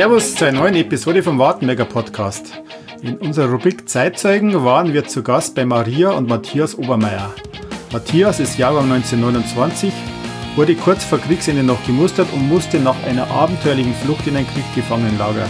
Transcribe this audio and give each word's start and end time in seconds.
Servus 0.00 0.34
zu 0.34 0.46
einer 0.46 0.60
neuen 0.60 0.76
Episode 0.76 1.22
vom 1.22 1.38
Wartenberger 1.38 1.84
Podcast. 1.84 2.62
In 3.02 3.18
unserer 3.18 3.50
Rubrik 3.50 3.86
Zeitzeugen 3.86 4.64
waren 4.64 4.94
wir 4.94 5.06
zu 5.06 5.22
Gast 5.22 5.54
bei 5.54 5.66
Maria 5.66 6.12
und 6.12 6.26
Matthias 6.26 6.74
Obermeier. 6.74 7.34
Matthias 7.92 8.40
ist 8.40 8.56
Jahrgang 8.56 8.90
1929, 8.90 9.92
wurde 10.56 10.74
kurz 10.76 11.04
vor 11.04 11.18
Kriegsende 11.18 11.62
noch 11.62 11.84
gemustert 11.84 12.32
und 12.32 12.48
musste 12.48 12.80
nach 12.80 12.96
einer 13.06 13.30
abenteuerlichen 13.30 13.92
Flucht 13.92 14.26
in 14.26 14.38
ein 14.38 14.46
Kriegsgefangenenlager. 14.46 15.46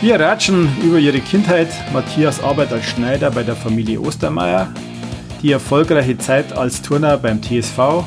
Wir 0.00 0.18
ratschen 0.18 0.68
über 0.82 0.98
ihre 0.98 1.20
Kindheit, 1.20 1.68
Matthias 1.92 2.42
Arbeit 2.42 2.72
als 2.72 2.86
Schneider 2.86 3.30
bei 3.30 3.44
der 3.44 3.54
Familie 3.54 4.00
Ostermeier, 4.00 4.66
die 5.42 5.52
erfolgreiche 5.52 6.18
Zeit 6.18 6.58
als 6.58 6.82
Turner 6.82 7.16
beim 7.16 7.40
TSV, 7.40 8.02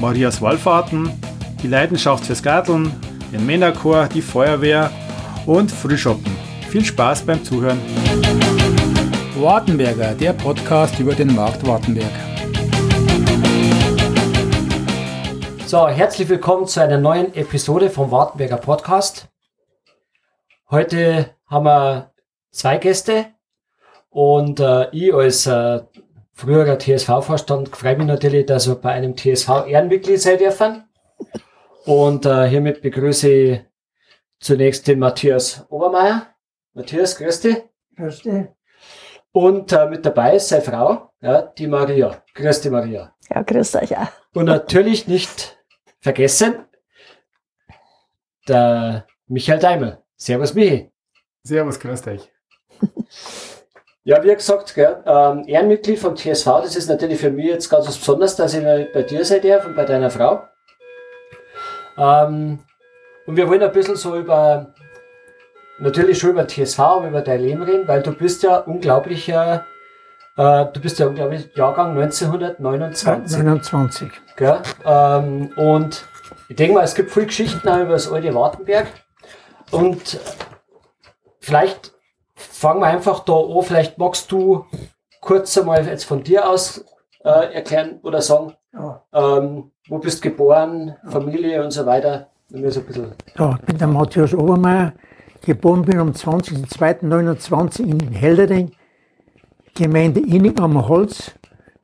Marias 0.00 0.42
Wallfahrten, 0.42 1.08
die 1.62 1.68
Leidenschaft 1.68 2.26
fürs 2.26 2.42
Garteln, 2.42 2.92
den 3.32 3.46
Männerchor, 3.46 4.08
die 4.08 4.20
Feuerwehr 4.20 4.90
und 5.46 5.72
Frühschoppen. 5.72 6.36
Viel 6.68 6.84
Spaß 6.84 7.22
beim 7.22 7.42
Zuhören. 7.42 7.80
Wartenberger, 9.36 10.14
der 10.14 10.34
Podcast 10.34 11.00
über 11.00 11.14
den 11.14 11.34
Markt 11.34 11.66
Wartenberg. 11.66 12.12
So, 15.66 15.88
herzlich 15.88 16.28
willkommen 16.28 16.66
zu 16.66 16.80
einer 16.80 16.98
neuen 16.98 17.34
Episode 17.34 17.88
vom 17.88 18.10
Wartenberger 18.10 18.58
Podcast. 18.58 19.28
Heute 20.70 21.30
haben 21.46 21.64
wir 21.64 22.12
zwei 22.50 22.76
Gäste 22.76 23.26
und 24.10 24.60
äh, 24.60 24.90
ich 24.90 25.14
als 25.14 25.46
äh, 25.46 25.80
früherer 26.34 26.78
TSV-Vorstand 26.78 27.74
freue 27.74 27.96
mich 27.96 28.06
natürlich, 28.06 28.44
dass 28.44 28.68
wir 28.68 28.74
bei 28.74 28.92
einem 28.92 29.16
TSV-Ehrenmitglied 29.16 30.20
sein 30.20 30.36
dürfen. 30.36 30.84
Und 31.84 32.26
äh, 32.26 32.48
hiermit 32.48 32.80
begrüße 32.82 33.28
ich 33.28 33.60
zunächst 34.38 34.86
den 34.86 34.98
Matthias 34.98 35.64
Obermeier. 35.68 36.28
Matthias, 36.74 37.16
grüß 37.16 37.40
dich. 37.40 37.56
Grüß 37.96 38.22
dich. 38.22 38.46
Und 39.32 39.72
äh, 39.72 39.86
mit 39.86 40.04
dabei 40.04 40.36
ist 40.36 40.48
seine 40.48 40.62
Frau, 40.62 41.10
ja, 41.20 41.42
die 41.42 41.66
Maria. 41.66 42.22
Grüß 42.34 42.60
dich, 42.60 42.70
Maria. 42.70 43.14
Ja, 43.30 43.42
grüß 43.42 43.76
euch 43.76 43.96
auch. 43.96 44.08
Und 44.34 44.44
natürlich 44.46 45.08
nicht 45.08 45.58
vergessen, 46.00 46.66
der 48.46 49.06
Michael 49.26 49.58
Daimel. 49.58 49.98
Servus, 50.16 50.54
Michi. 50.54 50.92
Servus, 51.42 51.80
grüß 51.80 52.06
euch. 52.06 52.30
Ja, 54.04 54.20
wie 54.24 54.34
gesagt, 54.34 54.74
gell, 54.74 55.00
ähm, 55.06 55.44
Ehrenmitglied 55.46 55.96
vom 55.96 56.16
TSV, 56.16 56.44
das 56.62 56.74
ist 56.74 56.88
natürlich 56.88 57.20
für 57.20 57.30
mich 57.30 57.46
jetzt 57.46 57.68
ganz 57.70 57.86
was 57.86 57.96
Besonderes, 57.96 58.34
dass 58.34 58.52
ich 58.52 58.64
bei 58.92 59.02
dir 59.02 59.24
sein 59.24 59.40
darf 59.42 59.64
und 59.64 59.76
bei 59.76 59.84
deiner 59.84 60.10
Frau. 60.10 60.42
Ähm, 61.96 62.58
und 63.26 63.36
wir 63.36 63.48
wollen 63.48 63.62
ein 63.62 63.72
bisschen 63.72 63.96
so 63.96 64.16
über, 64.16 64.74
natürlich 65.78 66.18
schon 66.18 66.30
über 66.30 66.46
TSV, 66.46 66.78
aber 66.78 67.08
über 67.08 67.20
dein 67.20 67.40
Leben 67.40 67.62
reden, 67.62 67.86
weil 67.86 68.02
du 68.02 68.12
bist 68.12 68.42
ja 68.42 68.58
unglaublicher, 68.58 69.66
äh, 70.36 70.66
du 70.72 70.80
bist 70.80 70.98
ja 70.98 71.06
unglaublich 71.06 71.50
Jahrgang 71.54 71.90
1929. 71.90 73.38
29. 73.38 74.10
Gell? 74.36 74.60
Ähm, 74.84 75.50
und 75.56 76.04
ich 76.48 76.56
denke 76.56 76.74
mal, 76.74 76.84
es 76.84 76.94
gibt 76.94 77.10
viele 77.10 77.26
Geschichten 77.26 77.68
auch 77.68 77.80
über 77.80 77.92
das 77.92 78.10
alte 78.10 78.34
Wartenberg. 78.34 78.88
Und 79.70 80.18
vielleicht 81.40 81.92
fangen 82.34 82.80
wir 82.80 82.86
einfach 82.86 83.20
da 83.20 83.34
an. 83.34 83.62
Vielleicht 83.62 83.98
magst 83.98 84.30
du 84.32 84.66
kurz 85.20 85.56
einmal 85.56 85.86
jetzt 85.86 86.04
von 86.04 86.22
dir 86.22 86.48
aus 86.48 86.84
äh, 87.24 87.54
erklären 87.54 87.98
oder 88.02 88.20
sagen, 88.20 88.54
Ja. 88.72 89.02
ähm, 89.12 89.70
wo 89.88 89.98
bist 89.98 90.24
du 90.24 90.30
geboren, 90.30 90.96
Familie 91.08 91.62
und 91.62 91.70
so 91.72 91.84
weiter. 91.86 92.28
Wenn 92.48 92.62
wir 92.62 92.70
so 92.70 92.80
ein 92.80 92.86
bisschen 92.86 93.12
Ja, 93.38 93.56
ich 93.58 93.66
bin 93.66 93.78
der 93.78 93.86
Matthias 93.88 94.34
Obermeier, 94.34 94.92
geboren 95.44 95.82
bin 95.84 95.98
am 95.98 96.10
20.02.29 96.12 97.80
in 97.84 98.12
Heldering, 98.12 98.72
Gemeinde 99.74 100.20
Inning 100.20 100.58
am 100.60 100.86
Holz. 100.88 101.32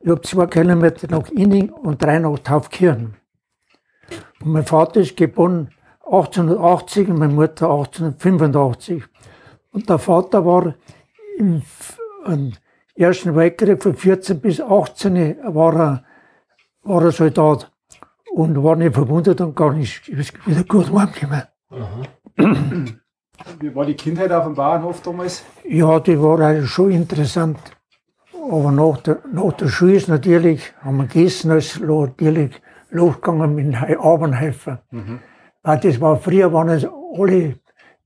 Ich 0.01 0.09
habe 0.09 0.21
zwei 0.21 0.45
Kilometer 0.45 1.07
nach 1.09 1.27
Inning 1.31 1.71
und 1.71 2.01
drei 2.01 2.19
nach 2.19 2.37
Taufkirchen. 2.39 3.15
Und 4.41 4.51
mein 4.51 4.65
Vater 4.65 5.01
ist 5.01 5.17
geboren 5.17 5.69
1880 6.05 7.09
und 7.09 7.17
meine 7.19 7.33
Mutter 7.33 7.69
1885. 7.69 9.03
Und 9.71 9.89
der 9.89 9.97
Vater 9.99 10.45
war 10.45 10.75
im 11.37 11.61
Ersten 12.99 13.33
Weltkrieg 13.35 13.81
von 13.81 13.95
14 13.95 14.41
bis 14.41 14.59
18 14.59 15.37
war 15.55 15.73
er, 15.79 16.03
war 16.83 17.03
er 17.05 17.11
Soldat 17.11 17.71
und 18.33 18.61
war 18.61 18.75
nicht 18.75 18.93
verwundet 18.93 19.39
und 19.39 19.55
gar 19.55 19.71
nicht 19.73 20.07
ist 20.09 20.33
wieder 20.45 20.63
gut 20.65 20.91
heimgekommen. 20.93 21.43
Wie 23.61 23.73
war 23.73 23.85
die 23.85 23.93
Kindheit 23.95 24.31
auf 24.33 24.43
dem 24.43 24.53
Bauernhof 24.55 25.01
damals? 25.01 25.45
Ja, 25.63 25.99
die 26.01 26.21
war 26.21 26.39
eigentlich 26.41 26.69
schon 26.69 26.91
interessant. 26.91 27.57
Aber 28.51 28.71
nach 28.71 28.97
der, 28.97 29.19
nach 29.31 29.53
der 29.53 29.67
Schule 29.69 29.93
ist 29.95 30.09
natürlich, 30.09 30.73
haben 30.81 30.97
wir 30.97 31.05
gegessen, 31.07 31.51
ist 31.51 31.79
natürlich 31.79 32.61
losgegangen 32.89 33.55
mit 33.55 33.65
den 33.67 33.85
He- 33.87 33.95
Abendhelfer. 33.95 34.83
Weil 35.63 35.79
das 35.79 36.01
war, 36.01 36.17
früher 36.17 36.51
waren 36.51 36.69
es 36.69 36.85
alle 36.85 37.55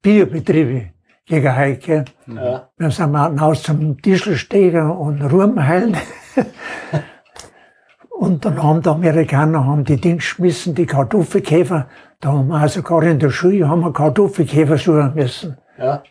Biobetriebe 0.03 0.92
gegen 1.25 1.79
gell. 1.79 2.05
ja, 2.27 2.69
Wir 2.77 2.91
sind 2.91 3.11
wir 3.11 3.25
hinaus 3.27 3.63
zum 3.63 4.01
Tischelsteger 4.01 4.97
und 4.97 5.21
Ruhmheilen. 5.21 5.97
und 8.09 8.43
dann 8.45 8.61
haben 8.61 8.81
die 8.81 8.89
Amerikaner 8.89 9.65
haben 9.65 9.83
die 9.83 9.97
Dings 9.99 10.23
geschmissen, 10.23 10.75
die 10.75 10.85
Kartoffelkäfer. 10.85 11.87
Da 12.19 12.31
haben 12.31 12.47
wir 12.47 12.57
also 12.57 12.81
gerade 12.81 13.09
in 13.11 13.19
der 13.19 13.29
Schule 13.29 13.67
haben 13.67 13.81
wir 13.81 13.93
Kartoffelkäfer 13.93 14.77
suchen 14.77 15.13
müssen. 15.15 15.57
ja. 15.77 16.03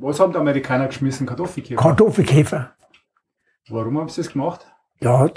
Was 0.00 0.18
haben 0.18 0.32
die 0.32 0.38
Amerikaner 0.38 0.86
geschmissen? 0.86 1.26
Kartoffelkäfer. 1.26 1.80
Kartoffelkäfer. 1.80 2.70
Warum 3.68 3.98
haben 3.98 4.08
sie 4.08 4.22
das 4.22 4.32
gemacht? 4.32 4.66
Ja, 5.00 5.28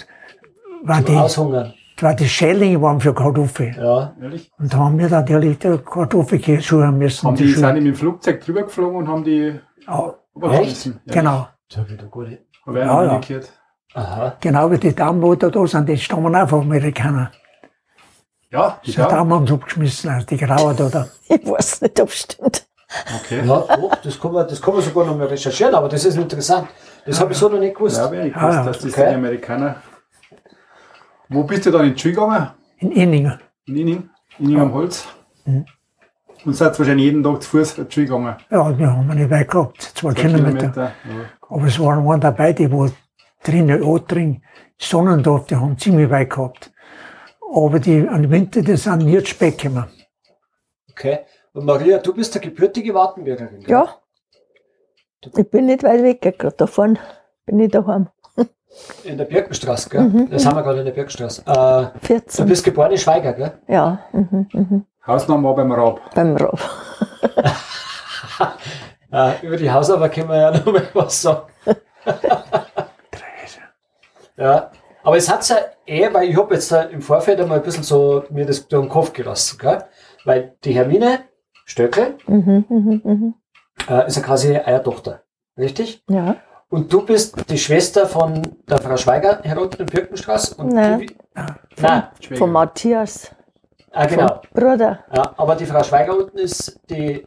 weil 0.84 1.04
Zum 1.04 1.06
die, 1.06 1.20
Aushungern. 1.20 1.74
Die 2.02 2.30
Schädlinge 2.30 2.82
waren 2.82 3.00
für 3.02 3.14
Kartoffeln. 3.14 3.76
Ja, 3.78 4.14
Ehrlich? 4.22 4.52
Und 4.60 4.74
da 4.74 4.78
haben 4.78 4.98
wir 5.00 5.10
natürlich 5.10 5.58
die 5.60 5.78
Kartoffelkäfer 5.78 6.62
suchen 6.62 6.98
müssen. 6.98 7.28
Haben 7.28 7.36
die 7.36 7.46
die, 7.46 7.54
sind 7.54 7.76
die 7.76 7.82
mit 7.82 7.94
dem 7.94 7.96
Flugzeug 7.96 8.42
drüber 8.44 8.64
geflogen 8.64 8.98
und 8.98 9.08
haben 9.08 9.24
die 9.24 9.60
ja, 9.88 10.14
übergeschmissen? 10.36 11.00
Ja. 11.06 11.14
genau. 11.14 11.48
so 11.72 11.88
wie 11.90 11.98
du 11.98 12.06
gute. 12.08 12.40
Aber 12.66 12.80
ja, 12.80 12.86
Ja, 12.86 13.04
ja. 13.04 13.12
umgekehrt. 13.16 13.52
Aha. 13.94 14.36
Genau 14.42 14.70
wie 14.72 14.78
die 14.78 14.94
Daumenmotor 14.94 15.50
da 15.50 15.66
sind, 15.66 15.90
die 15.90 15.98
stammen 15.98 16.36
auch 16.36 16.48
von 16.50 16.62
Amerikanern. 16.62 17.30
Ja, 18.52 18.80
Die 18.86 18.92
ja. 18.92 19.08
Daumen 19.08 19.34
haben 19.34 19.48
sie 19.48 19.54
abgeschmissen, 19.54 20.10
also 20.10 20.26
die 20.26 20.38
Grauen 20.38 20.76
da. 20.78 20.90
da. 20.90 21.08
Ich 21.30 21.46
weiß 21.46 21.82
nicht, 21.82 22.00
ob 22.00 22.10
es 22.10 22.16
stimmt. 22.20 22.68
Okay. 23.22 23.42
Ja, 23.46 23.60
doch, 23.76 23.96
das 24.02 24.20
kann, 24.20 24.32
man, 24.32 24.48
das 24.48 24.62
kann 24.62 24.74
man 24.74 24.84
sogar 24.84 25.06
noch 25.06 25.18
mal 25.18 25.28
recherchieren, 25.28 25.76
aber 25.76 25.90
das 25.90 26.06
ist 26.06 26.16
interessant. 26.18 26.70
Das 27.06 27.20
habe 27.20 27.34
ich 27.34 27.38
so 27.38 27.50
noch 27.50 27.60
nicht 27.60 27.76
gewusst. 27.76 27.98
Ja, 27.98 28.04
habe 28.04 28.16
ich 28.18 28.34
Ja, 28.34 28.40
gewusst, 28.40 28.58
ja. 28.58 28.64
dass 28.64 28.80
das 28.80 28.94
Okay. 28.94 29.10
die 29.10 29.16
Amerikaner. 29.16 29.76
Wo 31.30 31.44
bist 31.44 31.66
du 31.66 31.72
dann 31.72 31.86
in 31.88 31.94
die 31.94 32.00
Schule 32.00 32.14
gegangen? 32.14 32.48
In 32.78 32.92
Inningen. 32.92 33.40
In 33.66 33.76
Inning? 33.76 34.10
Inning 34.40 34.60
am 34.60 34.74
Holz? 34.74 35.08
Und 35.46 36.54
seid 36.56 36.78
wahrscheinlich 36.80 37.06
jeden 37.06 37.24
Tag 37.24 37.42
zu 37.42 37.50
Fuß 37.50 37.78
in 37.80 37.88
die 37.88 37.94
Schule 37.94 38.06
gegangen? 38.06 38.36
Ja, 38.50 38.78
wir 38.78 38.92
haben 38.92 39.08
nicht 39.08 39.30
weit 39.30 39.50
gehabt, 39.50 39.82
zwei, 39.82 40.14
Kilometer. 40.14 40.72
Ja. 40.76 40.92
Aber 41.50 41.66
es 41.66 41.80
waren 41.80 42.06
waren 42.06 42.22
dabei, 42.22 42.54
die 42.54 42.72
wo 42.72 42.90
drinnen 43.44 43.82
drin 44.08 44.44
Sonnendorf, 44.78 45.48
die 45.48 45.56
haben 45.56 45.78
ziemlich 45.78 46.10
weit 46.10 46.30
gehabt. 46.30 46.72
Aber 47.54 47.80
die 47.80 48.08
an 48.08 48.30
Winter, 48.30 48.62
die 48.62 48.78
sind 48.78 49.00
nie 49.06 49.18
zu 49.20 49.26
spät 49.28 49.58
gekommen. 49.58 49.86
Okay. 50.92 51.20
Und 51.54 51.66
Maria, 51.66 51.98
du 51.98 52.14
bist 52.14 52.34
der 52.36 52.42
gebürtige 52.42 52.94
Wartenbergerin. 52.94 53.62
gell? 53.62 53.70
Ja. 53.70 53.96
Ich 55.36 55.50
bin 55.50 55.66
nicht 55.66 55.84
weit 55.84 56.04
weg, 56.04 56.22
gerade 56.22 56.56
davon 56.56 57.00
bin 57.46 57.60
ich 57.60 57.72
daheim. 57.72 58.10
In 59.04 59.18
der 59.18 59.26
Birkenstraße, 59.26 59.90
gell? 59.90 60.28
Das 60.30 60.46
haben 60.46 60.56
wir 60.56 60.64
gerade 60.64 60.80
in 60.80 60.86
der 60.86 60.92
Birkenstraße. 60.94 61.42
Äh, 61.46 62.00
du 62.00 62.06
14. 62.06 62.46
bist 62.48 62.64
geboren 62.64 62.92
in 62.92 62.98
Schweiger, 62.98 63.34
gell? 63.34 63.52
Ja, 63.68 64.00
mhm, 64.12 64.48
mhm. 64.54 64.86
Hausname 65.06 65.44
war 65.48 65.56
beim 65.56 65.72
Raab. 65.72 66.02
beim 66.14 66.36
Rob. 66.38 66.60
Äh, 69.10 69.46
über 69.48 69.56
die 69.56 69.72
Hausarbeit 69.72 70.12
können 70.14 70.28
wir 70.28 70.36
ja 70.36 70.52
noch 70.58 70.66
mal 70.66 70.86
was 70.94 71.22
sagen. 71.22 71.48
ja. 74.36 74.70
Aber 75.02 75.16
es 75.16 75.30
hat 75.32 75.48
ja 75.48 75.56
eh, 75.86 76.14
weil 76.14 76.30
ich 76.30 76.38
habe 76.38 76.54
jetzt 76.54 76.72
im 76.92 77.02
Vorfeld 77.02 77.40
einmal 77.40 77.60
ein 77.60 77.64
bisschen 77.64 77.84
so 77.84 78.26
mir 78.30 78.46
das 78.46 78.68
durch 78.68 78.84
den 78.86 78.90
Kopf 78.90 79.14
gelassen, 79.14 79.58
gell? 79.60 79.86
Weil 80.26 80.56
die 80.66 80.74
Hermine 80.74 81.20
Stöckel 81.66 82.18
Mhm, 82.28 82.66
mhm, 82.68 83.02
mhm. 83.04 83.34
äh, 83.90 84.08
ist 84.08 84.18
ja 84.18 84.24
quasi 84.24 84.58
eine 84.58 84.84
Tochter. 84.84 85.22
Richtig? 85.58 86.04
Ja, 86.10 86.36
Und 86.70 86.92
du 86.92 87.06
bist 87.06 87.50
die 87.50 87.58
Schwester 87.58 88.06
von 88.08 88.42
der 88.70 88.78
Frau 88.80 88.98
Schweiger 88.98 89.40
hier 89.44 89.60
unten 89.62 89.82
in 89.84 89.86
Birkenstraße? 89.88 90.56
Und 90.56 90.74
Nein. 90.74 91.00
die, 91.00 91.16
Nein. 91.82 92.04
Schwäger. 92.20 92.38
von 92.40 92.52
Matthias, 92.52 93.32
Ah, 93.94 94.06
genau. 94.06 94.42
Bruder. 94.54 95.00
Ja, 95.14 95.34
aber 95.38 95.56
die 95.56 95.66
Frau 95.66 95.82
Schweiger 95.82 96.16
unten 96.18 96.38
ist 96.38 96.80
die 96.90 97.26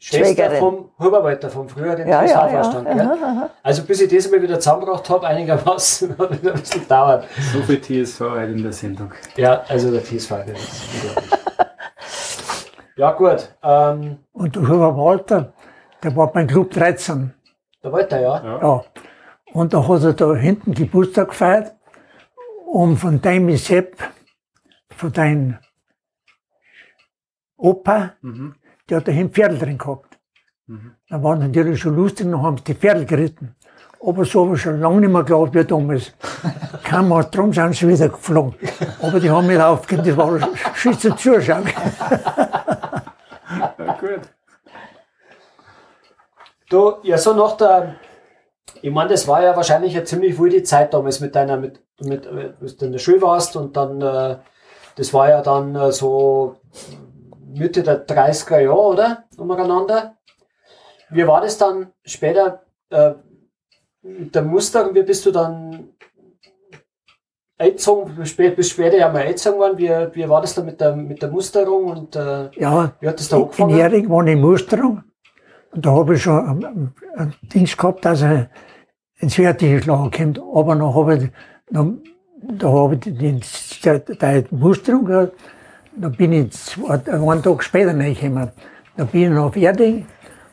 Schwester 0.00 0.26
Schwägerin. 0.26 0.58
vom 0.58 0.90
Huberwalter, 0.98 1.48
vom 1.48 1.68
früheren 1.68 2.06
Ja, 2.06 2.22
ja, 2.24 2.46
ja. 2.48 2.62
TSV-Vorstand. 2.62 2.88
gell? 2.88 3.00
Aha, 3.00 3.14
aha. 3.24 3.50
Also 3.62 3.82
bis 3.84 4.00
ich 4.02 4.14
das 4.14 4.30
mal 4.30 4.42
wieder 4.42 4.58
zusammengebracht 4.60 5.08
habe, 5.08 5.26
einigermaßen, 5.26 6.10
hat 6.18 6.42
wieder 6.42 6.52
ein 6.54 6.60
bisschen 6.60 6.86
dauert. 6.88 7.24
So 7.52 7.62
viel 7.62 7.80
TSV 7.80 8.20
heute 8.20 8.52
in 8.52 8.62
der 8.62 8.72
Sendung. 8.72 9.12
Ja, 9.36 9.62
also 9.68 9.90
der 9.92 10.02
TSV. 10.04 10.28
der 10.44 10.54
ist 10.56 10.82
unglaublich. 10.94 11.40
Ja, 12.96 13.12
gut. 13.12 13.48
Ähm, 13.62 14.18
Und 14.32 14.56
der 14.56 14.62
Huber 14.68 14.96
Walter, 14.96 15.52
der 16.02 16.16
war 16.16 16.32
beim 16.32 16.46
Club 16.48 16.70
13. 16.72 17.32
der 17.82 17.92
Walter, 17.92 18.20
ja. 18.20 18.60
Ja. 18.60 18.84
Und 19.52 19.72
da 19.72 19.86
hat 19.86 20.02
er 20.02 20.12
da 20.12 20.34
hinten 20.34 20.74
Geburtstag 20.74 21.28
gefeiert. 21.28 21.74
Und 22.66 22.96
von 22.96 23.20
deinem 23.20 23.56
Sepp, 23.56 23.96
von 24.90 25.12
deinem 25.12 25.56
Opa, 27.56 28.12
der 28.88 28.98
hat 28.98 29.08
da 29.08 29.12
hinten 29.12 29.32
Pferdl 29.32 29.58
drin 29.58 29.78
gehabt. 29.78 30.18
Da 31.08 31.22
waren 31.22 31.38
natürlich 31.38 31.80
schon 31.80 31.96
lustig, 31.96 32.30
dann 32.30 32.42
haben 32.42 32.58
sie 32.58 32.64
die 32.64 32.74
Pferdl 32.74 33.06
geritten. 33.06 33.54
Aber 34.06 34.24
so 34.24 34.44
habe 34.44 34.54
ich 34.54 34.62
schon 34.62 34.80
lange 34.80 35.00
nicht 35.00 35.10
mehr 35.10 35.22
geglaubt 35.22 35.54
wie 35.54 35.64
damals. 35.64 36.12
Kein 36.84 37.08
Mal 37.08 37.24
drum 37.24 37.52
sind 37.52 37.74
sie 37.74 37.88
wieder 37.88 38.10
geflogen. 38.10 38.54
Aber 39.02 39.18
die 39.18 39.30
haben 39.30 39.46
nicht 39.46 39.60
aufgegeben, 39.60 40.06
das 40.08 40.16
war 40.16 40.48
schütze 40.74 41.16
Zuschauer. 41.16 41.62
Ja, 41.62 41.62
Du, 46.70 46.96
ja, 47.02 47.16
so 47.16 47.32
nach 47.32 47.56
der, 47.56 47.96
ich 48.82 48.90
meine, 48.90 49.10
das 49.10 49.26
war 49.26 49.42
ja 49.42 49.56
wahrscheinlich 49.56 49.94
eine 49.96 50.04
ziemlich 50.04 50.38
wilde 50.38 50.62
Zeit 50.62 50.92
damals 50.92 51.20
mit 51.20 51.34
deiner, 51.34 51.56
mit, 51.56 51.80
mit, 52.00 52.26
äh, 52.26 52.52
als 52.60 52.76
du 52.76 52.86
in 52.86 52.92
der 52.92 52.98
Schule 52.98 53.22
warst 53.22 53.56
und 53.56 53.76
dann, 53.76 54.00
äh, 54.02 54.36
das 54.96 55.14
war 55.14 55.28
ja 55.30 55.40
dann 55.42 55.74
äh, 55.74 55.92
so 55.92 56.56
Mitte 57.54 57.82
der 57.82 58.06
30er 58.06 58.60
Jahre, 58.60 58.76
oder? 58.80 59.24
Umeinander. 59.38 60.16
Wie 61.10 61.26
war 61.26 61.40
das 61.40 61.56
dann 61.56 61.92
später 62.04 62.62
äh, 62.90 63.12
mit 64.02 64.34
der 64.34 64.42
Musterung? 64.42 64.94
Wie 64.94 65.02
bist 65.02 65.24
du 65.24 65.30
dann 65.30 65.94
eingezogen? 67.56 68.14
Bis 68.14 68.28
spät- 68.30 68.56
bis 68.56 68.68
später 68.70 68.98
ja 68.98 69.10
mal 69.10 69.22
eingezogen 69.22 69.58
worden. 69.58 69.78
Wie, 69.78 69.88
wie 70.16 70.28
war 70.28 70.42
das 70.42 70.54
dann 70.54 70.66
mit 70.66 70.78
der, 70.80 70.94
mit 70.94 71.22
der 71.22 71.30
Musterung 71.30 71.86
und 71.86 72.14
äh, 72.16 72.50
Ja, 72.60 72.92
wie 73.00 73.08
hat 73.08 73.18
das 73.18 73.28
da 73.30 73.36
in 73.38 73.42
angefangen? 73.44 73.74
Hering 73.76 74.10
war 74.10 74.20
eine 74.20 74.36
Musterung. 74.36 75.02
Da 75.74 75.90
habe 75.92 76.14
ich 76.14 76.22
schon 76.22 76.64
ein, 76.64 76.94
ein, 77.16 77.34
Dings 77.42 77.76
gehabt, 77.76 78.04
dass 78.04 78.22
er 78.22 78.48
ins 79.16 79.34
fertige 79.34 79.82
Schlagen 79.82 80.10
kommt. 80.10 80.40
Aber 80.54 80.74
noch 80.74 80.94
habe 80.94 81.16
ich, 81.16 81.30
noch, 81.70 81.94
da 82.42 82.68
habe 82.68 82.94
ich 82.94 83.00
den, 83.00 83.42
der, 83.84 83.98
der 84.00 84.44
Musterung 84.50 85.04
gehabt. 85.04 85.32
Da 85.96 86.08
bin 86.08 86.32
ich 86.32 86.52
zwei, 86.52 87.00
einen 87.12 87.42
Tag 87.42 87.62
später 87.62 87.90
reingekommen. 87.96 88.50
Da 88.96 89.04
bin 89.04 89.22
ich 89.22 89.30
noch 89.30 89.46
auf 89.46 89.56
Erding 89.56 90.06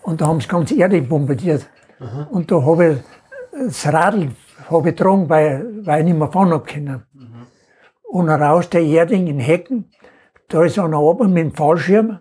und 0.04 0.22
da 0.22 0.28
haben 0.28 0.42
sie 0.42 0.48
ganz 0.48 0.72
Erding 0.72 1.08
bombardiert. 1.08 1.68
Und 2.30 2.52
da 2.52 2.62
habe 2.62 2.94
ich 2.94 2.98
das 3.56 3.86
Radl 3.92 4.32
habe 4.70 4.90
ich 4.90 4.96
getragen, 4.96 5.30
weil, 5.30 5.86
weil 5.86 6.00
ich 6.00 6.06
nicht 6.06 6.18
mehr 6.18 6.32
fahren 6.32 6.52
habe 6.52 6.66
können. 6.66 7.04
Und 8.04 8.30
raus 8.30 8.70
der 8.70 8.82
Erding 8.82 9.28
in 9.28 9.40
Hecken, 9.40 9.92
da 10.48 10.64
ist 10.64 10.80
einer 10.80 11.02
oben 11.02 11.34
mit 11.34 11.44
dem 11.44 11.54
Fallschirm 11.54 12.20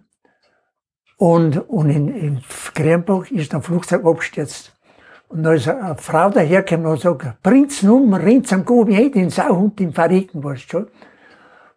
und, 1.24 1.56
und 1.70 1.88
in, 1.88 2.08
in 2.08 2.42
Krembach 2.74 3.30
ist 3.30 3.54
ein 3.54 3.62
Flugzeug 3.62 4.04
abgestürzt. 4.04 4.76
Und 5.28 5.42
da 5.42 5.54
ist 5.54 5.66
eine 5.66 5.96
Frau 5.96 6.28
dahergekommen 6.28 6.86
und 6.86 7.02
hat 7.02 7.18
gesagt, 7.18 7.42
bringt's 7.42 7.82
um, 7.82 8.12
rennt's 8.12 8.52
am 8.52 8.62
Gobi 8.62 8.94
hin, 8.94 9.10
den 9.10 9.30
Sauhund, 9.30 9.78
den 9.78 9.94
verrecken, 9.94 10.44
weißt 10.44 10.64
du 10.64 10.68
schon. 10.68 10.86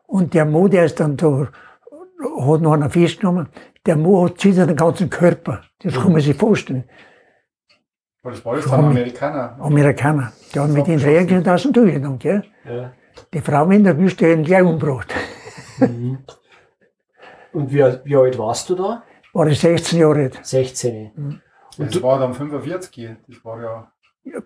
Und 0.05 0.33
der 0.33 0.43
Mo, 0.43 0.67
der 0.67 0.83
ist 0.83 0.99
dann 0.99 1.15
da, 1.15 1.47
hat 1.47 2.61
noch 2.61 2.73
einer 2.73 2.89
festgenommen, 2.89 3.47
der 3.85 3.95
Mo 3.95 4.25
hat 4.25 4.37
zittert 4.37 4.69
den 4.69 4.75
ganzen 4.75 5.09
Körper. 5.09 5.61
Das 5.81 5.93
kann 5.93 6.11
man 6.11 6.19
sich 6.19 6.35
vorstellen. 6.35 6.83
Aber 8.23 8.31
das 8.31 8.43
war 8.43 8.55
das 8.57 8.65
dann 8.65 8.83
Amerikaner. 8.83 9.57
Amerikaner. 9.61 10.33
Der 10.53 10.63
hat 10.63 10.71
mit 10.71 10.87
den 10.87 10.99
Regeln 10.99 11.47
aus 11.47 11.63
dem 11.63 11.71
Durchgenommen, 11.71 12.19
gell. 12.19 12.43
Ja. 12.65 12.91
Die 13.33 13.39
Frau 13.39 13.69
in 13.69 13.85
der 13.85 13.97
Wüste 13.97 14.29
hat 14.29 14.39
ihn 14.39 14.43
gleich 14.43 14.63
umgebracht. 14.63 15.15
Und 17.53 17.71
wie, 17.71 17.81
wie 18.03 18.15
alt 18.17 18.37
warst 18.37 18.69
du 18.69 18.75
da? 18.75 19.03
War 19.37 19.45
ich 19.45 19.59
16 19.59 19.99
Jahre 19.99 20.19
alt. 20.21 20.39
16. 20.41 21.41
Das 21.77 22.01
war 22.01 22.17
dann 22.17 22.33
45. 22.33 23.17
Das 23.27 23.45
war 23.45 23.61
ja. 23.61 23.91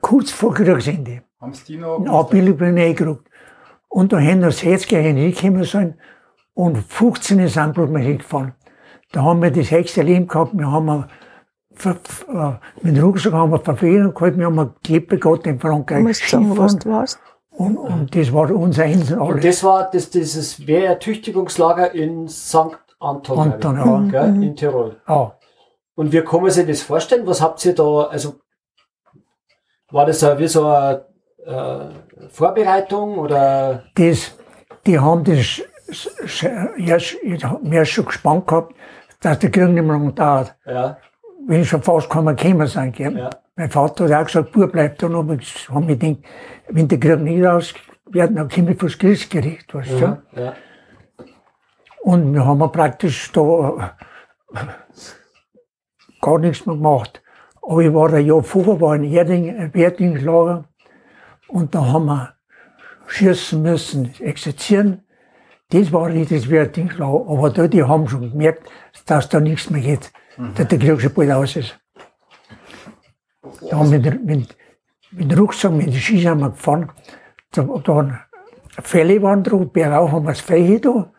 Kurz 0.01 0.31
vor 0.31 0.53
Kriegsende. 0.53 1.23
Haben 1.39 1.53
sie 1.53 1.63
die 1.63 1.77
noch? 1.77 1.97
Eine 1.97 2.09
Abbildung 2.11 2.57
bin 2.57 2.75
ich 2.75 2.97
gekriegt. 2.97 3.21
Und 3.87 4.11
da 4.11 4.19
haben 4.19 4.41
wir 4.41 4.51
60 4.51 4.89
hingekommen 4.89 5.63
sollen 5.63 5.97
und 6.55 6.77
15 6.77 7.47
sind 7.47 7.73
bloß 7.73 7.89
mal 7.89 8.01
hingefahren. 8.01 8.53
Da 9.13 9.23
haben 9.23 9.41
wir 9.41 9.51
das 9.51 9.71
höchste 9.71 10.01
Leben 10.01 10.27
gehabt. 10.27 10.57
Wir 10.57 10.69
haben 10.69 11.05
äh, 11.85 12.51
mit 12.81 12.97
dem 12.97 13.03
Rucksack 13.05 13.31
haben 13.31 13.51
wir 13.51 13.59
Verfehlung 13.59 14.13
gehabt. 14.13 14.37
Wir 14.37 14.45
haben 14.45 14.73
Klippe 14.83 15.17
gehabt 15.17 15.47
in 15.47 15.57
Frankreich. 15.57 16.03
Du 16.03 16.13
sagen, 16.13 16.57
was 16.57 16.77
du 16.77 16.89
warst. 16.89 17.17
Und, 17.51 17.77
und 17.77 18.15
das 18.15 18.33
war 18.33 18.49
unser 18.51 18.85
Insel 18.85 19.19
Und 19.19 19.43
das 19.43 19.63
war 19.63 19.89
das, 19.89 20.09
dieses 20.09 20.65
Wehrertüchtigungslager 20.67 21.93
in 21.93 22.27
St. 22.27 22.77
Anton, 23.01 23.39
Anton, 23.39 24.07
ich, 24.07 24.13
ja. 24.13 24.25
gell, 24.25 24.43
in 24.43 24.55
Tirol. 24.55 24.95
Ja. 25.07 25.35
Und 25.95 26.11
wie 26.13 26.21
kann 26.21 26.41
man 26.41 26.51
sich 26.51 26.67
das 26.67 26.81
vorstellen? 26.81 27.25
Was 27.25 27.41
habt 27.41 27.63
ihr 27.65 27.75
da, 27.75 28.03
also 28.03 28.35
war 29.91 30.05
das 30.05 30.21
wie 30.37 30.47
so 30.47 30.67
eine 30.67 31.05
äh, 31.45 32.29
Vorbereitung 32.29 33.17
oder? 33.17 33.83
das, 33.95 34.31
die 34.85 34.99
haben 34.99 35.23
das 35.23 35.61
erst, 36.77 37.17
ich 37.21 37.45
mir 37.63 37.85
schon 37.85 38.05
gespannt 38.05 38.47
gehabt, 38.47 38.75
dass 39.19 39.39
der 39.39 39.51
Krieg 39.51 39.69
nicht 39.69 39.83
mehr 39.83 39.93
lange 39.93 40.13
dauert. 40.13 40.55
Ja, 40.65 40.97
Wenn 41.47 41.65
schon 41.65 41.81
fast 41.81 42.09
kann 42.09 42.25
man 42.25 42.35
gekommen 42.35 42.67
sein. 42.67 42.91
Gell? 42.91 43.17
Ja. 43.17 43.29
Mein 43.55 43.69
Vater 43.69 44.05
hat 44.05 44.13
auch 44.13 44.25
gesagt, 44.25 44.51
Bub, 44.51 44.71
bleib 44.71 44.97
da 44.99 45.09
noch. 45.09 45.27
Ich 45.33 45.69
hab 45.69 45.83
mir 45.83 45.97
gedacht, 45.97 46.23
wenn 46.69 46.87
der 46.87 46.99
Krieg 46.99 47.19
nicht 47.19 47.45
aus 47.45 47.73
wird, 48.05 48.37
dann 48.37 48.47
komme 48.47 48.71
ich 48.71 48.79
fürs 48.79 48.97
Kriegsgericht. 48.97 49.73
Weißt 49.73 49.91
du? 49.91 49.97
ja, 49.97 50.21
ja. 50.35 50.53
Und 52.01 52.33
wir 52.33 52.45
haben 52.45 52.71
praktisch 52.71 53.31
da 53.31 53.93
äh, 54.53 54.57
gar 56.21 56.39
nichts 56.39 56.65
mehr 56.65 56.75
gemacht. 56.75 57.21
Aber 57.61 57.81
ich 57.81 57.93
war 57.93 58.11
ein 58.11 58.25
Jahr 58.25 58.43
vorher, 58.43 58.81
war 58.81 58.95
in 58.95 59.03
Erding, 59.03 59.55
ein 59.55 59.71
Erdingslager. 59.73 60.65
Und 61.47 61.75
da 61.75 61.85
haben 61.85 62.05
wir 62.05 62.33
schießen 63.07 63.61
müssen, 63.61 64.13
exerzieren. 64.19 65.03
Das 65.69 65.91
war 65.91 66.09
nicht 66.09 66.31
das 66.31 66.47
Erdingslager. 66.47 67.29
Aber 67.29 67.49
da, 67.51 67.67
die 67.67 67.83
haben 67.83 68.07
schon 68.07 68.31
gemerkt, 68.31 68.67
dass 69.05 69.29
da 69.29 69.39
nichts 69.39 69.69
mehr 69.69 69.81
geht. 69.81 70.11
Dass 70.55 70.67
der 70.67 70.79
Krieg 70.79 70.99
schon 70.99 71.13
bald 71.13 71.31
aus 71.31 71.55
ist. 71.55 71.79
Da 73.69 73.77
haben 73.77 73.91
wir 73.91 73.99
mit, 73.99 74.25
mit, 74.25 74.57
mit 75.11 75.31
dem 75.31 75.37
Rucksack, 75.37 75.71
mit 75.71 75.87
den 75.87 75.93
Ski 75.93 76.19
sind 76.19 76.39
wir 76.39 76.49
gefahren. 76.49 76.91
Da, 77.51 77.63
da 77.63 77.95
waren 77.95 78.19
Fälle 78.81 79.21
waren 79.21 79.43
drauf, 79.43 79.71
bergauf 79.71 80.11
haben 80.11 80.25
wir 80.25 80.31
das 80.31 80.41
Fell 80.41 80.79
da. 80.79 81.11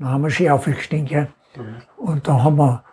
Dann 0.00 0.08
haben 0.08 0.22
wir 0.22 0.30
schön 0.30 0.50
aufgestiegen. 0.50 1.04
Gell? 1.04 1.28
Und 1.98 2.26
da 2.26 2.42
haben 2.42 2.56
wir 2.56 2.84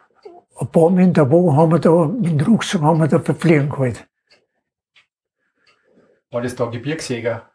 ein 0.59 0.67
paar 0.67 0.89
Mal 0.89 1.03
in 1.03 1.13
der 1.13 1.31
Woche 1.31 1.55
haben 1.55 1.71
wir 1.71 1.79
da 1.79 2.05
mit 2.05 2.41
dem 2.41 2.47
Rucksack 2.47 2.81
haben 2.81 2.99
wir 2.99 3.07
da 3.07 3.19
verfliegen 3.19 3.69
gehalten. 3.69 4.03
War 6.31 6.41
das 6.41 6.55
da 6.55 6.65
Gebirgsjäger? 6.65 7.49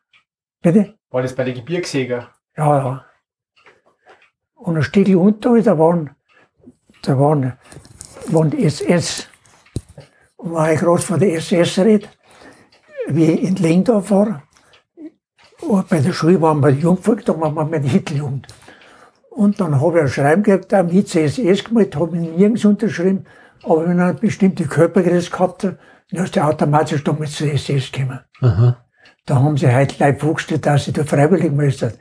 Bitte? 0.62 0.94
War 1.10 1.20
das 1.20 1.34
bei 1.34 1.44
den 1.44 1.54
Gebirgsjäger? 1.54 2.30
Ja, 2.56 2.78
ja. 2.78 3.04
Und 4.54 4.76
ein 4.76 4.82
Stückchen 4.82 5.16
unter, 5.16 5.60
da 5.60 5.78
waren, 5.78 6.16
da 7.02 7.18
waren, 7.18 7.58
waren 8.28 8.50
die 8.50 8.64
SS. 8.64 9.28
Und 10.36 10.52
war 10.54 10.72
ich 10.72 10.80
gerade 10.80 11.02
von 11.02 11.20
der 11.20 11.34
SS 11.34 11.78
red, 11.80 12.08
wie 13.08 13.32
ich 13.32 13.42
in 13.42 13.56
Lengdorf 13.56 14.10
war. 14.10 14.44
Und 15.60 15.88
bei 15.88 16.00
der 16.00 16.12
Schule 16.12 16.40
waren 16.40 16.62
wir 16.62 16.70
Jungvolk, 16.70 17.24
da 17.26 17.38
waren 17.38 17.54
wir 17.54 17.64
mit 17.64 17.84
der 17.84 17.90
Hitlerjugend. 17.90 18.46
Und 19.34 19.60
dann 19.60 19.80
habe 19.80 19.96
ich 19.98 20.02
ein 20.02 20.08
Schreiben 20.08 20.42
gehabt, 20.42 20.72
da 20.72 20.82
mit 20.82 21.14
SS 21.14 21.64
gemacht, 21.64 21.96
habe 21.96 22.16
ich 22.16 22.22
nirgends 22.36 22.64
unterschrieben. 22.64 23.24
Aber 23.64 23.88
wenn 23.88 23.98
er 23.98 24.06
eine 24.08 24.14
bestimmte 24.14 24.64
Körpergröße 24.64 25.30
gehabt 25.30 25.64
hat, 25.64 25.78
dann 26.10 26.24
ist 26.24 26.36
er 26.36 26.48
automatisch 26.48 27.02
damit 27.04 27.30
zur 27.30 27.50
SS 27.52 27.90
gekommen. 27.92 28.20
Da 29.24 29.36
haben 29.36 29.56
sie 29.56 29.74
heute 29.74 30.02
Leute 30.04 30.18
vorgestellt, 30.18 30.66
dass 30.66 30.84
sie 30.84 30.92
da 30.92 31.04
freiwillig 31.04 31.52
müssen. 31.52 31.92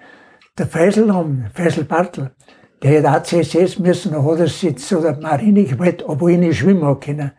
Der 0.58 0.68
Feisel, 0.68 1.10
am- 1.12 1.46
Feisel 1.54 1.84
Bartel, 1.86 2.32
der 2.84 2.92
hätte 2.92 3.12
auch 3.12 3.24
CSS 3.24 3.80
müssen, 3.80 4.12
da 4.12 4.24
hat 4.24 4.40
er 4.40 4.48
sich 4.48 4.78
zu 4.80 5.00
der 5.02 5.18
Marine 5.20 5.64
gewählt, 5.64 6.04
obwohl 6.06 6.32
ich 6.32 6.40
nicht 6.40 6.58
schwimmen 6.60 6.84
habe 6.84 7.00
können. 7.00 7.32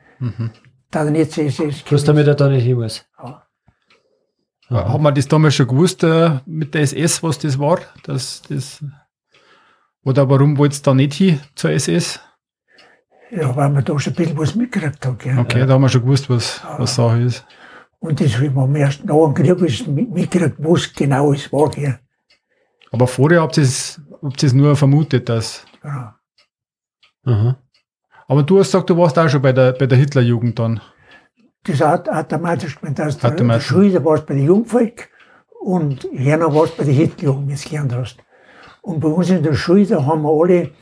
Da 0.90 1.00
hat 1.00 1.06
er 1.06 1.10
nicht 1.10 1.32
CSS 1.32 1.82
Bloß 1.82 2.04
damit 2.04 2.26
er 2.28 2.34
da 2.36 2.48
nicht 2.48 2.64
hin 2.64 2.76
muss. 2.78 3.04
Hat 4.70 5.00
man 5.00 5.14
das 5.14 5.28
damals 5.28 5.54
schon 5.54 5.66
gewusst 5.66 6.02
äh, 6.04 6.38
mit 6.46 6.72
der 6.74 6.82
SS, 6.82 7.22
was 7.22 7.38
das 7.38 7.58
war? 7.58 7.80
Dass 8.04 8.40
das, 8.48 8.82
oder 10.04 10.28
warum 10.28 10.58
wollt 10.58 10.74
ihr 10.74 10.82
da 10.82 10.94
nicht 10.94 11.14
hin 11.14 11.40
zur 11.54 11.70
SS? 11.70 12.20
Ja, 13.30 13.54
weil 13.56 13.70
man 13.70 13.84
da 13.84 13.98
schon 13.98 14.12
ein 14.12 14.16
bisschen 14.16 14.38
was 14.38 14.54
mitgekriegt 14.54 15.06
hat. 15.06 15.18
Gell? 15.18 15.38
Okay, 15.38 15.66
da 15.66 15.74
haben 15.74 15.82
wir 15.82 15.88
schon 15.88 16.02
gewusst, 16.02 16.28
was, 16.28 16.62
was 16.78 16.94
Sache 16.94 17.20
ist. 17.20 17.46
Und 17.98 18.20
das 18.20 18.36
haben 18.36 18.54
wir 18.54 18.62
am 18.62 18.76
ersten 18.76 19.06
nach 19.06 19.32
dem 19.32 19.34
Krieg 19.34 19.88
mitgekriegt, 19.88 20.56
was 20.58 20.92
genau 20.92 21.32
es 21.32 21.52
war. 21.52 21.70
Gell? 21.70 21.98
Aber 22.90 23.06
vorher 23.06 23.40
habt 23.40 23.56
ihr 23.56 23.62
es 23.62 24.00
habt 24.22 24.42
ihr's 24.42 24.52
nur 24.52 24.76
vermutet, 24.76 25.28
dass. 25.28 25.64
Ja. 25.82 26.18
Aha. 27.24 27.56
Aber 28.28 28.42
du 28.42 28.58
hast 28.58 28.68
gesagt, 28.68 28.90
du 28.90 28.96
warst 28.96 29.18
auch 29.18 29.28
schon 29.28 29.42
bei 29.42 29.52
der, 29.52 29.72
bei 29.72 29.86
der 29.86 29.98
Hitlerjugend 29.98 30.58
dann. 30.58 30.80
Das 31.64 31.80
hat 31.80 32.08
automatisch 32.08 32.78
gemeint, 32.78 32.98
dass 32.98 33.18
der, 33.18 33.30
der. 33.30 33.60
Schule, 33.60 34.04
warst 34.04 34.26
bei 34.26 34.34
der 34.34 34.44
Jungvolk 34.44 35.08
und 35.60 36.08
Herner 36.12 36.52
warst 36.54 36.76
bei 36.76 36.84
der 36.84 36.94
Hitlerjugend, 36.94 37.48
wenn 37.48 37.56
du 37.56 37.62
gelernt 37.62 37.94
hast. 37.94 38.18
Und 38.82 39.00
bei 39.00 39.08
uns 39.08 39.30
in 39.30 39.42
der 39.42 39.54
Schule, 39.54 39.86
da 39.86 40.04
haben 40.04 40.22
wir 40.22 40.30
alle 40.30 40.72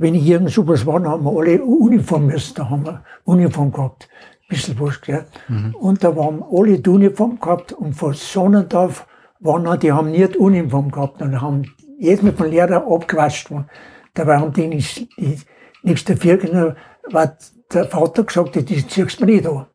wenn 0.00 0.14
irgend 0.14 0.50
sowas 0.50 0.86
war, 0.86 0.98
dann 0.98 1.10
haben 1.10 1.24
wir 1.24 1.38
alle 1.38 1.62
Uniform 1.62 2.26
müssen, 2.26 2.54
da 2.54 2.70
haben 2.70 2.86
wir 2.86 3.04
Uniform 3.24 3.70
gehabt. 3.70 4.08
Bisschen 4.48 4.80
was, 4.80 5.00
gell. 5.00 5.26
Und 5.74 6.02
da 6.02 6.16
waren 6.16 6.42
alle 6.50 6.80
die 6.80 6.90
Uniform 6.90 7.38
gehabt 7.38 7.72
und 7.72 7.92
von 7.92 8.14
Sonnendorf 8.14 9.06
waren 9.40 9.62
noch, 9.62 9.76
die 9.76 9.92
haben 9.92 10.10
nicht 10.10 10.36
Uniform 10.36 10.90
gehabt 10.90 11.20
und 11.22 11.40
haben 11.40 11.70
jedes 11.98 12.22
Mal 12.22 12.32
vom 12.32 12.46
Lehrer 12.46 12.84
abgewatscht 12.90 13.50
worden. 13.50 13.66
Dabei 14.14 14.38
haben 14.38 14.52
die 14.52 14.66
nicht, 14.66 15.06
die, 15.18 15.38
nichts 15.82 16.04
dafür 16.04 16.38
genommen, 16.38 16.76
weil 17.10 17.36
der 17.72 17.84
Vater 17.84 18.24
gesagt 18.24 18.56
hat, 18.56 18.70
das 18.70 18.88
ziehst 18.88 19.20
du 19.20 19.26
mir 19.26 19.32
nicht 19.32 19.46
an. 19.46 19.66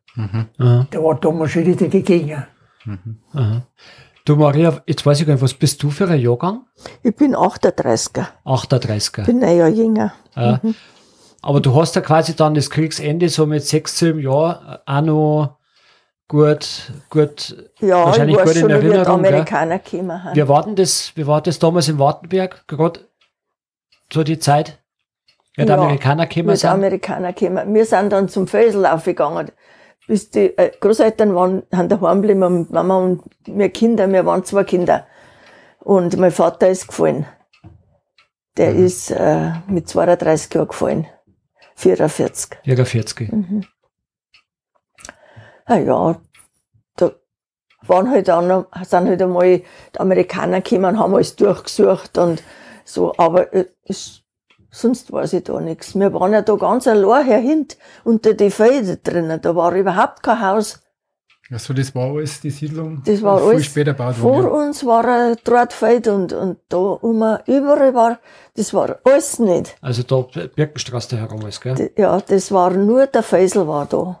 Aha. 0.58 0.86
Der 0.92 1.02
war 1.02 1.14
damals 1.20 1.52
schon 1.52 1.66
wieder 1.66 1.88
dagegen. 1.88 2.44
Aha. 3.32 3.62
Du 4.26 4.34
Maria, 4.34 4.82
jetzt 4.88 5.06
weiß 5.06 5.20
ich 5.20 5.26
gar 5.26 5.34
nicht, 5.34 5.42
was 5.42 5.54
bist 5.54 5.80
du 5.84 5.88
für 5.88 6.08
ein 6.08 6.18
Jahrgang? 6.20 6.66
Ich 7.04 7.14
bin 7.14 7.36
38er, 7.36 8.26
38er. 8.44 9.24
bin 9.24 9.42
ein 9.44 9.56
Jahr 9.56 9.68
jünger. 9.68 10.14
Ja. 10.34 10.60
Aber 11.42 11.60
du 11.60 11.72
hast 11.80 11.94
ja 11.94 12.02
quasi 12.02 12.34
dann 12.34 12.54
das 12.54 12.68
Kriegsende 12.68 13.28
so 13.28 13.46
mit 13.46 13.64
sechs, 13.64 13.96
sieben 14.00 14.18
Jahren 14.18 14.78
auch 14.84 15.00
noch 15.02 15.58
gut, 16.26 16.90
gut, 17.08 17.56
Ja, 17.78 18.00
ich 18.00 18.06
wahrscheinlich 18.06 18.36
gut 18.36 18.46
in 18.56 18.60
schon, 18.62 18.68
wie 18.70 18.72
die 18.80 18.86
Erinnerung. 18.88 19.22
gell? 19.22 19.32
Amerikaner 19.32 19.78
gekommen 19.78 20.20
sind. 20.24 20.34
Wie 20.36 20.48
war 20.48 20.64
denn 20.64 20.74
das, 20.74 21.12
wie 21.14 21.26
war 21.28 21.40
das 21.40 21.60
damals 21.60 21.88
in 21.88 22.00
Wartenberg, 22.00 22.66
gerade 22.66 23.00
so 24.12 24.24
die 24.24 24.40
Zeit? 24.40 24.80
Ja, 25.56 25.66
die 25.66 25.72
Amerikaner 25.72 26.26
gekommen 26.26 26.52
Wie 26.52 26.56
sind? 26.56 26.68
Amerikaner 26.70 27.32
gekommen. 27.32 27.72
Wir 27.72 27.86
sind 27.86 28.10
dann 28.10 28.28
zum 28.28 28.48
Felslauf 28.48 29.04
gegangen. 29.04 29.52
Bis 30.06 30.30
die 30.30 30.56
äh, 30.56 30.70
Großeltern 30.80 31.34
waren, 31.34 31.62
haben 31.72 31.88
daheim 31.88 32.22
geblieben, 32.22 32.42
und 32.44 32.70
Mama 32.70 32.96
und 32.98 33.22
wir 33.46 33.68
Kinder, 33.70 34.08
wir 34.10 34.24
waren 34.24 34.44
zwei 34.44 34.64
Kinder. 34.64 35.06
Und 35.80 36.16
mein 36.16 36.30
Vater 36.32 36.68
ist 36.68 36.88
gefallen. 36.88 37.26
Der 38.56 38.72
Mhm. 38.72 38.84
ist 38.86 39.10
äh, 39.10 39.50
mit 39.66 39.88
32 39.88 40.54
Jahren 40.54 40.68
gefallen. 40.68 41.06
44. 41.76 42.58
44. 42.64 43.30
Ah 45.66 45.76
ja, 45.78 46.20
da 46.96 47.12
waren 47.82 48.10
halt 48.10 48.28
dann, 48.28 48.64
sind 48.84 49.08
halt 49.08 49.20
einmal 49.20 49.58
die 49.58 50.00
Amerikaner 50.00 50.60
gekommen 50.60 50.98
haben 50.98 51.14
alles 51.14 51.36
durchgesucht 51.36 52.16
und 52.18 52.42
so, 52.84 53.12
aber 53.18 53.52
äh, 53.52 53.66
es, 53.84 54.22
sonst 54.76 55.12
weiß 55.12 55.32
ich 55.34 55.44
da 55.44 55.60
nichts. 55.60 55.94
Wir 55.94 56.12
waren 56.12 56.32
ja 56.32 56.42
da 56.42 56.54
ganz 56.56 56.86
allein 56.86 57.24
herhint 57.24 57.76
unter 58.04 58.34
die 58.34 58.50
Felder 58.50 58.96
drinnen, 58.96 59.40
da 59.40 59.54
war 59.56 59.74
überhaupt 59.74 60.22
kein 60.22 60.40
Haus. 60.40 60.80
Also 61.50 61.74
das 61.74 61.94
war 61.94 62.10
alles 62.10 62.40
die 62.40 62.50
Siedlung. 62.50 63.02
Das 63.04 63.22
war 63.22 63.38
viel 63.38 63.48
alles 63.50 63.66
später 63.66 63.92
gebaut 63.92 64.16
Vor 64.16 64.42
worden. 64.42 64.68
uns 64.68 64.84
war 64.84 65.04
ein 65.04 65.36
Drahtfeld 65.44 66.08
und, 66.08 66.32
und 66.32 66.58
da 66.68 66.76
um, 66.76 67.22
überall 67.46 67.94
war, 67.94 68.18
das 68.54 68.74
war 68.74 68.98
alles 69.04 69.38
nicht. 69.38 69.76
Also 69.80 70.02
da 70.02 70.22
Birkenstraße 70.48 71.16
herum 71.16 71.46
ist, 71.46 71.60
gell? 71.60 71.92
Ja, 71.96 72.20
das 72.20 72.50
war 72.50 72.70
nur 72.70 73.06
der 73.06 73.22
Feisel 73.22 73.68
war 73.68 73.86
da. 73.86 74.20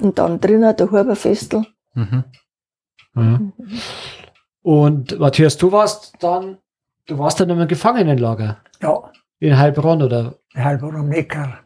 Und 0.00 0.18
dann 0.18 0.40
drinnen 0.40 0.76
der 0.76 0.90
Huberfestel. 0.90 1.64
Mhm. 1.94 2.24
Mhm. 3.14 3.52
Und 4.62 5.18
Matthias, 5.20 5.56
du 5.56 5.70
warst 5.70 6.14
dann, 6.18 6.58
du 7.06 7.18
warst 7.18 7.40
dann 7.40 7.50
im 7.50 7.66
Gefangenenlager 7.68 8.58
Ja, 8.82 9.10
in 9.38 9.56
Heilbronn, 9.58 10.02
oder? 10.02 10.34
halber 10.54 10.94
am 10.94 11.08
Neckar. 11.08 11.60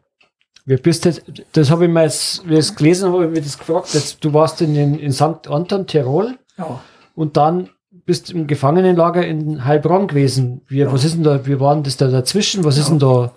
Wie 0.66 0.76
bist 0.76 1.04
du, 1.04 1.10
das 1.52 1.70
habe 1.70 1.86
ich 1.86 1.90
mir 1.90 2.02
jetzt, 2.02 2.46
wie 2.48 2.54
ich 2.54 2.58
es 2.60 2.74
gelesen 2.76 3.12
habe, 3.12 3.24
ich 3.26 3.30
mir 3.30 3.40
das 3.40 3.58
gefragt. 3.58 3.94
Jetzt, 3.94 4.24
du 4.24 4.32
warst 4.32 4.60
in, 4.60 4.76
in, 4.76 5.12
St. 5.12 5.48
Anton, 5.48 5.86
Tirol, 5.86 6.38
Ja, 6.58 6.80
und 7.14 7.36
dann 7.36 7.70
bist 8.04 8.30
im 8.30 8.46
Gefangenenlager 8.46 9.26
in 9.26 9.64
Heilbronn 9.64 10.06
gewesen. 10.06 10.62
Wie, 10.68 10.86
Was 10.86 11.04
ist 11.04 11.14
denn 11.16 11.24
da, 11.24 11.44
wie 11.46 11.58
war 11.60 11.74
denn 11.74 11.82
das 11.84 11.96
da 11.96 12.08
dazwischen? 12.08 12.64
Was 12.64 12.76
ist 12.78 12.88
denn 12.88 12.98
da? 12.98 13.32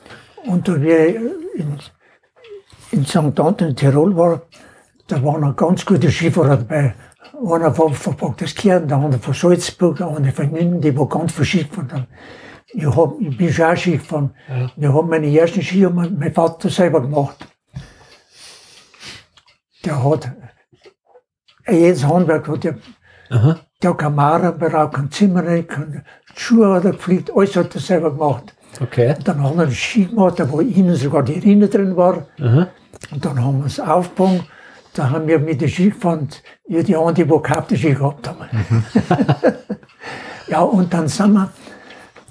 Und 0.46 0.68
da 0.68 0.82
wir 0.82 1.16
in, 1.56 1.80
in 2.92 3.06
St. 3.06 3.40
Anton 3.40 3.76
Tirol 3.76 4.16
war, 4.16 4.42
da 5.08 5.24
waren 5.24 5.42
noch 5.42 5.56
ganz 5.56 5.86
gute 5.86 6.12
Skifahrer 6.12 6.58
dabei. 6.58 6.94
Einer 7.34 7.78
war 7.78 7.90
von 7.90 8.16
Bagdeskirchen, 8.16 8.88
der 8.88 8.98
andere 8.98 9.20
von 9.22 9.34
Salzburg, 9.34 9.98
der 9.98 10.08
andere 10.08 10.32
von 10.32 10.52
Minden, 10.52 10.82
die 10.82 10.96
war 10.98 11.10
ganz 11.10 11.34
viel 11.34 11.46
Ski 11.46 11.64
gefahren. 11.64 12.08
Ich, 12.68 12.86
hab, 12.86 13.20
ich 13.20 13.36
bin 13.38 13.52
schon 13.52 13.66
auch 13.66 13.76
Ski 13.76 13.94
gefahren. 13.94 14.32
Ja. 14.48 14.72
Wir 14.76 14.94
haben 14.94 15.10
meine 15.10 15.28
ersten 15.28 15.62
Ski 15.62 15.82
haben 15.82 15.96
mein 15.96 16.18
mein 16.18 16.34
Vater 16.34 16.70
selber 16.70 17.02
gemacht. 17.02 17.48
Der 19.84 20.04
hat, 20.04 20.32
jedes 21.68 22.06
Handwerk 22.06 22.48
hat 22.48 22.64
ja 22.64 22.74
Aha. 23.32 23.60
der 23.82 23.90
hat 23.90 23.98
kein 23.98 24.16
Malerberau, 24.16 24.88
kein 24.90 25.12
Zimmerer, 25.12 25.64
keine 25.64 26.04
Schuhe 26.36 26.76
hat 26.76 26.86
er 26.86 26.92
gepflegt, 26.92 27.32
alles 27.36 27.56
hat 27.56 27.74
er 27.76 27.82
selber 27.82 28.12
gemacht. 28.12 28.56
Okay. 28.80 29.16
Und 29.18 29.28
dann 29.28 29.44
haben 29.44 29.58
wir 29.58 29.64
einen 29.64 29.72
Ski 29.74 30.06
gemacht, 30.06 30.40
da 30.40 30.50
wo 30.50 30.60
innen 30.60 30.96
sogar 30.96 31.24
die 31.24 31.40
Rinne 31.40 31.68
drin 31.68 31.96
war. 31.98 32.28
Aha. 32.40 32.68
Und 33.12 33.26
dann 33.26 33.44
haben 33.44 33.60
wir 33.60 33.66
es 33.66 33.80
aufgebaut. 33.80 34.46
Da 34.94 35.10
haben 35.10 35.28
wir 35.28 35.40
mit 35.40 35.60
den 35.60 35.70
Ski 35.70 35.90
gefahren, 35.90 36.30
ja, 36.68 36.84
die 36.84 36.96
anderen, 36.96 37.28
die 37.28 37.42
keine 37.42 37.78
Ski 37.78 37.94
gehabt 37.96 38.28
haben. 38.28 38.48
ja, 40.48 40.62
und 40.62 40.94
dann 40.94 41.08
sind 41.08 41.34
wir, 41.34 41.52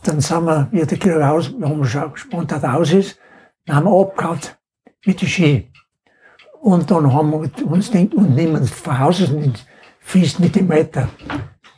dann 0.05 0.21
sind 0.21 0.45
wir, 0.45 0.69
wie 0.71 0.87
der 0.87 0.99
Krieg 0.99 1.21
aus, 1.21 1.53
wir 1.59 1.69
haben 1.69 1.85
schon 1.85 2.13
gespannt, 2.13 2.53
dass 2.53 2.63
er 2.63 2.77
aus 2.77 2.93
ist, 2.93 3.19
dann 3.67 3.77
haben 3.77 3.87
wir 3.87 4.01
abgehauen 4.01 4.39
mit 5.05 5.21
den 5.21 5.29
Ski. 5.29 5.73
Und 6.61 6.89
dann 6.89 7.13
haben 7.13 7.31
wir 7.33 7.67
uns 7.67 7.91
gedacht, 7.91 8.15
und 8.15 8.37
nehmen 8.37 8.65
von 8.65 8.99
Haus 8.99 9.21
aus 9.21 9.31
nicht 9.31 9.67
fest 9.99 10.39
mit 10.39 10.55
dem 10.55 10.69
Meter. 10.69 11.09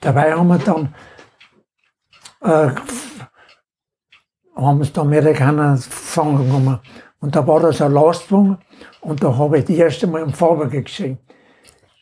Dabei 0.00 0.35
haben 0.35 0.49
wir 0.49 0.59
dann, 0.59 0.95
äh, 2.43 2.75
haben 4.55 4.79
uns 4.79 4.93
die 4.93 5.00
Amerikaner 5.00 5.76
gefangen 5.76 6.45
genommen. 6.45 6.79
Und 7.21 7.35
da 7.35 7.47
war 7.47 7.61
das 7.61 7.81
ein 7.81 7.93
Lastwagen 7.93 8.59
und 9.05 9.23
da 9.23 9.37
habe 9.37 9.59
ich 9.59 9.65
das 9.65 9.77
erste 9.77 10.07
Mal 10.07 10.23
einen 10.23 10.33
Fahrwerk 10.33 10.87
gesehen. 10.87 11.19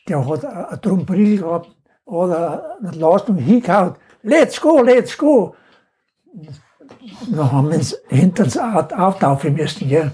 Der 0.07 0.25
hat 0.27 0.45
eine 0.45 0.81
Tromperie 0.81 1.37
gehabt, 1.37 1.69
hat 2.07 2.31
einen 2.31 2.99
Lastwagen 2.99 3.37
hingehauen. 3.37 3.95
Let's 4.23 4.59
go, 4.59 4.81
let's 4.81 5.17
go! 5.17 5.55
Dann 7.29 7.51
haben 7.51 7.69
wir 7.69 7.77
uns 7.77 7.95
hinter 8.09 8.45
das 8.45 8.57
Auto 8.57 8.95
auftauchen 8.95 9.53
müssen, 9.53 9.87
gell? 9.87 10.11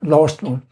Lastwagen. 0.00 0.62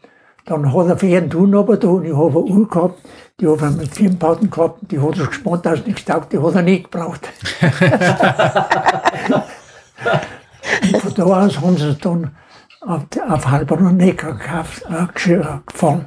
Dann 0.45 0.73
hat 0.73 0.87
er 0.87 0.97
für 0.97 1.07
jeden 1.07 1.29
tun 1.29 1.55
aber 1.55 1.77
da 1.77 1.87
und 1.87 2.05
ich 2.05 2.15
habe 2.15 2.39
eine 2.39 2.39
Uhr 2.39 2.67
gehabt, 2.67 2.99
die 3.39 3.47
habe 3.47 3.67
ich 3.69 3.77
mit 3.77 3.93
Firmenbauten 3.93 4.49
gehabt, 4.49 4.79
die 4.91 4.99
hat 4.99 5.19
er 5.19 5.27
gespannt, 5.27 5.65
dass 5.65 5.85
nichts 5.85 6.05
taugt, 6.05 6.33
die 6.33 6.39
hat 6.39 6.55
er 6.55 6.61
nicht 6.63 6.91
gebraucht. 6.91 7.29
Und 10.81 10.97
von 10.97 11.13
da 11.13 11.23
aus 11.23 11.61
haben 11.61 11.77
sie 11.77 11.89
es 11.89 11.99
dann 11.99 12.35
auf, 12.81 13.05
auf 13.29 13.47
Heilbronn 13.49 13.97
Neckar 13.97 14.33
gekauft, 14.33 14.83
äh, 14.89 15.07
gefahren. 15.65 16.05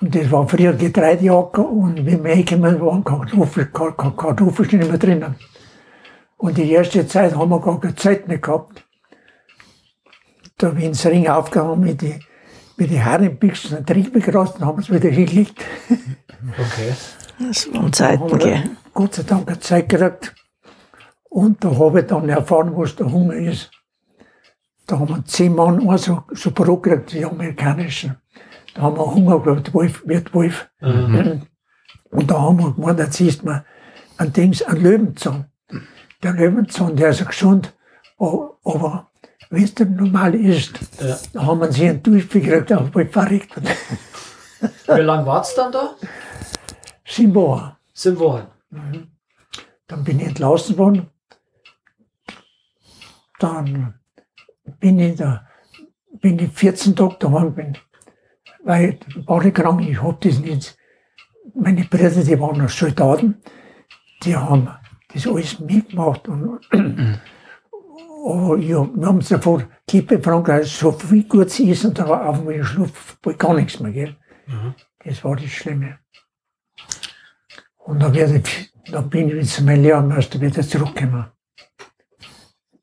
Und 0.00 0.14
das 0.14 0.30
war 0.32 0.48
früher 0.48 0.72
Getreidejacke 0.72 1.60
und 1.62 2.04
wie 2.06 2.22
wir 2.22 2.34
hingekommen 2.34 2.80
waren 2.80 3.04
Kartoffeln, 3.04 3.72
Kar- 3.72 3.96
Kar- 3.96 4.16
Kartoffeln 4.16 4.68
nicht 4.78 4.88
mehr 4.88 4.98
drinnen. 4.98 5.34
Und 6.36 6.56
die 6.56 6.70
erste 6.72 7.06
Zeit 7.06 7.36
haben 7.36 7.50
wir 7.50 7.60
gar 7.60 7.80
keine 7.80 7.94
Zeit 7.94 8.26
mehr 8.26 8.38
gehabt. 8.38 8.84
Da 10.58 10.70
bin 10.70 10.78
ich 10.80 10.84
ins 10.86 11.06
Ring 11.06 11.28
aufgegangen 11.28 11.78
mit 11.80 12.02
die, 12.02 12.18
mit 12.76 12.90
die 12.90 12.98
Herrenbüchsen, 12.98 13.76
einen 13.76 13.86
Trieb 13.86 14.12
geraten, 14.24 14.64
haben 14.66 14.78
wir 14.78 14.82
es 14.82 14.90
wieder 14.90 15.08
hingelegt. 15.08 15.64
Okay. 16.58 16.94
Das 17.38 17.68
waren 17.72 17.82
haben 17.82 17.92
Zeiten, 17.92 18.30
wir 18.30 18.38
gell. 18.38 18.70
Gott 18.92 19.14
sei 19.14 19.22
Dank 19.22 19.48
eine 19.48 19.60
Zeit 19.60 19.88
gekriegt. 19.88 20.34
Und 21.28 21.62
da 21.64 21.78
habe 21.78 22.00
ich 22.00 22.06
dann 22.06 22.28
erfahren, 22.28 22.72
was 22.76 22.96
der 22.96 23.10
Hunger 23.10 23.34
ist. 23.34 23.70
Da 24.92 24.98
haben 24.98 25.08
wir 25.08 25.24
zehn 25.24 25.54
Mann 25.54 25.88
auch 25.88 25.96
so, 25.96 26.22
so 26.32 26.50
gekriegt, 26.50 27.12
die 27.14 27.24
amerikanischen. 27.24 28.14
Da 28.74 28.82
haben 28.82 28.98
wir 28.98 29.06
Hunger 29.06 29.40
gehabt, 29.40 29.72
Wolf, 29.72 30.06
wird 30.06 30.34
Wolf. 30.34 30.68
Und 30.82 32.30
da 32.30 32.38
haben 32.42 32.58
wir 32.58 32.72
gemeint, 32.74 32.98
jetzt 32.98 33.18
isst 33.22 33.42
man 33.42 33.64
ein 34.18 34.34
Dings, 34.34 34.60
ein 34.60 34.76
Löwenzahn. 34.82 35.46
Der 36.22 36.34
Löwenzahn, 36.34 36.94
der 36.94 37.08
ist 37.08 37.20
ja 37.20 37.24
gesund, 37.24 37.72
aber 38.18 39.10
wenn 39.48 39.64
es 39.64 39.78
normal 39.78 40.34
ist, 40.34 40.78
Ja. 41.00 41.16
da 41.32 41.46
haben 41.46 41.60
wir 41.60 41.72
sie 41.72 41.88
einen 41.88 42.02
Durchfall 42.02 42.42
gekriegt, 42.42 42.72
aber 42.72 42.90
bald 42.90 43.10
verreckt. 43.14 43.50
Wie 44.88 45.00
lange 45.00 45.24
wart's 45.24 45.54
dann 45.54 45.72
da? 45.72 45.94
Sieben 47.06 47.34
Wochen. 47.34 47.72
Sieben 47.94 48.18
Wochen. 48.18 48.46
Dann 49.88 50.04
bin 50.04 50.20
ich 50.20 50.26
entlassen 50.26 50.76
worden. 50.76 51.06
Dann 53.38 53.94
bin 54.78 54.98
ich, 54.98 55.16
da, 55.16 55.46
bin 56.20 56.38
ich 56.38 56.50
14 56.52 56.96
Tage 56.96 57.16
daheim 57.18 57.54
bin. 57.54 57.78
Weil 58.64 58.98
war 59.26 59.44
ich 59.44 59.54
krank, 59.54 59.86
ich 59.88 60.02
hab 60.02 60.20
das 60.20 60.38
nicht. 60.38 60.76
Meine 61.54 61.84
Brüder, 61.84 62.10
die 62.10 62.40
waren 62.40 62.58
noch 62.58 62.68
Soldaten, 62.68 63.42
die 64.22 64.36
haben 64.36 64.68
das 65.12 65.26
alles 65.26 65.58
mitgemacht. 65.60 66.28
Und, 66.28 66.60
aber 68.24 68.56
ja, 68.58 68.88
wir 68.94 69.06
haben 69.06 69.20
sofort 69.20 69.66
Kippe 69.86 70.20
Frankreich, 70.20 70.70
so 70.70 70.92
viel 70.92 71.24
gutes 71.24 71.60
Essen, 71.60 71.92
da 71.92 72.08
war 72.08 72.28
auf 72.28 72.38
einmal 72.38 72.62
Schluff, 72.62 73.18
gar 73.36 73.54
nichts 73.54 73.80
mehr. 73.80 73.92
Gell? 73.92 74.16
Das 75.04 75.24
war 75.24 75.36
das 75.36 75.50
Schlimme. 75.50 75.98
Und 77.78 78.00
dann, 78.00 78.14
werde 78.14 78.38
ich, 78.38 78.72
dann 78.90 79.10
bin 79.10 79.28
ich 79.28 79.34
jetzt 79.34 79.54
zum 79.54 79.68
Lehrmeister 79.68 80.40
wieder 80.40 80.62
zurückgekommen. 80.62 81.26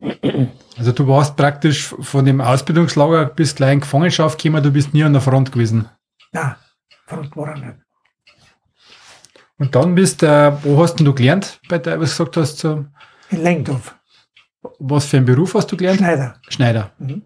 Also 0.80 0.92
du 0.94 1.08
warst 1.08 1.36
praktisch 1.36 1.94
von 2.00 2.26
dem 2.26 2.40
Ausbildungslager 2.42 3.26
bis 3.26 3.54
gleich 3.54 3.74
in 3.74 3.80
Gefangenschaft 3.82 4.42
gekommen, 4.42 4.64
du 4.64 4.72
bist 4.72 4.94
nie 4.94 5.04
an 5.04 5.14
der 5.14 5.22
Front 5.22 5.52
gewesen. 5.52 5.88
Nein, 6.32 6.56
Front 7.06 7.36
war 7.36 7.50
er 7.50 7.58
nicht. 7.58 7.76
Und 9.58 9.76
dann 9.76 9.94
bist 9.94 10.22
du, 10.22 10.58
wo 10.64 10.82
hast 10.82 10.96
denn 10.96 11.06
du 11.06 11.14
gelernt, 11.14 11.60
bei 11.68 11.78
der, 11.80 12.00
was 12.00 12.16
du 12.16 12.24
gesagt 12.24 12.38
hast, 12.38 12.60
so, 12.60 12.86
In 13.30 13.44
Lengdorf, 13.44 13.94
was 14.80 15.06
für 15.06 15.18
einen 15.18 15.26
Beruf 15.26 15.54
hast 15.54 15.70
du 15.72 15.76
gelernt? 15.78 16.00
Schneider. 16.00 16.36
Schneider. 16.48 16.92
Mhm. 16.98 17.24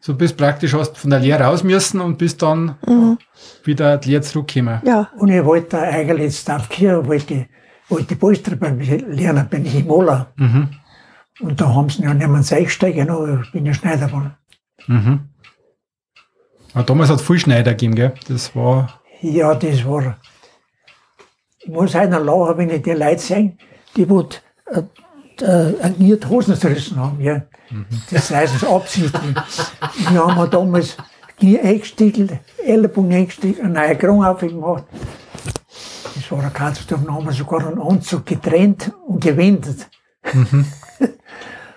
So 0.00 0.14
bist 0.16 0.36
praktisch, 0.36 0.74
hast 0.74 0.98
von 0.98 1.10
der 1.10 1.20
Lehre 1.20 1.44
raus 1.44 1.62
müssen 1.62 2.00
und 2.00 2.18
bist 2.18 2.42
dann 2.42 2.76
Mhm. 2.86 3.18
wieder 3.62 3.96
die 3.98 4.10
Lehre 4.10 4.22
zurückgekommen. 4.22 4.80
Ja, 4.84 5.08
Und 5.16 5.28
ich 5.28 5.44
wollte 5.44 5.78
eigentlich 5.78 6.32
jetzt 6.34 6.50
auf 6.50 6.68
Kirche, 6.68 7.06
wollte, 7.06 7.34
ich- 7.34 7.46
wollte 7.88 8.14
ich 8.14 8.18
Polster 8.20 8.56
beim 8.56 8.80
lernen, 8.80 9.48
bin 9.48 9.64
ich 9.64 9.84
Moller. 9.84 10.32
Mhm. 10.34 10.70
Und 11.42 11.60
da 11.60 11.74
haben 11.74 11.90
sie 11.90 12.02
ja 12.02 12.14
nicht 12.14 12.28
mehr 12.28 12.58
eingesteigen, 12.58 13.10
aber 13.10 13.42
ich 13.42 13.52
bin 13.52 13.66
ja 13.66 13.74
Schneider 13.74 14.06
geworden. 14.06 14.36
Mhm. 14.86 15.28
Aber 16.72 16.84
damals 16.84 17.10
hat 17.10 17.20
es 17.20 17.26
viel 17.26 17.38
Schneider 17.38 17.72
gegeben, 17.72 17.94
gell? 17.94 18.14
Das 18.28 18.54
war, 18.56 19.00
Ja, 19.20 19.54
das 19.54 19.84
war. 19.84 20.16
Ich 21.58 21.68
muss 21.68 21.94
einer 21.94 22.20
lachen, 22.20 22.58
wenn 22.58 22.70
ich 22.70 22.82
die 22.82 22.92
Leute 22.92 23.20
sehe, 23.20 23.56
die 23.96 24.08
wo 24.08 24.26
äh, 24.66 24.82
äh, 25.44 26.28
Hosen 26.28 26.56
zerrissen 26.56 26.96
haben. 26.98 27.20
Ja. 27.20 27.42
Das 28.10 28.30
heißt 28.30 28.56
es 28.56 28.64
absichtlich. 28.64 29.36
Wir 30.10 30.26
haben 30.26 30.50
damals 30.50 30.96
Knie 31.38 31.58
eingestiegelt, 31.58 32.32
Ellenbogen 32.64 33.12
eingestiegelt, 33.12 33.64
eine 33.64 33.74
neue 33.74 33.96
Krone 33.96 34.28
aufgemacht. 34.28 34.84
Das 36.14 36.30
war 36.30 36.40
eine 36.40 36.50
Katastrophe. 36.50 37.12
Haben 37.12 37.24
wir 37.24 37.32
sogar 37.32 37.66
einen 37.66 37.80
Anzug 37.80 38.26
getrennt 38.26 38.92
und 39.06 39.22
gewendet. 39.22 39.88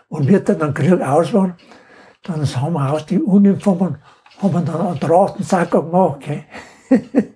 Und 0.09 0.27
wie 0.27 0.39
der 0.39 0.55
dann 0.55 0.73
Krieg 0.73 1.01
aus 1.01 1.33
war, 1.33 1.55
dann 2.23 2.45
haben 2.45 2.73
wir 2.73 2.91
aus 2.91 3.05
die 3.05 3.19
Uniformen 3.21 3.97
haben 4.41 4.53
wir 4.53 4.61
dann 4.61 4.87
einen 4.87 4.99
Trachtensack 4.99 5.71
gemacht. 5.71 6.19
Gell. 6.21 6.43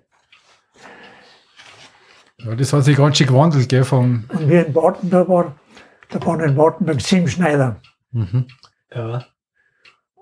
ja, 2.39 2.55
das 2.55 2.73
hat 2.73 2.83
sich 2.83 2.97
ganz 2.97 3.17
schön 3.17 3.27
gewandelt, 3.27 3.69
gell? 3.69 3.83
Vom, 3.83 4.25
Und 4.29 4.49
wie 4.49 4.55
in 4.55 4.73
Wartenberg 4.75 5.27
war, 5.29 5.55
da 6.09 6.25
waren 6.25 6.39
in 6.41 6.57
Wartenberg 6.57 7.01
sieben 7.01 7.27
Schneider. 7.27 7.79
Ja. 8.93 9.25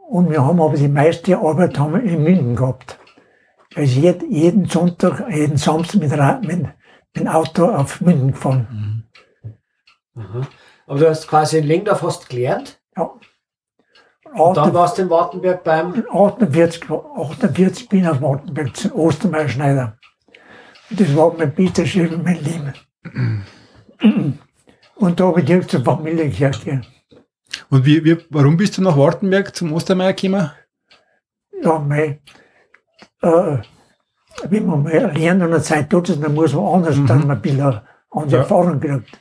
Und 0.10 0.30
wir 0.30 0.46
haben 0.46 0.62
aber 0.62 0.76
die 0.76 0.88
meiste 0.88 1.38
Arbeit 1.38 1.78
haben 1.80 1.94
wir 1.94 2.02
in 2.04 2.24
München 2.24 2.56
gehabt. 2.56 2.98
Also 3.76 4.00
jeden, 4.00 4.32
jeden 4.32 4.66
Sonntag, 4.68 5.26
jeden 5.30 5.58
Samstag 5.58 6.00
mit, 6.02 6.12
Ra- 6.12 6.40
mit, 6.42 6.64
mit 6.64 6.74
dem 7.16 7.28
Auto 7.28 7.66
auf 7.66 8.02
München 8.02 8.32
gefahren. 8.32 9.04
Aha. 10.16 10.42
Aber 10.88 11.00
du 11.00 11.10
hast 11.10 11.28
quasi 11.28 11.60
in 11.60 11.66
Lengdorf 11.68 12.02
hast 12.02 12.30
gelernt. 12.30 12.80
Ja. 12.98 13.12
Und 14.34 14.58
dann 14.58 14.74
warst 14.74 14.98
du 14.98 15.04
in 15.04 15.10
Wartenberg 15.10 15.64
beim. 15.64 16.04
48, 16.12 16.90
48 16.90 17.90
bin 17.90 18.02
ich 18.02 18.08
auf 18.10 18.22
Wartenberg 18.22 18.76
zum 18.76 18.92
Ostermeier 18.94 19.48
Schneider. 19.50 19.98
Und 20.90 21.00
das 21.00 21.16
war 21.16 21.34
mein 21.38 21.54
bester 21.54 21.86
Chef 21.86 22.12
in 22.12 22.24
meinem 22.24 22.44
Leben. 22.44 22.74
Und 24.96 25.20
da 25.20 25.26
habe 25.28 25.42
ich 25.42 25.46
direkt 25.46 25.72
zur 25.72 25.84
Familie 25.84 26.30
gehört. 26.30 26.66
und 27.70 27.86
wie, 27.86 28.04
wie, 28.04 28.18
warum 28.30 28.58
bist 28.58 28.78
du 28.78 28.82
nach 28.82 28.98
Wartenberg 28.98 29.56
zum 29.56 29.74
Ostermeier 29.74 30.14
gekommen? 30.14 30.52
ja, 31.64 31.80
mei, 31.80 32.22
äh, 33.24 33.58
wenn 34.50 34.66
man 34.68 34.84
mal 34.84 35.12
lernt 35.18 35.42
und 35.42 35.52
eine 35.52 35.62
Zeit 35.62 35.90
tut 35.90 36.10
es, 36.10 36.20
dann 36.20 36.36
muss 36.36 36.54
man 36.54 36.66
anders, 36.66 36.96
dann 37.08 37.22
man 37.28 37.38
ein 37.38 37.42
bisschen 37.42 37.62
andere 37.62 38.32
Ja. 38.32 38.38
Erfahrung 38.40 38.80
kriegt. 38.80 39.20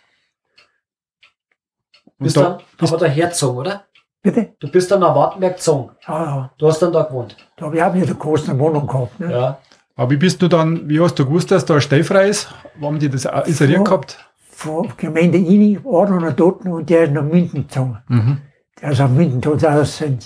Und 2.18 2.24
Bist 2.24 2.36
da, 2.36 2.58
dann 2.78 2.88
aber 2.88 2.98
daher 2.98 3.28
gezogen, 3.28 3.58
oder? 3.58 3.84
Bitte? 4.22 4.54
Du 4.58 4.68
bist 4.70 4.90
dann 4.90 5.00
nach 5.00 5.14
Wartenberg 5.14 5.56
gezogen. 5.56 5.90
Ja, 6.06 6.24
ja. 6.24 6.50
Du 6.58 6.66
hast 6.66 6.80
dann 6.80 6.92
da 6.92 7.02
gewohnt. 7.02 7.36
Da 7.56 7.66
habe 7.66 7.76
ich 7.76 7.82
auch 7.82 7.94
wieder 7.94 8.06
eine 8.06 8.14
große 8.14 8.58
Wohnung 8.58 8.86
gehabt. 8.86 9.20
Ne? 9.20 9.30
Ja. 9.30 9.58
aber 9.94 10.10
wie 10.10 10.16
bist 10.16 10.42
du 10.42 10.48
dann, 10.48 10.88
wie 10.88 10.98
hast 11.00 11.18
du 11.18 11.24
gewusst, 11.26 11.50
dass 11.50 11.64
da 11.64 11.74
ein 11.74 11.80
Stell 11.80 12.02
frei 12.02 12.28
ist? 12.28 12.48
Wo 12.78 12.86
haben 12.86 12.98
die 12.98 13.08
das 13.08 13.26
auch 13.26 13.46
isoliert 13.46 13.84
gehabt? 13.84 14.18
Von 14.50 14.92
Gemeinde 14.96 15.38
Ini 15.38 15.78
war 15.84 16.08
noch 16.08 16.32
dort 16.32 16.64
und 16.64 16.88
der 16.88 17.04
ist 17.04 17.12
nach 17.12 17.22
München 17.22 17.68
gezogen. 17.68 17.98
Mhm. 18.08 18.38
Der 18.80 18.90
ist 18.90 19.00
auf 19.00 19.10
München 19.10 19.40
dort 19.40 19.64
aus 19.64 19.98
sein, 19.98 20.18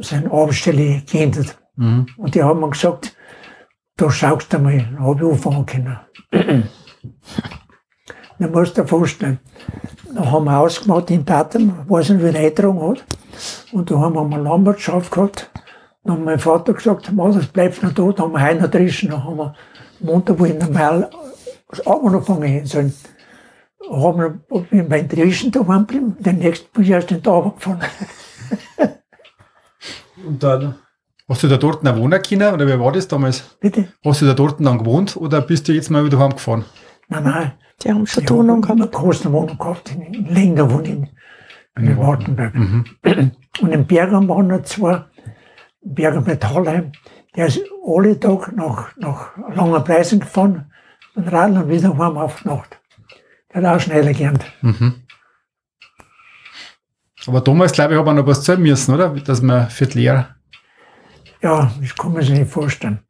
seine 0.00 0.30
Arbeitsstelle 0.30 1.02
geändert. 1.10 1.58
Mhm. 1.76 2.06
Und 2.16 2.34
die 2.34 2.42
haben 2.42 2.60
mir 2.60 2.70
gesagt, 2.70 3.16
da 3.96 4.10
schaust 4.10 4.52
du 4.52 4.58
mal, 4.58 4.78
dann 4.78 5.00
habe 5.00 5.24
ich 5.24 5.32
anfangen 5.32 5.66
können. 5.66 5.98
dann 8.38 8.52
musst 8.52 8.76
du 8.76 8.82
dir 8.82 8.88
vorstellen, 8.88 9.38
da 10.14 10.30
haben 10.30 10.44
wir 10.44 10.58
ausgemacht 10.58 11.10
in 11.10 11.24
Datum, 11.24 11.74
weiß 11.88 12.10
nicht, 12.10 12.22
wie 12.22 12.28
er 12.28 12.36
eingetragen 12.36 12.88
hat. 12.88 13.04
Und 13.72 13.90
da 13.90 13.98
haben 13.98 14.14
wir 14.14 14.22
eine 14.22 14.42
Landwirtschaft 14.42 15.10
gehabt. 15.12 15.50
Dann 16.04 16.14
hat 16.14 16.24
mein 16.24 16.38
Vater 16.38 16.74
gesagt, 16.74 17.10
das 17.16 17.46
bleibt 17.46 17.82
noch 17.82 17.92
da, 17.92 18.12
da 18.12 18.22
haben 18.24 18.32
wir 18.32 18.40
Heiner 18.40 18.68
drischen, 18.68 19.10
dann 19.10 19.24
haben 19.24 19.36
wir 19.36 19.54
Montag, 20.00 20.38
wo 20.38 20.44
ich 20.44 20.54
normal 20.54 21.10
angefangen 21.84 22.66
sollen. 22.66 22.94
Haben 23.90 24.40
wir 24.50 24.84
beim 24.84 25.08
Drischen 25.08 25.50
daheim 25.50 25.86
geblieben, 25.86 26.16
den 26.18 26.38
nächsten 26.38 26.70
bin 26.72 26.84
ich 26.84 26.90
erst 26.90 27.10
in 27.10 27.18
den 27.18 27.22
Tag 27.22 27.56
gefahren. 27.56 27.80
Und 30.26 30.42
dann. 30.42 30.76
Hast 31.26 31.42
du 31.42 31.48
da 31.48 31.56
dort 31.56 31.82
noch 31.82 31.96
wohnen 31.96 32.20
können 32.22 32.52
oder 32.52 32.66
wie 32.66 32.78
war 32.78 32.92
das 32.92 33.08
damals? 33.08 33.56
Bitte? 33.58 33.88
Hast 34.04 34.20
du 34.20 34.26
da 34.26 34.34
dort 34.34 34.60
dann 34.60 34.78
gewohnt 34.78 35.16
oder 35.16 35.40
bist 35.40 35.66
du 35.66 35.72
jetzt 35.72 35.90
mal 35.90 36.04
wieder 36.04 36.18
heimgefahren? 36.18 36.66
Nein, 37.08 37.24
nein. 37.24 37.52
Die 37.82 37.90
haben 37.90 38.06
eine 38.06 38.60
gehabt. 38.60 38.92
große 38.92 39.32
Wohnung 39.32 39.58
gehabt, 39.58 39.90
in 39.90 40.26
Länger 40.26 40.70
wohnen, 40.70 41.08
in, 41.76 41.86
in 41.86 41.98
Wartenberg. 41.98 42.54
Mhm. 42.54 42.84
Und 43.60 43.72
in 43.72 43.86
Bergam 43.86 44.28
waren 44.28 44.48
noch 44.48 44.62
zwei, 44.62 45.04
Berger 45.82 46.20
Metallheim, 46.22 46.92
der 47.36 47.46
ist 47.46 47.60
alle 47.86 48.18
Tag 48.18 48.56
nach, 48.56 48.96
nach 48.96 49.36
langen 49.54 49.84
Preisen 49.84 50.20
gefahren 50.20 50.72
und 51.14 51.28
Radl 51.28 51.58
und 51.58 51.68
wieder 51.68 51.96
heim 51.98 52.16
auf 52.16 52.42
die 52.42 52.48
Nacht. 52.48 52.80
Der 53.52 53.62
hat 53.62 53.76
auch 53.76 53.80
schneller 53.80 54.12
gelernt. 54.12 54.44
Mhm. 54.62 55.02
Aber 57.26 57.40
damals, 57.40 57.72
glaube 57.72 57.94
ich, 57.94 57.98
hat 57.98 58.06
man 58.06 58.16
noch 58.16 58.26
was 58.26 58.42
zahlen 58.42 58.62
müssen, 58.62 58.94
oder? 58.94 59.08
Dass 59.10 59.40
man 59.40 59.70
für 59.70 59.86
die 59.86 60.00
Lehre. 60.00 60.34
Ja, 61.40 61.72
das 61.80 61.94
kann 61.94 62.12
man 62.12 62.22
sich 62.22 62.38
nicht 62.38 62.50
vorstellen. 62.50 63.00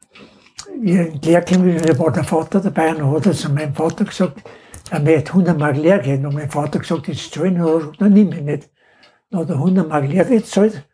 Gekommen 0.84 1.64
bin, 1.76 1.98
war 1.98 2.12
der 2.12 2.24
Vater 2.24 2.60
dabei 2.60 2.94
und 2.94 3.10
hat 3.16 3.26
er 3.26 3.32
zu 3.32 3.50
meinem 3.50 3.74
Vater 3.74 4.04
gesagt, 4.04 4.42
er 4.90 5.00
möchte 5.00 5.30
100 5.32 5.58
Mark 5.58 5.76
Lehre 5.76 6.00
gehen. 6.02 6.26
Und 6.26 6.34
mein 6.34 6.50
Vater 6.50 6.78
gesagt, 6.78 7.08
jetzt 7.08 7.32
zahlen, 7.32 7.60
und 7.60 7.66
er 7.66 7.78
gesagt, 7.78 8.00
nein, 8.00 8.12
nimm 8.12 8.32
ich 8.32 8.40
nicht. 8.42 8.70
Dann 9.30 9.40
hat 9.40 9.48
er 9.50 9.56
100 9.56 9.88
Mark 9.88 10.06
Lehre 10.08 10.28
gezahlt. 10.28 10.86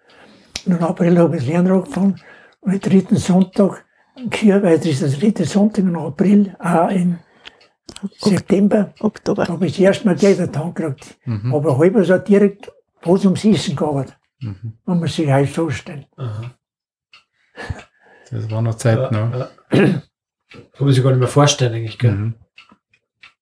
Und 0.65 0.77
in 0.77 0.83
April 0.83 1.19
habe 1.19 1.37
ich 1.37 1.43
das 1.43 1.51
Lernen 1.51 1.73
angefangen. 1.73 2.21
Und 2.61 2.73
am 2.73 2.81
dritten 2.81 3.17
Sonntag, 3.17 3.85
weil 4.17 4.79
das 4.79 4.87
ist 4.87 5.03
der 5.03 5.09
dritte 5.09 5.45
Sonntag 5.45 5.85
in 5.85 5.97
April, 5.97 6.55
auch 6.61 6.89
in 6.91 7.19
September, 8.19 8.93
Oktober. 9.01 9.45
da 9.45 9.53
habe 9.55 9.67
ich 9.67 9.73
das 9.73 9.81
erste 9.81 10.07
Mal 10.07 10.15
Geld 10.17 10.39
in 10.39 10.53
die 10.53 10.59
Hand 10.59 10.75
gekriegt. 10.77 11.19
Aber 11.53 11.79
halber 11.79 12.05
so 12.05 12.17
direkt, 12.19 12.71
wo 13.03 13.17
es 13.17 13.25
ums 13.25 13.45
Essen 13.45 13.75
gearbeitet. 13.77 14.17
Mhm. 14.41 14.75
Wenn 14.87 15.01
man 15.01 15.09
sich 15.09 15.29
halt 15.29 15.49
vorstellen. 15.49 16.07
Aha. 16.17 16.51
Das 18.31 18.51
war 18.51 18.63
noch 18.63 18.77
Zeit, 18.77 18.99
Ja, 18.99 19.11
ne? 19.11 19.39
ja. 19.39 19.49
Kann 19.71 20.03
man 20.79 20.93
sich 20.93 21.03
gar 21.03 21.11
nicht 21.11 21.21
mehr 21.21 21.29
vorstellen, 21.29 21.75
eigentlich, 21.75 21.99
gell? 21.99 22.11
Mhm. 22.11 22.35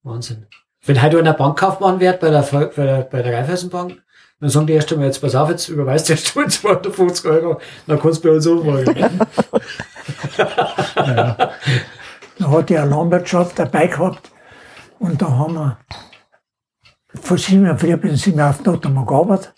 Wahnsinn. 0.03 0.47
Wenn 0.85 1.03
heute 1.03 1.19
einer 1.19 1.35
Bankkaufmann 1.35 2.01
wird 2.01 2.21
bei 2.21 2.31
der, 2.31 2.43
bei 2.43 2.85
der, 2.85 3.03
bei 3.03 3.23
der 3.23 3.39
Raiffeisenbank, 3.39 4.01
dann 4.41 4.51
sagen 4.51 4.67
die 4.67 4.75
erst 4.75 4.93
einmal, 4.93 5.07
jetzt 5.07 5.21
pass 5.21 5.35
auf, 5.35 5.51
jetzt 5.51 5.69
überweist 5.69 6.09
du 6.09 6.13
erst 6.13 6.37
mal 6.37 6.49
250 6.49 7.27
Euro, 7.27 7.61
dann 7.87 8.01
kannst 8.01 8.25
du 8.25 8.29
bei 8.29 8.35
uns 8.37 8.47
umfragen. 8.47 9.21
Da 12.39 12.53
hat 12.53 12.71
er 12.71 12.83
eine 12.83 12.93
Landwirtschaft 12.93 13.59
dabei 13.59 13.89
gehabt 13.89 14.31
und 15.01 15.21
da 15.21 15.29
haben 15.29 15.55
wir 15.55 15.79
von 17.21 17.37
sieben 17.37 17.67
Uhr 17.67 17.77
früh 17.77 17.97
bis 17.97 18.23
sieben 18.23 18.39
Uhr 18.39 18.49
auf 18.49 18.63
die 18.63 18.89
wir 18.89 19.07
gearbeitet. 19.07 19.53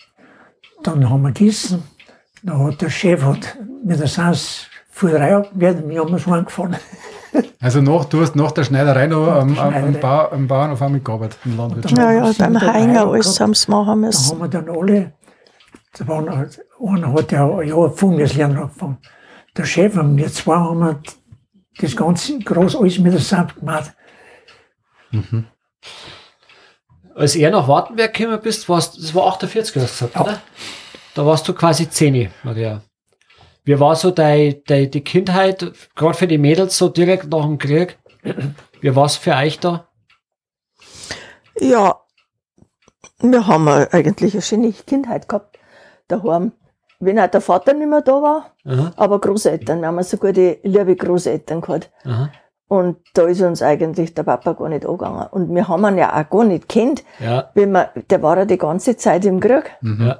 Dann 0.81 1.07
haben 1.07 1.21
wir 1.21 1.31
gegessen. 1.31 1.83
Da 2.41 2.57
hat 2.57 2.81
der 2.81 2.89
Chef 2.89 3.21
hat 3.21 3.55
mit 3.85 3.99
der 3.99 4.07
Sans 4.07 4.65
vor 5.01 5.09
drei 5.09 5.35
abgewertet, 5.35 5.87
wir 5.89 5.99
haben 5.99 6.17
so 6.17 6.31
angefahren. 6.31 6.75
Also 7.61 7.79
nach, 7.79 8.03
du 8.05 8.19
hast 8.19 8.35
nach 8.35 8.51
der 8.51 8.65
Schneiderei 8.65 9.07
noch 9.07 9.25
am, 9.25 9.57
am, 9.57 9.73
am. 9.73 9.93
Bau, 10.01 10.27
am 10.31 10.47
Bauernhof 10.49 10.81
auch 10.81 10.89
mitgearbeitet, 10.89 11.37
im 11.45 11.55
Landwirtschaft. 11.55 11.97
Ja, 11.97 12.11
ja, 12.11 12.23
haben 12.25 12.37
wir 12.53 12.59
beim 12.59 12.73
Heinger 12.73 13.07
alles 13.07 13.39
haben 13.39 13.53
sie 13.53 13.71
machen 13.71 13.87
Da 13.87 13.95
müssen. 13.95 14.31
haben 14.31 14.39
wir 14.41 14.47
dann 14.49 14.69
alle, 14.69 15.13
da 15.97 16.07
waren, 16.09 16.29
halt- 16.37 16.59
einer 16.85 17.13
hat 17.13 17.31
ja 17.31 17.47
ein 17.57 17.67
Jahr 17.69 17.89
vor 17.89 18.11
mir 18.11 18.23
das 18.25 18.33
Lernen 18.35 18.57
angefangen. 18.57 18.97
Der 19.55 19.63
Chef 19.63 19.95
und 19.95 20.17
wir 20.17 20.27
zwei 20.29 20.55
haben 20.55 20.79
wir 20.81 20.99
das 21.79 21.95
ganze 21.95 22.37
groß 22.39 22.75
alles 22.75 22.99
mit 22.99 23.13
der 23.13 23.21
Samt 23.21 23.55
gemacht. 23.55 23.93
Als 27.15 27.35
er 27.37 27.51
nach 27.51 27.67
Wartenberg 27.67 28.13
gekommen 28.13 28.39
bist, 28.43 28.67
warst, 28.67 28.97
das 29.01 29.15
war 29.15 29.27
48, 29.27 29.75
hast 29.81 30.01
du 30.01 30.05
gesagt, 30.07 30.15
Ja. 30.15 30.21
oder? 30.21 30.41
Da 31.15 31.25
warst 31.25 31.47
du 31.47 31.53
quasi 31.53 31.89
10, 31.89 32.29
Maria. 32.43 32.81
Wie 33.63 33.79
war 33.79 33.95
so 33.95 34.11
dein, 34.11 34.61
dein, 34.67 34.89
die 34.89 35.01
Kindheit, 35.03 35.71
gerade 35.95 36.13
für 36.15 36.27
die 36.27 36.37
Mädels, 36.37 36.77
so 36.77 36.89
direkt 36.89 37.29
nach 37.29 37.45
dem 37.45 37.57
Krieg? 37.57 37.97
Wie 38.81 38.95
war 38.95 39.05
es 39.05 39.15
für 39.17 39.35
euch 39.35 39.59
da? 39.59 39.87
Ja, 41.59 41.95
Wir 43.19 43.45
haben 43.45 43.67
eigentlich 43.67 44.33
eine 44.33 44.41
schöne 44.41 44.71
Kindheit 44.73 45.27
gehabt 45.29 45.59
daheim. 46.07 46.53
Wenn 46.99 47.19
auch 47.19 47.27
der 47.27 47.41
Vater 47.41 47.73
nicht 47.73 47.87
mehr 47.89 48.01
da 48.01 48.21
war, 48.21 48.51
Aha, 48.65 48.93
aber 48.95 49.19
Großeltern. 49.19 49.79
Wir 49.81 49.87
haben 49.87 50.01
so 50.03 50.17
gute, 50.17 50.59
liebe 50.63 50.95
Großeltern 50.95 51.61
gehabt. 51.61 51.91
aha. 52.05 52.29
Und 52.67 52.97
da 53.13 53.23
ist 53.27 53.41
uns 53.41 53.61
eigentlich 53.61 54.13
der 54.13 54.23
Papa 54.23 54.53
gar 54.53 54.69
nicht 54.69 54.85
angegangen. 54.85 55.27
Und 55.31 55.53
wir 55.53 55.67
haben 55.67 55.85
ihn 55.85 55.97
ja 55.97 56.19
auch 56.19 56.29
gar 56.29 56.43
nicht 56.45 56.69
kennt. 56.69 57.03
Ja, 57.19 57.49
Wenn 57.53 57.71
wir, 57.73 57.89
der 58.09 58.21
war 58.23 58.37
ja 58.37 58.45
die 58.45 58.57
ganze 58.57 58.95
Zeit 58.97 59.25
im 59.25 59.39
Krieg. 59.39 59.71
ja. 59.81 60.19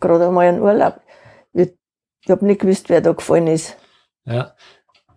Gerade 0.00 0.26
einmal 0.26 0.48
in 0.52 0.60
Urlaub. 0.60 1.00
Ich, 2.24 2.30
habe 2.30 2.44
nicht 2.46 2.60
gewusst, 2.60 2.88
wer 2.88 3.00
da 3.00 3.12
gefallen 3.12 3.46
ist. 3.48 3.76
Ja. 4.24 4.52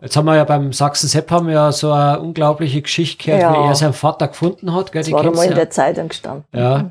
Jetzt 0.00 0.16
haben 0.16 0.26
wir 0.26 0.36
ja 0.36 0.44
beim 0.44 0.72
Sachsen 0.72 1.08
Sepp 1.08 1.30
haben 1.30 1.46
wir 1.46 1.54
ja 1.54 1.72
so 1.72 1.90
eine 1.92 2.20
unglaubliche 2.20 2.82
Geschichte 2.82 3.24
gehört, 3.24 3.42
Ja. 3.42 3.52
wie 3.52 3.68
er 3.68 3.74
seinen 3.74 3.92
Vater 3.94 4.28
gefunden 4.28 4.74
hat. 4.74 4.92
Gell? 4.92 5.02
Das 5.02 5.10
war 5.12 5.24
einmal 5.24 5.46
in 5.46 5.54
der 5.54 5.70
Zeitung 5.70 6.08
gestanden. 6.08 6.44
Ja. 6.52 6.90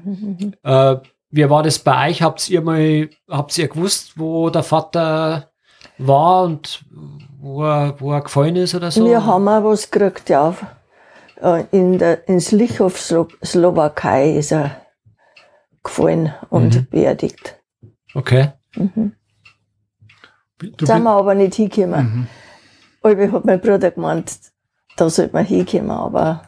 Äh, 0.63 0.97
wie 1.31 1.49
war 1.49 1.63
das 1.63 1.79
bei 1.79 2.09
euch? 2.09 2.21
Habt 2.21 2.49
ihr 2.49 2.61
mal, 2.61 3.09
habt 3.29 3.57
ihr 3.57 3.67
gewusst, 3.67 4.13
wo 4.17 4.49
der 4.49 4.63
Vater 4.63 5.49
war 5.97 6.43
und 6.43 6.83
wo 7.41 7.63
er, 7.63 7.95
wo 7.99 8.13
er 8.13 8.21
gefallen 8.21 8.55
ist 8.55 8.73
oder 8.73 8.89
so? 8.89 9.05
Wir 9.05 9.25
haben 9.25 9.47
auch 9.49 9.63
was 9.65 9.91
gekriegt, 9.91 10.29
ja. 10.29 10.55
Äh, 11.41 11.65
In 11.71 11.99
der, 11.99 12.27
in 12.29 12.39
Slichow, 12.39 12.97
Slo 12.97 13.27
Slowakei 13.43 14.31
ist 14.37 14.51
er 14.53 14.81
gefallen 15.83 16.33
und 16.49 16.75
Mhm. 16.75 16.87
beerdigt. 16.89 17.57
Okay. 18.13 18.49
Du 20.59 20.85
sind 20.85 21.03
wir 21.03 21.11
aber 21.11 21.35
nicht 21.35 21.55
hingekommen. 21.55 22.27
Mhm. 23.03 23.11
Mhm. 23.11 23.31
hat 23.31 23.45
mein 23.45 23.61
Bruder 23.61 23.91
gemeint, 23.91 24.39
da 24.95 25.09
sollte 25.09 25.33
man 25.33 25.45
hinkommen, 25.45 25.91
aber 25.91 26.43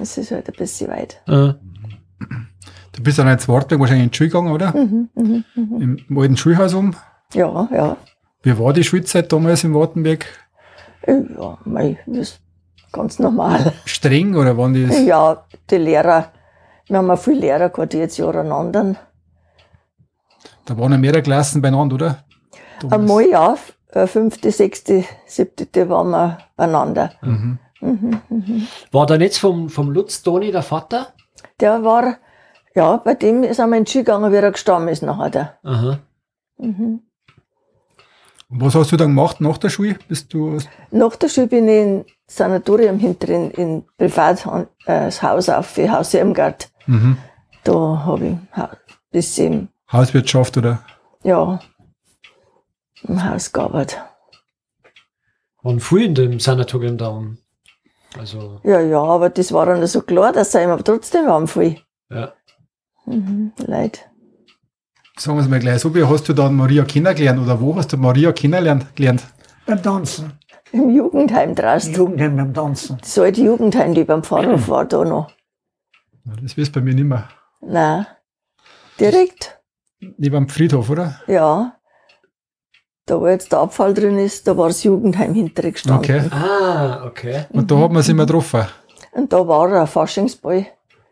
es 0.00 0.18
ist 0.18 0.30
halt 0.30 0.48
ein 0.48 0.54
bisschen 0.56 0.90
weit. 0.90 1.22
Äh, 1.26 1.54
Du 2.98 3.04
bist 3.04 3.16
dann 3.16 3.28
jetzt 3.28 3.48
Wartberg 3.48 3.78
wahrscheinlich 3.78 4.06
in 4.06 4.10
die 4.10 4.16
Schule 4.16 4.28
gegangen, 4.28 4.52
oder? 4.52 4.76
Mhm, 4.76 5.08
mhm, 5.14 5.44
mhm. 5.54 5.98
Im 6.08 6.18
alten 6.18 6.36
Schulhaus 6.36 6.74
um. 6.74 6.96
Ja, 7.32 7.68
ja. 7.72 7.96
Wie 8.42 8.58
war 8.58 8.72
die 8.72 8.82
Schulzeit 8.82 9.32
damals 9.32 9.62
in 9.62 9.72
Wartenberg? 9.72 10.26
Ja, 11.06 11.58
mei, 11.64 11.98
das 12.06 12.40
ganz 12.90 13.20
normal. 13.20 13.72
Streng 13.84 14.34
oder 14.34 14.56
waren 14.58 14.74
die? 14.74 14.86
Ja, 15.06 15.44
die 15.70 15.76
Lehrer, 15.76 16.32
wir 16.88 16.98
haben 16.98 17.08
auch 17.08 17.18
viele 17.20 17.38
Lehrer 17.38 17.68
gehabt, 17.68 17.92
die 17.92 17.98
jetzt 17.98 18.18
Jahre 18.18 18.40
an 18.40 18.50
anderen. 18.50 18.98
Da 20.68 20.76
waren 20.76 20.92
ja 20.92 20.98
mehrere 20.98 21.22
Klassen 21.22 21.62
beieinander, 21.62 21.94
oder? 21.94 22.24
Damals. 22.80 22.92
Einmal 23.00 23.26
ja, 23.26 23.56
äh, 23.92 24.06
fünfte, 24.06 24.50
sechste, 24.52 25.04
siebte 25.26 25.88
waren 25.88 26.10
wir 26.10 26.38
beieinander. 26.56 27.12
Mhm. 27.22 27.58
Mhm, 27.80 28.20
mhm. 28.28 28.66
war 28.92 29.06
da 29.06 29.16
nicht 29.16 29.38
vom, 29.38 29.68
vom 29.70 29.90
Lutz 29.90 30.22
Toni 30.22 30.50
der 30.52 30.62
Vater? 30.62 31.14
Der 31.60 31.82
war, 31.84 32.16
ja, 32.74 32.96
bei 32.98 33.14
dem 33.14 33.42
sind 33.54 33.70
wir 33.70 33.76
in 33.78 33.84
die 33.84 33.90
Schule 33.90 34.04
gegangen, 34.04 34.30
wie 34.32 34.36
er 34.36 34.50
gestorben 34.52 34.88
ist 34.88 35.02
nachher. 35.02 35.30
Der. 35.30 35.58
Aha. 35.62 35.98
Mhm. 36.58 37.00
Was 38.50 38.74
hast 38.74 38.92
du 38.92 38.96
dann 38.96 39.08
gemacht 39.08 39.40
nach 39.40 39.58
der 39.58 39.68
Schule? 39.70 39.96
Bist 40.08 40.32
du 40.34 40.58
Nach 40.90 41.14
der 41.16 41.28
Schule 41.28 41.46
bin 41.46 41.68
ich 41.68 41.76
in 41.82 42.04
Sanatorium 42.26 42.98
hinter 42.98 43.28
in, 43.28 43.50
in 43.52 43.84
privat 43.96 44.44
äh, 44.46 44.66
das 44.86 45.22
Haus 45.22 45.48
auf, 45.48 45.66
für 45.66 45.90
Haus 45.90 46.12
Irmgard. 46.14 46.70
mhm. 46.86 47.16
Da 47.64 47.72
habe 48.04 48.26
ich 48.26 48.56
ha- 48.58 48.76
bisschen, 49.10 49.68
Hauswirtschaft 49.92 50.56
oder? 50.56 50.82
ja, 51.22 51.58
im 53.02 53.24
Haus 53.24 53.52
gearbeitet. 53.52 53.98
Waren 55.62 55.80
früh 55.80 56.04
in 56.04 56.14
dem 56.14 56.40
Sanatorium 56.40 56.96
da. 56.98 57.08
um- 57.08 57.38
Also, 58.18 58.60
Ja, 58.64 58.80
ja, 58.80 59.02
aber 59.02 59.28
das 59.30 59.52
war 59.52 59.66
dann 59.66 59.86
so 59.86 60.00
klar, 60.02 60.32
dass 60.32 60.52
sie 60.52 60.62
immer 60.62 60.82
trotzdem 60.82 61.26
waren 61.26 61.46
viel. 61.46 61.80
ja. 62.10 62.32
Mhm, 63.06 63.52
Leid. 63.58 64.08
Sagen 65.18 65.38
wir 65.38 65.42
es 65.42 65.48
mal 65.48 65.58
gleich 65.60 65.80
so, 65.80 65.94
wie 65.94 66.04
hast 66.04 66.28
du 66.28 66.32
dann 66.34 66.54
Maria 66.54 66.84
kennengelernt 66.84 67.40
oder 67.40 67.58
wo 67.60 67.74
hast 67.74 67.92
du 67.92 67.96
Maria 67.96 68.32
kennengelernt? 68.32 68.86
Gelernt? 68.94 69.22
Beim 69.66 69.82
Tanzen. 69.82 70.32
Im 70.72 70.90
Jugendheim 70.90 71.54
draußen. 71.54 71.94
Jugendheim 71.94 72.36
beim 72.36 72.52
Tanzen. 72.54 72.98
Das 73.00 73.18
alte 73.18 73.40
Jugendheim, 73.42 73.94
die 73.94 74.04
beim 74.04 74.22
Pfarrhof 74.22 74.68
war 74.68 74.84
da 74.84 75.04
noch. 75.04 75.30
Das 76.42 76.56
wisst 76.58 76.72
bei 76.74 76.80
mir 76.82 76.94
nicht 76.94 77.04
mehr. 77.04 77.28
Nein. 77.62 78.06
Direkt, 79.00 79.57
Neben 80.00 80.36
am 80.36 80.48
Friedhof, 80.48 80.90
oder? 80.90 81.20
ja. 81.26 81.74
Da 83.08 83.18
wo 83.18 83.26
jetzt 83.26 83.52
der 83.52 83.60
Abfall 83.60 83.94
drin 83.94 84.18
ist, 84.18 84.46
da 84.46 84.54
war 84.54 84.68
das 84.68 84.84
Jugendheim 84.84 85.32
hinterher 85.32 85.72
gestanden. 85.72 85.98
Okay. 85.98 86.28
Ah, 86.30 87.06
okay. 87.06 87.46
Und 87.48 87.70
da 87.70 87.78
hat 87.78 87.90
man 87.90 88.02
sich 88.02 88.10
immer 88.10 88.26
getroffen. 88.26 88.66
Und 89.12 89.32
da 89.32 89.48
war 89.48 89.72
ein 89.72 89.86
Faschingsball. 89.86 90.66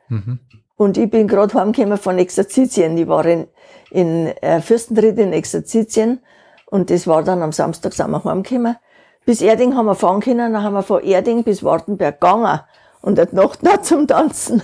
Mhm. 0.08 0.38
Und 0.76 0.98
ich 0.98 1.10
bin 1.10 1.26
gerade 1.26 1.54
heimgekommen 1.54 1.96
von 1.96 2.18
Exerzitien. 2.18 2.98
Ich 2.98 3.08
war 3.08 3.24
in, 3.24 3.46
in 3.90 4.26
äh, 4.26 4.60
Fürstenried 4.60 5.18
in 5.18 5.32
Exerzitien. 5.32 6.20
Und 6.66 6.90
das 6.90 7.06
war 7.06 7.22
dann 7.22 7.42
am 7.42 7.52
Samstag 7.52 7.94
sind 7.94 8.10
wir 8.10 8.22
heimgekommen. 8.22 8.76
Bis 9.24 9.40
Erding 9.40 9.74
haben 9.74 9.86
wir 9.86 9.94
fahren 9.94 10.20
können, 10.20 10.52
dann 10.52 10.62
haben 10.62 10.74
wir 10.74 10.82
von 10.82 11.02
Erding 11.02 11.44
bis 11.44 11.64
Wartenberg 11.64 12.20
gegangen. 12.20 12.60
Und 13.00 13.18
die 13.18 13.34
Nacht 13.34 13.62
noch 13.62 13.80
zum 13.82 14.06
Tanzen. 14.06 14.62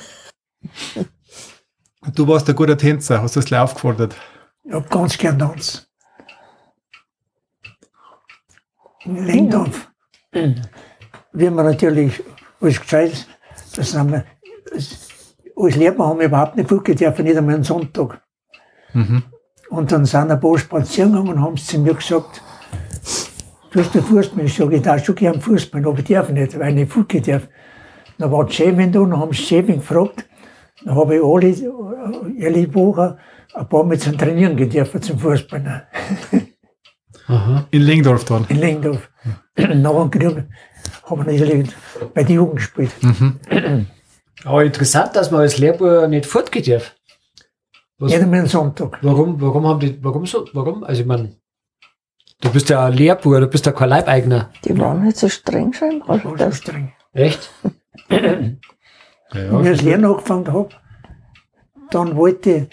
Und 2.04 2.18
du 2.18 2.26
warst 2.26 2.48
ein 2.48 2.56
guter 2.56 2.76
Tänzer, 2.76 3.22
hast 3.22 3.36
du 3.36 3.40
das 3.40 3.46
gleich 3.46 3.60
aufgefordert. 3.60 4.16
Ich 4.64 4.72
hab 4.72 4.90
ganz 4.90 5.16
gern 5.16 5.38
tanzen. 5.38 5.86
In 9.04 9.24
Lengdorf. 9.24 9.90
Wir 10.32 11.46
haben 11.48 11.56
natürlich 11.56 12.22
alles 12.60 12.80
gescheit, 12.80 13.26
das 13.74 13.90
sind 13.90 14.12
wir, 14.12 14.24
als 15.56 15.76
Lehrer 15.76 16.06
haben 16.06 16.18
wir 16.18 16.26
überhaupt 16.26 16.56
nicht 16.56 16.68
gut 16.68 16.84
gedürfen, 16.84 17.24
nicht 17.24 17.36
einmal 17.36 17.56
am 17.56 17.64
Sonntag. 17.64 18.22
Mhm. 18.92 19.22
Und 19.70 19.90
dann 19.90 20.04
sind 20.04 20.30
ein 20.30 20.40
paar 20.40 20.58
spazieren 20.58 21.12
gegangen 21.12 21.34
und 21.34 21.40
haben 21.40 21.56
zu 21.56 21.78
mir 21.78 21.94
gesagt, 21.94 22.42
du 23.70 23.80
hast 23.80 23.94
den 23.94 24.02
Fußball. 24.02 24.44
Ich 24.44 24.54
sage, 24.54 24.76
ich 24.76 24.82
darf 24.82 25.04
schon 25.04 25.14
gern 25.14 25.40
Fußball, 25.40 25.86
aber 25.86 25.98
ich 25.98 26.04
darf 26.04 26.28
nicht, 26.28 26.58
weil 26.58 26.68
ich 26.70 26.74
nicht 26.74 26.92
Fußball 26.92 27.20
darf. 27.20 27.48
Dann 28.18 28.30
war 28.30 28.44
die 28.44 28.52
Chefin 28.52 28.92
da 28.92 29.00
und 29.00 29.16
haben 29.16 29.32
sie 29.32 29.42
Chefin 29.42 29.76
gefragt. 29.76 30.28
Dann 30.84 30.96
habe 30.96 31.16
ich 31.16 31.22
alle, 31.22 31.48
äh, 31.48 32.42
ehrlich 32.42 32.74
Woche, 32.74 33.18
ein 33.54 33.68
paar 33.68 33.84
Mal 33.84 33.98
zum 33.98 34.16
Trainieren 34.18 34.56
gedürfen, 34.56 35.00
zum 35.02 35.18
Fußball. 35.18 35.86
Aha. 37.28 37.66
In 37.70 37.82
Lengdorf 37.82 38.24
dann. 38.24 38.44
In 38.48 38.58
Lengdorf. 38.58 39.08
Nachher 39.56 40.08
genug, 40.08 40.42
habe 41.04 41.32
ich 41.32 41.40
natürlich 41.40 41.70
bei 42.14 42.24
der 42.24 42.34
Jugend 42.36 42.56
gespielt. 42.56 42.90
Aber 44.44 44.64
interessant, 44.64 45.14
dass 45.14 45.30
man 45.30 45.42
als 45.42 45.58
Lehrbuhr 45.58 46.08
nicht 46.08 46.26
fortgeht 46.26 46.66
darf. 46.68 46.94
Was, 47.98 48.12
einmal 48.14 48.40
am 48.40 48.46
Sonntag. 48.46 48.98
warum, 49.02 49.40
warum 49.40 49.66
haben 49.68 49.78
die, 49.78 50.02
warum 50.02 50.26
so, 50.26 50.46
warum? 50.54 50.82
Also 50.82 51.02
ich 51.02 51.06
meine, 51.06 51.36
du 52.40 52.50
bist 52.50 52.68
ja 52.68 52.86
ein 52.86 52.94
Lehrbuhr, 52.94 53.38
du 53.38 53.46
bist 53.46 53.64
ja 53.66 53.70
kein 53.72 53.90
Leibeigner. 53.90 54.50
Die 54.64 54.76
waren 54.76 55.04
nicht 55.04 55.16
so 55.16 55.28
streng 55.28 55.72
schon 55.72 55.92
im 55.92 55.98
Das 56.00 56.08
war 56.08 56.20
schon 56.20 56.32
Alter. 56.32 56.52
streng. 56.52 56.92
Echt? 57.12 57.50
Ja, 59.34 59.52
Wenn 59.52 59.64
ich 59.64 59.78
das 59.78 59.82
Lernen 59.82 60.04
angefangen 60.04 60.52
habe, 60.52 60.68
dann 61.90 62.16
wollte 62.16 62.50
ich, 62.50 62.68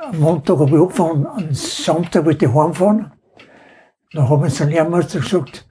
am 0.00 0.18
Montag 0.18 0.58
habe 0.58 0.70
ich 0.70 0.82
angefangen, 0.82 1.26
am 1.26 1.54
Samstag 1.54 2.24
wollte 2.24 2.46
ich 2.46 2.54
heimfahren. 2.54 3.12
Dann 4.12 4.28
habe 4.28 4.46
ich 4.46 4.54
zum 4.54 4.68
Lehrmeister 4.68 5.20
gesagt, 5.20 5.66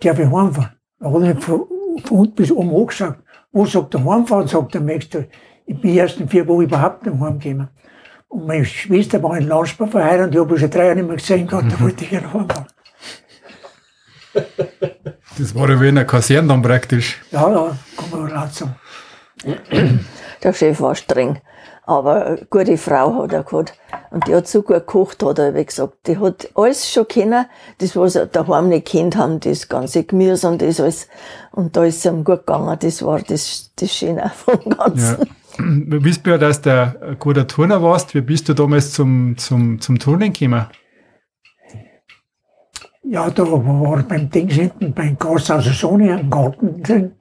darf 0.00 0.18
ich 0.18 0.30
heimfahren? 0.30 0.70
Dann 0.98 1.12
habe 1.12 1.32
ich 1.32 1.44
von, 1.44 1.66
von 2.04 2.18
unten 2.18 2.34
bis 2.34 2.50
oben 2.52 2.74
angeschaut. 2.74 3.16
Wo 3.52 3.64
sagt 3.66 3.94
er 3.94 4.04
heimfahren? 4.04 4.46
Sagt 4.48 4.74
der 4.74 4.80
Meister, 4.80 5.24
ich 5.66 5.80
bin 5.80 5.94
erst 5.94 6.20
in 6.20 6.28
vier 6.28 6.46
Wochen 6.46 6.62
überhaupt 6.62 7.06
nicht 7.06 7.20
heimgekommen. 7.20 7.68
Und 8.28 8.46
meine 8.46 8.64
Schwester 8.64 9.22
war 9.22 9.36
in 9.36 9.48
Landsbach 9.48 9.88
verheiratet, 9.88 10.34
die 10.34 10.38
habe 10.38 10.54
ich 10.54 10.60
schon 10.60 10.70
drei 10.70 10.84
Jahre 10.84 10.96
nicht 10.96 11.06
mehr 11.08 11.16
gesehen 11.16 11.46
gehabt, 11.46 11.72
da 11.72 11.80
wollte 11.80 12.04
ich 12.04 12.10
gerne 12.10 12.32
heimfahren. 12.32 12.66
Das 15.38 15.54
war 15.54 15.68
ja 15.68 15.80
wie 15.80 15.88
in 15.88 15.98
einer 15.98 16.04
Kaserne 16.04 16.48
dann 16.48 16.62
praktisch. 16.62 17.20
Ja, 17.32 17.50
ja, 17.50 17.76
kann 17.96 18.10
man 18.10 18.30
laut 18.30 18.52
sagen. 18.52 18.76
Der 20.42 20.52
Chef 20.52 20.80
war 20.80 20.94
streng. 20.94 21.40
Aber 21.84 22.26
eine 22.26 22.46
gute 22.50 22.76
Frau 22.76 23.22
hat 23.22 23.32
er 23.32 23.42
gehabt. 23.42 23.74
Und 24.10 24.26
die 24.26 24.34
hat 24.34 24.46
so 24.46 24.62
gut 24.62 24.76
gekocht, 24.76 25.22
hat 25.24 25.38
er 25.38 25.54
wie 25.54 25.64
gesagt. 25.64 26.06
Die 26.06 26.18
hat 26.18 26.48
alles 26.54 26.90
schon 26.90 27.08
kennen, 27.08 27.46
das 27.78 27.96
was 27.96 28.12
sie 28.12 28.26
daheim 28.26 28.68
nicht 28.68 28.86
kennt 28.86 29.16
haben, 29.16 29.40
das 29.40 29.68
ganze 29.68 30.04
Gemüse 30.04 30.48
und 30.48 30.62
das 30.62 30.80
alles. 30.80 31.08
Und 31.52 31.76
da 31.76 31.84
ist 31.84 31.98
es 31.98 32.04
ihm 32.04 32.22
gut 32.24 32.46
gegangen. 32.46 32.78
Das 32.80 33.02
war 33.02 33.20
das, 33.20 33.72
das 33.76 33.94
Schöne 33.94 34.30
vom 34.34 34.60
Ganzen. 34.70 35.18
Ja. 35.18 35.24
Du 35.58 36.04
wisst 36.04 36.26
ja, 36.26 36.38
dass 36.38 36.62
du 36.62 36.70
ein 36.70 37.18
guter 37.18 37.46
Turner 37.46 37.82
warst. 37.82 38.14
Wie 38.14 38.20
bist 38.20 38.48
du 38.48 38.54
damals 38.54 38.92
zum, 38.92 39.36
zum, 39.36 39.80
zum 39.80 39.98
Turnen 39.98 40.32
gekommen? 40.32 40.66
Ja, 43.02 43.28
da 43.30 43.42
war 43.50 44.02
beim 44.04 44.30
Dings 44.30 44.54
hinten, 44.54 44.94
beim 44.94 45.18
Gasthaus 45.18 45.64
Sonne, 45.64 46.14
am 46.14 46.30
Garten 46.30 46.82
drin, 46.82 47.12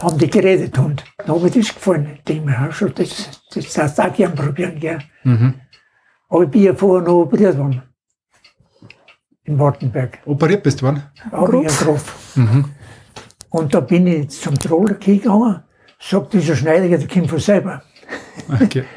haben 0.00 0.18
die 0.18 0.28
geredet 0.28 0.78
und 0.78 1.04
da 1.18 1.28
habe 1.28 1.48
ich 1.48 1.54
das 1.54 1.74
gefallen. 1.74 2.10
Ich 2.16 2.24
denke 2.24 2.46
mir, 2.46 2.68
auch 2.68 2.72
schon, 2.72 2.92
das, 2.94 3.42
das 3.54 3.72
darfst 3.72 3.98
du 3.98 4.02
auch 4.02 4.12
gern 4.12 4.34
probieren, 4.34 4.78
gell. 4.78 4.98
Mhm. 5.24 5.54
Aber 6.28 6.42
ich 6.44 6.50
bin 6.50 6.62
ja 6.62 6.74
vorher 6.74 7.06
noch 7.06 7.22
operiert 7.22 7.56
worden. 7.56 7.82
In 9.44 9.58
Wartenberg. 9.58 10.18
Operiert 10.26 10.62
bist 10.62 10.80
du 10.80 10.86
worden? 10.86 11.04
Habe 11.30 11.62
ich 11.62 11.68
einen 11.68 11.86
Kopf. 11.86 12.36
Mhm. 12.36 12.64
Und 13.50 13.72
da 13.72 13.80
bin 13.80 14.06
ich 14.06 14.30
zum 14.30 14.58
Troller 14.58 14.94
gegangen, 14.94 15.62
sagt 15.98 16.32
dieser 16.32 16.56
Schneider, 16.56 16.88
der 16.88 17.08
kommt 17.08 17.30
von 17.30 17.38
selber. 17.38 17.82
Okay. 18.48 18.84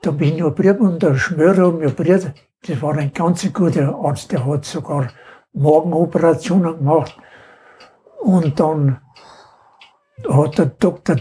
Da 0.00 0.12
bin 0.12 0.36
ich 0.36 0.44
operiert 0.44 0.78
und 0.78 1.02
der 1.02 1.16
Schmörer 1.16 1.66
hat 1.66 1.74
mich 1.74 1.88
operiert. 1.88 2.32
Das 2.64 2.80
war 2.80 2.96
ein 2.96 3.12
ganz 3.12 3.52
guter 3.52 3.96
Arzt, 3.96 4.30
der 4.30 4.46
hat 4.46 4.64
sogar 4.64 5.08
Magenoperationen 5.52 6.78
gemacht. 6.78 7.18
Und 8.20 8.60
dann 8.60 8.98
hat 10.28 10.58
der 10.58 10.66
Doktor, 10.66 11.16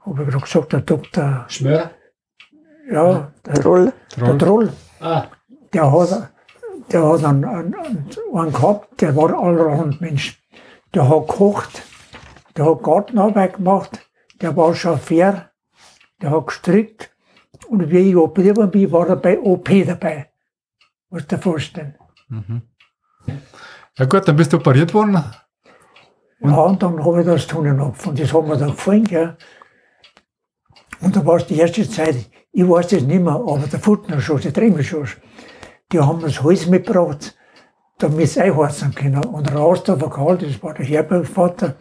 habe 0.00 0.22
ich 0.22 0.28
gerade 0.28 0.40
gesagt, 0.44 0.72
der 0.72 0.80
Doktor, 0.80 1.44
Schmör? 1.48 1.90
ja, 2.90 3.32
der, 3.46 3.54
Troll. 3.54 3.92
der 4.16 4.38
Troll, 4.38 4.72
Ah, 5.00 5.26
der 5.72 5.90
hat, 5.92 6.32
der 6.92 7.02
hat 7.08 7.24
einen, 7.24 7.44
einen, 7.44 7.74
einen 8.34 8.52
gehabt, 8.52 9.00
der 9.00 9.16
war 9.16 9.32
allerhand 9.36 10.00
Mensch. 10.00 10.38
Der 10.94 11.08
hat 11.08 11.26
gekocht, 11.28 11.82
der 12.56 12.66
hat 12.66 12.82
Gartenarbeit 12.82 13.54
gemacht, 13.56 13.98
der 14.40 14.56
war 14.56 14.74
Chauffeur, 14.74 15.50
der 16.20 16.30
hat 16.30 16.46
gestrickt. 16.46 17.10
Und 17.68 17.90
wie 17.90 18.10
ich 18.10 18.16
operiert 18.16 18.70
bin, 18.72 18.92
war 18.92 19.08
er 19.08 19.16
bei 19.16 19.38
OP 19.38 19.68
dabei. 19.86 20.30
Musst 21.10 21.30
du 21.32 21.36
dir 21.36 21.42
vorstellen. 21.42 21.96
Ja 23.96 24.04
gut, 24.06 24.26
dann 24.28 24.36
bist 24.36 24.52
du 24.52 24.56
operiert 24.58 24.92
worden. 24.94 25.22
Ja, 26.44 26.56
und 26.62 26.82
dann 26.82 27.04
habe 27.04 27.20
ich 27.20 27.26
das 27.26 27.46
Tunnel 27.46 27.80
abgefunden. 27.80 28.22
Das 28.24 28.32
hat 28.34 28.46
mir 28.46 28.56
dann 28.56 28.70
gefallen, 28.70 29.04
gell. 29.04 29.36
Und 31.00 31.16
da 31.16 31.24
war 31.24 31.36
es 31.36 31.46
die 31.46 31.58
erste 31.58 31.88
Zeit, 31.88 32.16
ich 32.52 32.68
weiß 32.68 32.88
das 32.88 33.02
nicht 33.02 33.22
mehr, 33.22 33.32
aber 33.34 33.58
der 33.70 33.80
Futtnerschuss, 33.80 34.42
der 34.42 34.52
Tremelschuss, 34.52 35.16
die 35.90 35.98
haben 36.00 36.20
das 36.20 36.42
Holz 36.42 36.66
mitgebracht, 36.66 37.36
damit 37.98 38.28
sie 38.28 38.40
einheizen 38.40 38.94
können. 38.94 39.24
Und 39.24 39.54
raus 39.54 39.84
da 39.84 40.00
war 40.00 40.10
kalt, 40.10 40.42
das 40.42 40.62
war 40.62 40.74
der 40.74 40.84
Herbergvater, 40.86 41.76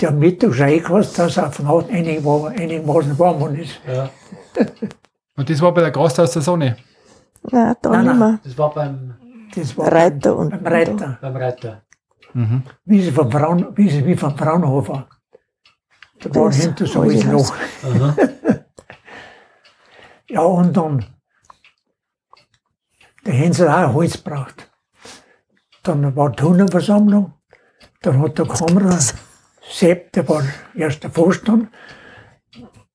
der 0.00 0.08
am 0.10 0.18
Mittag 0.18 0.54
schon 0.54 0.66
eingeheizt, 0.66 1.18
dass 1.18 1.36
er 1.36 1.48
auf 1.48 1.58
Nacht 1.60 1.90
einigermaßen 1.90 2.58
einigermaßen 2.58 3.18
warm 3.18 3.54
ist. 3.56 3.80
ja. 3.86 4.08
Und 5.36 5.48
das 5.48 5.60
war 5.62 5.72
bei 5.72 5.80
der 5.80 5.90
Gasthaus 5.90 6.32
der 6.32 6.42
Sonne. 6.42 6.76
Nein, 7.50 7.74
da 7.80 7.90
Nein, 7.90 8.04
nicht 8.04 8.08
nein. 8.10 8.18
mehr. 8.18 8.40
Das 8.44 8.58
war 8.58 8.74
beim, 8.74 9.14
Das 9.54 9.78
war 9.78 9.90
Reiter 9.90 10.34
beim, 10.34 10.50
beim 10.50 10.66
Reiter, 10.66 11.18
beim 11.22 11.36
Reiter. 11.36 11.82
Mhm. 12.32 12.62
wie 12.84 13.02
sie 13.02 13.12
vom 13.12 13.30
Frauen, 13.30 13.76
wie 13.76 13.88
sie 13.88 14.04
wie 14.06 14.16
vom 14.16 14.36
Fraunhofer. 14.36 15.08
Da 16.20 16.34
war 16.34 16.46
Das 16.46 16.56
hinter 16.56 16.86
so 16.86 17.02
Loch. 17.02 17.54
Aha. 17.84 18.16
Ja, 20.30 20.42
und 20.42 20.76
dann, 20.76 21.04
der 23.26 23.34
Hänsel 23.34 23.66
auch 23.66 23.78
ein 23.78 23.92
Holz 23.94 24.16
braucht. 24.16 24.70
Dann 25.82 26.14
war 26.14 26.32
Turnversammlung, 26.32 27.32
dann 28.02 28.20
hat 28.20 28.38
der 28.38 28.46
Kamera, 28.46 28.96
Sepp, 29.60 30.12
der 30.12 30.28
war 30.28 30.44
erster 30.76 31.10
Vorstand, 31.10 31.68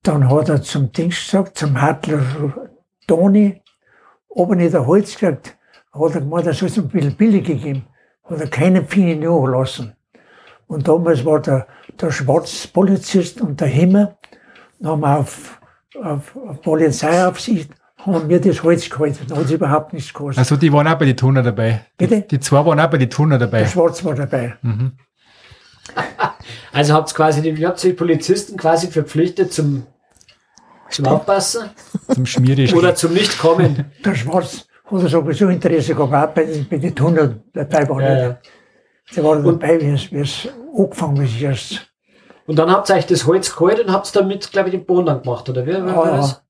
dann 0.02 0.30
hat 0.30 0.48
er 0.48 0.62
zum 0.62 0.94
Dings 0.94 1.26
gesagt, 1.26 1.58
zum 1.58 1.82
Hartler 1.82 2.24
Toni, 3.06 3.62
ob 4.30 4.52
er 4.52 4.56
nicht 4.56 4.74
ein 4.74 4.86
Holz 4.86 5.18
kriegt, 5.18 5.58
hat 5.92 6.16
er 6.16 6.22
gemeint, 6.22 6.48
er 6.48 6.54
soll 6.54 6.70
es 6.70 6.78
ein 6.78 6.88
bisschen 6.88 7.18
billig 7.18 7.46
gegeben. 7.46 7.86
Hat 8.30 8.40
er 8.40 8.48
keine 8.48 8.82
Pfennig 8.84 9.22
nachgelassen. 9.22 9.96
Und 10.68 10.88
damals 10.88 11.24
war 11.26 11.40
der, 11.42 11.68
der 12.02 12.12
Schwarzpolizist 12.12 13.40
und 13.42 13.62
der 13.62 13.68
Himmel, 13.68 14.16
dann 14.80 14.92
haben 14.94 15.02
wir 15.02 15.20
auf, 15.20 15.60
auf, 16.02 16.36
auf 16.36 16.62
Polizeiaufsicht, 16.62 17.70
haben 17.98 18.28
wir 18.30 18.42
das 18.42 18.64
Holz 18.64 18.90
gehalten. 18.90 19.26
Da 19.28 19.36
hat 19.38 19.46
es 19.46 19.52
überhaupt 19.52 19.94
nichts 19.94 20.12
gekostet. 20.12 20.40
Also 20.40 20.56
die 20.58 20.72
waren 20.74 20.88
auch 20.88 20.98
bei 20.98 21.06
den 21.06 21.16
Turner 21.18 21.44
dabei. 21.44 21.86
Bitte? 21.98 22.22
Die 22.22 22.40
zwei 22.40 22.66
waren 22.66 22.80
auch 22.80 22.90
bei 22.90 22.98
den 22.98 23.10
Turner 23.10 23.38
Der 23.38 23.48
dabei. 23.48 23.66
Schwarz 23.68 24.04
war 24.04 24.16
dabei. 24.16 24.56
Also 26.72 26.94
habt 26.94 27.12
ihr 27.12 27.16
quasi, 27.16 27.42
die- 27.42 27.50
ihr 27.50 27.68
habt 27.68 27.82
die 27.84 27.94
Polizisten 27.94 28.58
quasi 28.58 28.88
verpflichtet 28.88 29.54
zum, 29.54 29.86
zum 30.90 31.06
Aufpassen 31.06 31.70
Zum 32.14 32.26
Schmierig. 32.26 32.76
oder 32.76 32.96
zum 32.96 33.14
Nicht-Kommen. 33.14 33.86
Der 34.04 34.16
Schwarz 34.16 34.68
hat 34.86 35.02
er 35.04 35.10
sowieso 35.10 35.48
Interesse 35.50 35.96
gehabt, 35.96 36.36
bei, 36.36 36.46
den- 36.46 36.68
bei 36.70 36.78
den 36.78 36.96
Tunnel 36.96 37.42
dabei 37.54 37.88
war. 37.90 38.02
Ja, 38.02 38.18
ja. 38.18 38.38
Der 39.16 39.24
war 39.24 39.42
dabei, 39.42 39.80
wie 39.82 40.20
es, 40.20 40.48
angefangen 40.78 41.24
ist 41.24 41.40
erst. 41.42 41.88
Und 42.48 42.58
dann 42.60 42.70
habt 42.72 42.90
ihr 42.90 42.96
euch 42.96 43.06
das 43.08 43.26
Holz 43.26 43.52
geholt 43.54 43.80
und 43.80 43.92
habt 43.92 44.16
damit, 44.16 44.52
glaube 44.52 44.70
ich, 44.70 44.76
den 44.76 44.86
Boden 44.86 45.22
gemacht, 45.22 45.48
oder 45.50 45.66
wie? 45.66 45.72
wie 45.72 45.90
Ja, 45.90 46.18
das? 46.18 46.42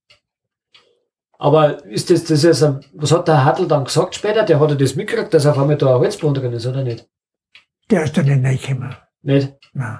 Aber 1.37 1.83
ist 1.85 2.09
das, 2.09 2.23
das 2.23 2.43
ist 2.43 2.63
ein, 2.63 2.79
was 2.93 3.11
hat 3.11 3.27
der 3.27 3.43
Hartl 3.43 3.67
dann 3.67 3.83
gesagt 3.83 4.15
später? 4.15 4.43
Der 4.43 4.59
hat 4.59 4.69
ja 4.69 4.75
das 4.75 4.95
mitgekriegt, 4.95 5.33
dass 5.33 5.45
auf 5.45 5.57
einmal 5.59 5.77
da 5.77 5.93
ein 5.95 5.99
Holzboden 5.99 6.35
drin 6.41 6.53
ist, 6.53 6.65
oder 6.65 6.83
nicht? 6.83 7.07
Der 7.91 8.03
ist 8.03 8.17
dann 8.17 8.25
nicht 8.25 8.43
reingekommen. 8.43 8.95
Nicht? 9.21 9.53
Nein. 9.73 9.99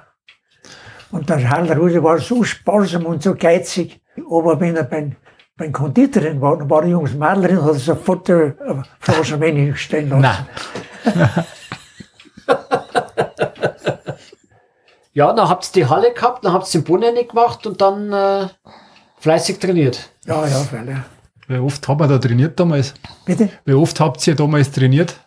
Und 1.10 1.28
der 1.28 1.48
Halleruse 1.50 2.02
war 2.02 2.18
so 2.18 2.42
sparsam 2.42 3.06
und 3.06 3.22
so 3.22 3.34
geizig. 3.34 4.00
Aber 4.30 4.58
wenn 4.60 4.76
er 4.76 4.84
beim, 4.84 5.16
beim 5.56 5.72
Konditor 5.72 6.22
drin 6.22 6.40
war, 6.40 6.58
dann 6.58 6.68
war 6.68 6.82
der 6.82 6.90
Jungs 6.90 7.14
Madel 7.14 7.48
drin, 7.48 7.62
hat 7.62 7.72
er 7.72 7.78
sofort 7.78 8.28
eine 8.30 8.82
Flasche 9.00 9.40
Wein 9.40 9.56
hinstellen 9.56 10.10
lassen. 10.10 10.46
Nein. 11.14 11.28
Ja, 15.16 15.32
dann 15.32 15.48
habt 15.48 15.64
ihr 15.68 15.84
die 15.84 15.88
Halle 15.88 16.12
gehabt, 16.12 16.44
dann 16.44 16.52
habt 16.52 16.74
ihr 16.74 16.82
den 16.82 17.14
nicht 17.14 17.30
gemacht 17.30 17.66
und 17.66 17.80
dann 17.80 18.12
äh, 18.12 18.48
fleißig 19.18 19.58
trainiert. 19.58 20.10
Ja, 20.26 20.46
ja, 20.46 20.66
weil 20.70 20.88
er. 20.88 21.04
Wie 21.48 21.56
oft 21.56 21.88
haben 21.88 22.00
wir 22.00 22.06
da 22.06 22.18
trainiert 22.18 22.60
damals? 22.60 22.92
Bitte? 23.24 23.48
Wie 23.64 23.72
oft 23.72 23.98
habt 23.98 24.26
ihr 24.26 24.34
damals 24.34 24.70
trainiert? 24.70 25.18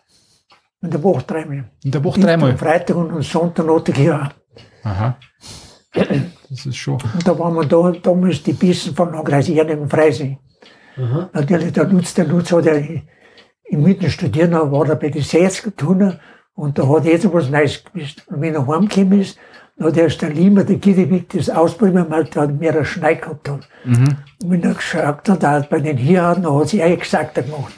In 0.80 0.92
der 0.92 1.02
Woche 1.02 1.24
dreimal. 1.26 1.64
In 1.82 1.90
der 1.90 2.04
Woche 2.04 2.20
Am 2.20 2.22
dreimal. 2.22 2.56
Freitag 2.56 2.96
und 2.96 3.10
am 3.10 3.22
Sonntag 3.22 3.66
noch 3.66 3.84
ja. 3.96 4.30
Aha. 4.84 5.16
Das 6.50 6.66
ist 6.66 6.76
schon. 6.76 6.94
Und 6.94 7.26
da 7.26 7.38
waren 7.38 7.54
wir 7.54 7.64
da, 7.64 7.92
damals 8.02 8.42
die 8.42 8.52
Bissen 8.52 8.94
von 8.94 9.14
Agrasieren 9.14 9.68
im 9.68 9.88
Freising. 9.88 10.38
Aha. 10.96 11.30
Natürlich, 11.32 11.72
der 11.72 11.84
Lutz, 11.84 12.12
der 12.14 12.26
Lutz 12.26 12.50
hat 12.50 12.66
ja 12.66 12.74
im 12.74 13.82
Mitten 13.82 14.10
studieren, 14.10 14.50
da 14.50 14.70
war 14.70 14.88
er 14.88 14.96
bei 14.96 15.10
den 15.10 15.22
60 15.22 15.76
Turner 15.76 16.18
und 16.54 16.76
da 16.76 16.88
hat 16.88 17.06
er 17.06 17.12
jetzt 17.12 17.32
was 17.32 17.48
Neues 17.48 17.84
gewusst. 17.84 18.24
Und 18.26 18.40
wenn 18.40 18.54
er 18.54 18.66
heimgekommen 18.66 19.20
ist, 19.20 19.38
dann 19.76 19.88
hat 19.88 19.96
erst 19.96 20.20
der 20.22 20.30
Lima, 20.30 20.64
der 20.64 20.76
Gidewick, 20.76 21.28
das 21.30 21.48
ausprobiert, 21.48 22.10
weil 22.10 22.24
der 22.24 22.42
hat 22.42 22.58
mehr 22.58 22.74
einen 22.74 22.84
Schnei 22.84 23.14
gehabt. 23.14 23.48
Hat. 23.48 23.68
Und 23.84 24.18
wenn 24.44 24.62
er 24.64 24.74
geschaut 24.74 25.28
hat, 25.28 25.42
er 25.44 25.50
hat 25.50 25.70
bei 25.70 25.78
den 25.78 25.96
hier 25.96 26.24
hat, 26.24 26.44
dann 26.44 26.52
hat 26.52 26.68
sie 26.68 26.82
auch 26.82 26.98
gesagt 26.98 27.36
gemacht. 27.36 27.74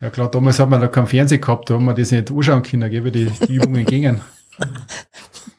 Ja 0.00 0.10
klar, 0.10 0.30
damals 0.30 0.60
hat 0.60 0.68
man 0.68 0.80
da 0.80 0.88
keinen 0.88 1.06
Fernseher 1.06 1.38
gehabt, 1.38 1.70
da 1.70 1.74
haben 1.74 1.86
wir 1.86 1.94
das 1.94 2.12
nicht 2.12 2.30
anschauen 2.30 2.62
können, 2.62 2.88
gell, 2.90 3.04
wie 3.04 3.10
die, 3.10 3.24
die 3.26 3.54
Übungen 3.54 3.84
gingen. 3.84 4.20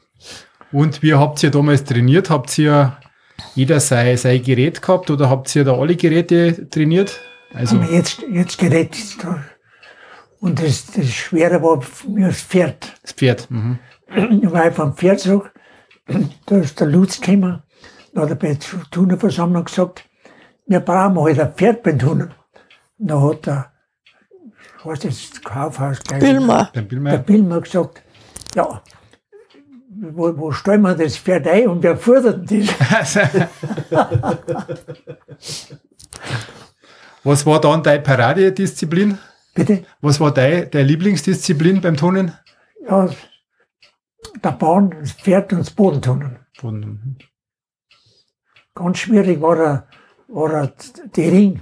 Und 0.72 1.02
wie 1.02 1.14
habt 1.14 1.42
ihr 1.44 1.52
damals 1.52 1.84
trainiert? 1.84 2.30
Habt 2.30 2.58
ihr 2.58 2.98
jeder 3.56 3.80
sein, 3.80 4.18
sein 4.18 4.44
Gerät 4.44 4.82
gehabt 4.82 5.10
oder 5.10 5.30
habt 5.30 5.56
ihr 5.56 5.64
da 5.64 5.74
alle 5.74 5.96
Geräte 5.96 6.70
trainiert? 6.70 7.20
Also, 7.54 7.78
jetzt, 7.78 8.22
jetzt 8.32 8.58
gerät 8.58 8.96
da. 9.24 9.44
Und 10.40 10.62
das, 10.62 10.88
das 10.88 11.08
Schwere 11.08 11.62
war 11.62 11.82
für 11.82 12.10
mich 12.10 12.26
das 12.26 12.42
Pferd. 12.42 12.94
das 13.02 13.12
Pferd. 13.14 13.50
Mhm. 13.50 13.80
Ich 14.42 14.52
war 14.52 14.72
vom 14.72 14.96
Pferd 14.96 15.20
zurück, 15.20 15.52
da 16.46 16.58
ist 16.58 16.80
der 16.80 16.88
Lutz 16.88 17.20
gekommen, 17.20 17.62
da 18.14 18.22
hat 18.22 18.30
er 18.30 18.36
bei 18.36 18.54
der 18.54 18.60
Tunerversammlung 18.90 19.66
gesagt, 19.66 20.06
wir 20.66 20.80
brauchen 20.80 21.20
halt 21.20 21.40
ein 21.40 21.54
Pferd 21.54 21.84
beim 21.84 22.00
Tuner. 22.00 22.30
Da 22.98 23.22
hat 23.22 23.46
der, 23.46 23.72
was 24.84 25.04
ist 25.04 25.34
das 25.34 25.42
Kaufhaus 25.42 26.00
gleich? 26.02 26.20
Bilmer. 26.20 26.72
Der 26.74 26.82
Billmeier. 26.82 27.18
Billmer 27.20 27.62
gesagt, 27.62 28.02
ja, 28.56 28.82
wo, 30.02 30.38
wo 30.38 30.52
stellen 30.52 30.82
wir 30.82 30.96
das 30.96 31.18
Pferd 31.18 31.48
ein 31.48 31.68
und 31.68 31.84
wer 31.84 31.98
fordert 31.98 32.50
das? 32.52 32.68
Was 37.24 37.46
war 37.46 37.60
dann 37.60 37.84
deine 37.84 38.02
Paradedisziplin? 38.02 39.18
Bitte? 39.54 39.84
Was 40.02 40.20
war 40.20 40.34
deine, 40.34 40.68
deine 40.68 40.86
Lieblingsdisziplin 40.86 41.82
beim 41.82 41.98
Turnen? 41.98 42.34
Ja, 42.88 43.10
der 44.44 44.52
Bahn, 44.52 44.96
das 45.00 45.12
Pferd 45.12 45.52
und 45.52 45.60
das 45.60 45.72
Bodentunnel. 45.72 46.40
Von, 46.58 47.18
Ganz 48.74 49.00
schwierig 49.00 49.42
war, 49.42 49.58
er, 49.58 49.88
war 50.30 50.54
er 50.54 50.74
die 51.16 51.28
Ring. 51.28 51.62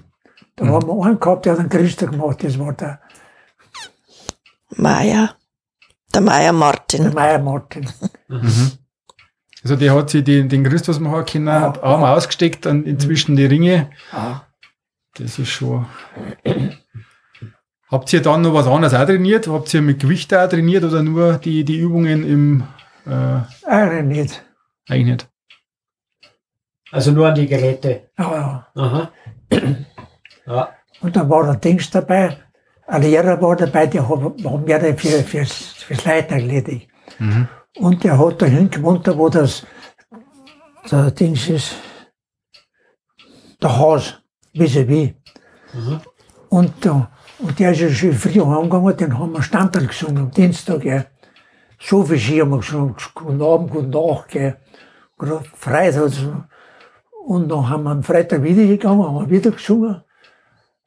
Da 0.56 0.68
haben 0.68 0.88
wir 0.88 1.06
einen 1.06 1.20
gehabt, 1.20 1.46
der 1.46 1.54
hat 1.54 1.60
einen 1.60 1.70
Christen 1.70 2.12
gemacht, 2.12 2.44
das 2.44 2.60
war 2.60 2.74
der, 2.74 3.00
Meier. 4.76 5.37
Der 6.18 6.24
Meier 6.24 6.44
der 6.46 6.54
Martin. 6.54 7.14
Meier 7.14 7.38
Martin. 7.38 7.88
also 9.64 9.76
der 9.76 9.94
hat 9.94 10.10
sich 10.10 10.24
den, 10.24 10.50
den 10.50 10.64
Christus 10.64 11.00
machen 11.00 11.26
können, 11.26 11.46
Ja. 11.48 11.62
hat 11.62 11.84
Arm 11.84 12.04
ausgesteckt, 12.04 12.66
dann 12.66 12.86
inzwischen 12.86 13.36
die 13.36 13.46
Ringe. 13.46 13.92
Ja. 14.12 14.48
Das 15.14 15.38
ist 15.38 15.50
schon. 15.50 15.86
Habt 17.92 18.12
ihr 18.14 18.22
dann 18.24 18.42
noch 18.42 18.56
was 18.56 18.66
anderes 18.66 18.96
auch 18.96 19.06
trainiert? 19.06 19.48
Habt 19.48 19.72
ihr 19.76 19.84
mit 19.84 20.00
Gewicht 20.00 20.34
auch 20.34 20.50
trainiert 20.50 20.84
oder 20.84 21.04
nur 21.04 21.34
die, 21.38 21.64
die 21.64 21.78
Übungen 21.78 22.24
im 22.28 22.64
äh, 23.06 23.42
Eigentlich 23.70 24.18
nicht. 24.18 24.46
eigentlich 24.90 25.06
nicht? 25.06 25.30
Also 26.92 27.12
nur 27.12 27.28
an 27.28 27.36
die 27.36 27.46
Geräte. 27.46 28.10
Ja, 28.18 28.34
ja. 28.36 28.68
Aha. 28.76 29.12
Ja. 30.48 30.70
Und 31.02 31.16
dann 31.16 31.30
war 31.30 31.44
der 31.44 31.56
Dings 31.58 31.92
dabei, 31.92 32.38
ein 32.88 33.02
Lehrer 33.02 33.42
war 33.42 33.56
dabei, 33.56 33.88
hat, 33.88 34.00
hat 34.00 34.66
mehr 34.66 34.98
für, 34.98 35.24
fürs, 35.24 35.54
fürs 35.54 36.06
Leiten 36.06 36.40
erledigt. 36.40 36.90
Und 37.78 38.04
der 38.04 38.18
hat 38.18 38.42
da 38.42 38.46
hingewohnt, 38.46 39.08
da 39.08 39.18
wo 39.18 39.30
das 39.30 39.66
der 40.90 41.12
Dings 41.12 41.50
ist 41.50 41.76
der 43.62 43.78
Haus, 43.78 44.22
vis-à-vis. 44.54 45.14
Und, 46.50 46.74
da, 46.86 47.12
und 47.40 47.60
der 47.60 47.72
ist 47.72 47.82
ja 47.82 47.90
schon 47.90 48.14
früh 48.14 48.40
heimgegangen, 48.40 48.98
den 48.98 49.20
haben 49.20 49.34
wir 49.34 49.42
Standard 49.42 49.88
gesungen 49.88 50.18
am 50.18 50.32
Dienstag. 50.32 50.82
Gell. 50.82 51.08
So 51.80 52.04
viel 52.04 52.20
Ski 52.20 52.40
haben 52.40 52.52
wir 52.52 52.60
gesungen, 52.60 52.96
guten 53.14 53.42
Abend, 53.42 53.72
guten 53.72 53.92
Tag. 53.92 54.28
Gell. 54.30 54.58
Freitag. 55.56 56.12
Und 57.26 57.50
dann 57.50 57.70
haben 57.70 57.84
wir 57.84 57.92
am 57.92 58.04
Freitag 58.04 58.44
wieder 58.44 58.66
gegangen, 58.66 59.04
haben 59.04 59.16
wir 59.16 59.30
wieder 59.30 59.52
gesungen. 59.52 60.02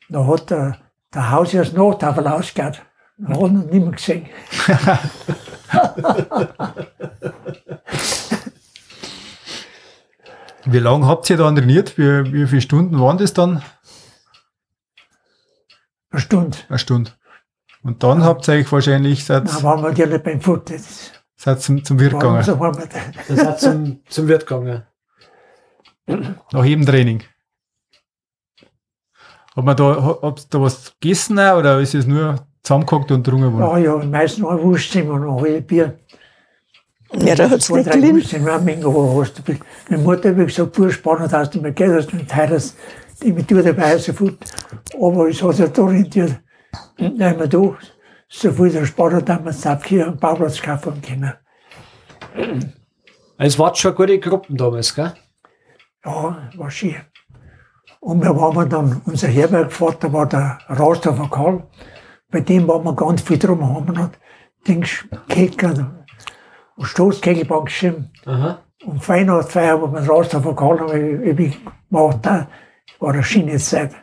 Da 0.08 0.26
hat 0.26 0.50
der, 0.50 0.78
der 1.14 1.30
Haus 1.30 1.54
erst 1.54 1.76
Nachtafel 1.76 2.26
ausgehört. 2.26 2.82
Da 3.18 3.34
hat 3.34 3.50
ihn 3.50 3.66
nicht 3.66 3.72
mehr 3.72 3.92
gesehen. 3.92 4.26
Wie 10.64 10.78
lange 10.78 11.06
habt 11.06 11.30
ihr 11.30 11.36
da 11.36 11.50
trainiert? 11.50 11.96
Wie, 11.98 12.32
wie 12.32 12.46
viele 12.46 12.60
Stunden 12.60 13.00
waren 13.00 13.18
das 13.18 13.32
dann? 13.32 13.62
Eine 16.10 16.20
Stunde. 16.20 16.58
Eine 16.68 16.78
Stunde. 16.78 17.12
Und 17.82 18.02
dann 18.02 18.24
habt 18.24 18.46
ihr 18.48 18.54
euch 18.54 18.70
wahrscheinlich 18.70 19.24
seit, 19.24 19.48
Dann 19.48 19.62
waren 19.62 19.82
wir 19.82 19.90
natürlich 19.90 20.22
beim 20.22 20.40
Futter. 20.40 20.74
Das 20.74 21.12
seit 21.36 21.62
zum, 21.62 21.82
zum 21.84 21.98
Wirt 21.98 22.12
gegangen. 22.12 22.46
Heimat. 22.46 22.88
Das 23.28 23.44
hat 23.44 23.60
zum, 23.60 24.00
zum 24.08 24.28
Wirt 24.28 24.46
gegangen. 24.46 24.82
Nach 26.52 26.64
jedem 26.64 26.84
Training. 26.84 27.22
Hat 29.56 29.64
man 29.64 29.76
da, 29.76 29.84
ha- 29.84 30.18
habt 30.22 30.40
ihr 30.40 30.46
da 30.50 30.60
was 30.60 30.94
gegessen 31.00 31.38
oder 31.38 31.80
ist 31.80 31.94
es 31.94 32.06
nur 32.06 32.36
zusammengehockt 32.62 33.10
und 33.10 33.26
drungen 33.26 33.52
worden? 33.52 33.82
Ja, 33.84 33.96
ja, 33.98 34.04
meistens 34.04 34.44
ein 34.46 34.62
Wurstzimmer 34.62 35.14
und 35.14 35.22
noch 35.24 35.42
ein 35.44 35.64
Bier. 35.66 35.98
Ja, 37.14 37.34
da 37.34 37.50
hat's 37.50 37.66
Zwei, 37.66 37.78
nicht 37.78 37.88
drei 37.88 37.94
gelitten. 37.96 38.16
Wurstzimmer, 38.16 38.52
eine 38.54 38.62
Menge, 38.64 38.84
hast 38.86 39.38
du. 39.48 39.54
Meine 39.88 40.02
Mutter 40.02 40.28
hat 40.36 40.46
gesagt, 40.46 40.78
du 40.78 40.90
spannend 40.90 41.32
hast 41.32 41.54
du 41.54 41.60
mir 41.60 41.72
Geld, 41.72 41.92
hast 41.94 42.12
du 42.12 42.16
mit 42.16 42.32
Heiras, 42.34 42.76
die 43.22 43.32
mit 43.32 43.50
dir 43.50 43.62
dabei 43.62 43.98
so 43.98 44.12
viel. 44.12 44.38
Aber 45.00 45.28
es 45.28 45.42
hat 45.42 45.56
sich 45.56 45.68
da 45.70 45.82
orientiert. 45.82 46.40
Und 46.98 47.18
dann 47.18 47.30
haben 47.30 47.40
wir 47.40 47.48
da 47.48 47.76
so 48.28 48.52
viel 48.52 48.70
der 48.70 48.86
spannend, 48.86 49.28
dass 49.28 49.40
wir 49.64 49.70
uns 49.72 49.84
hier 49.86 50.06
einen 50.06 50.16
Bauplatz 50.18 50.62
kaufen 50.62 51.02
können. 51.02 51.32
Es 53.38 53.58
waren 53.58 53.74
schon 53.74 53.94
gute 53.96 54.20
Gruppen 54.20 54.56
damals, 54.56 54.94
gell? 54.94 55.12
Ja, 56.04 56.50
war 56.56 56.70
schön. 56.70 56.94
Und 58.00 58.22
wir 58.22 58.34
waren 58.34 58.68
dann, 58.68 59.02
unser 59.04 59.28
Herbergvater 59.28 60.12
war 60.12 60.26
der 60.26 60.58
Rasthofer 60.68 61.28
Karl. 61.30 61.62
Bei 62.30 62.40
dem 62.40 62.66
waren 62.66 62.84
wir 62.84 62.94
ganz 62.94 63.20
viel 63.20 63.38
drum, 63.38 63.62
haben 63.62 63.86
wir 63.88 63.94
noch 63.94 64.10
Dings, 64.66 65.04
Kegel 65.28 65.90
und 66.76 66.86
Stoßkegelbank 66.86 67.66
geschrieben. 67.66 68.10
Aha. 68.24 68.62
Und 68.84 69.06
Weihnachtsfeier, 69.06 69.80
wo 69.80 69.92
wir 69.92 70.08
Rasthofer 70.08 70.56
Karl 70.56 70.80
haben, 70.80 71.24
ich, 71.24 71.38
ich 71.38 71.58
gemacht, 71.90 72.18
da 72.22 72.48
war 72.98 73.12
eine 73.12 73.22
schöne 73.22 73.58
Zeit. 73.58 73.94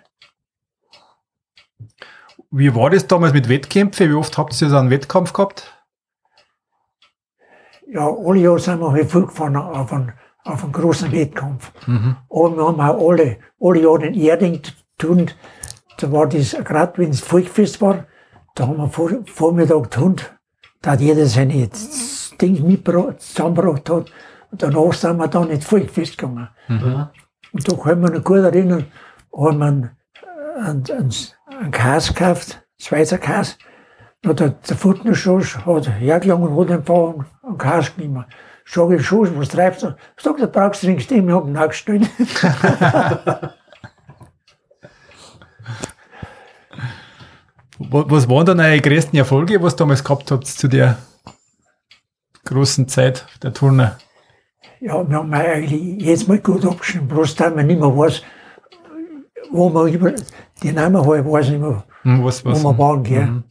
Wie 2.52 2.74
war 2.76 2.92
das 2.92 3.08
damals 3.08 3.34
mit 3.34 3.50
Wettkämpfen? 3.50 4.10
Wie 4.10 4.14
oft 4.14 4.38
habt 4.38 4.62
ihr 4.62 4.70
so 4.70 4.78
einen 4.78 4.90
Wettkampf 4.90 5.34
gehabt? 5.34 5.74
Ja, 7.88 8.08
alle 8.08 8.40
Jahre 8.40 8.60
sind 8.60 8.80
wir 8.80 8.92
halt 8.92 9.12
viel 9.12 9.26
gefahren 9.26 9.56
auf 9.56 9.92
einen, 9.92 10.14
auf 10.48 10.64
einen 10.64 10.74
großen 10.74 11.12
Wettkampf. 11.12 11.72
Mhm. 11.88 12.16
Aber 12.30 12.58
wir 12.58 12.68
haben 12.68 12.82
auch 12.82 13.10
alle, 13.10 13.38
alle 13.60 13.82
Jahre 13.82 14.00
den 14.00 14.14
Erding 14.14 14.62
tun. 14.98 15.32
Da 15.98 16.12
war 16.12 16.28
das, 16.28 16.56
gerade 16.64 16.98
wenn 16.98 17.10
es 17.10 17.22
Volkfest 17.22 17.82
war, 17.82 18.06
da 18.56 18.68
haben 18.68 18.78
wir 18.78 18.90
vor, 18.90 19.12
Vormittag 19.26 19.92
tun, 19.92 20.16
da 20.82 20.92
hat 20.92 21.02
jeder 21.02 21.26
seine 21.26 21.70
Dinge 22.40 22.62
mitgebracht, 22.62 23.22
zusammengebracht 23.22 23.90
hat. 23.90 24.12
Und 24.52 24.64
danach 24.64 24.94
sind 24.94 25.18
wir 25.18 25.28
dann 25.28 25.50
ins 25.50 25.66
Volkfest 25.66 26.18
gegangen. 26.18 26.50
Aha. 26.68 27.12
Und 27.52 27.72
da 27.72 27.76
kann 27.76 28.02
man 28.02 28.14
noch 28.14 28.24
gut 28.24 28.38
erinnern, 28.38 28.86
haben 29.36 29.58
wir 29.60 29.66
einen, 29.66 29.92
einen, 30.58 30.84
einen, 30.90 31.14
einen 31.60 31.72
Käse 31.72 32.14
gekauft, 32.14 32.64
Schweizer 32.80 33.18
Käse. 33.18 33.56
Hat 34.26 34.40
der, 34.40 34.50
der 34.50 34.78
Futterschoß 34.78 35.66
hat 35.66 36.00
hergelangt 36.00 36.50
und 36.50 36.60
hat 36.60 36.72
einfach 36.72 37.14
einen 37.44 37.58
Käse 37.58 37.92
genommen. 37.98 38.26
Treibst 38.72 39.84
du? 39.84 39.96
Sag, 40.18 40.38
du 40.38 40.48
brauchst 40.48 40.84
du 40.84 40.88
nichts, 40.90 41.10
ich 41.12 41.22
hab 41.30 41.46
ihn 41.46 41.54
nachgestellt. 41.54 42.10
Wa- 47.80 48.06
Was 48.08 48.30
waren 48.30 48.46
dann 48.46 48.60
eure 48.60 48.80
größten 48.82 49.18
Erfolge, 49.18 49.62
was 49.62 49.74
ihr 49.74 49.78
damals 49.78 50.04
gehabt 50.04 50.32
habt 50.32 50.48
zu 50.48 50.68
der 50.68 50.98
großen 52.46 52.88
Zeit 52.88 53.26
der 53.44 53.54
Turner? 53.54 53.98
Ja, 54.80 55.08
wir 55.08 55.18
haben 55.18 55.34
eigentlich 55.34 56.02
jetzt 56.06 56.28
mal 56.28 56.40
gut 56.40 56.66
abgeschrieben, 56.66 57.08
bloß 57.08 57.36
dass 57.36 57.54
man 57.54 57.66
nicht 57.68 57.80
mehr 57.80 57.96
weiß, 57.96 58.22
wo 59.52 59.70
man 59.70 59.88
über, 59.92 60.14
die 60.62 60.72
Namen 60.72 61.06
halt 61.06 61.26
weiß 61.26 61.50
nicht 61.50 61.62
mehr, 61.62 61.84
Hm, 62.04 62.24
Was, 62.24 62.46
wo 62.46 62.52
was? 62.52 62.64
wir 62.64 62.78
waren, 62.78 63.04
gell. 63.04 63.26
Mhm. 63.26 63.44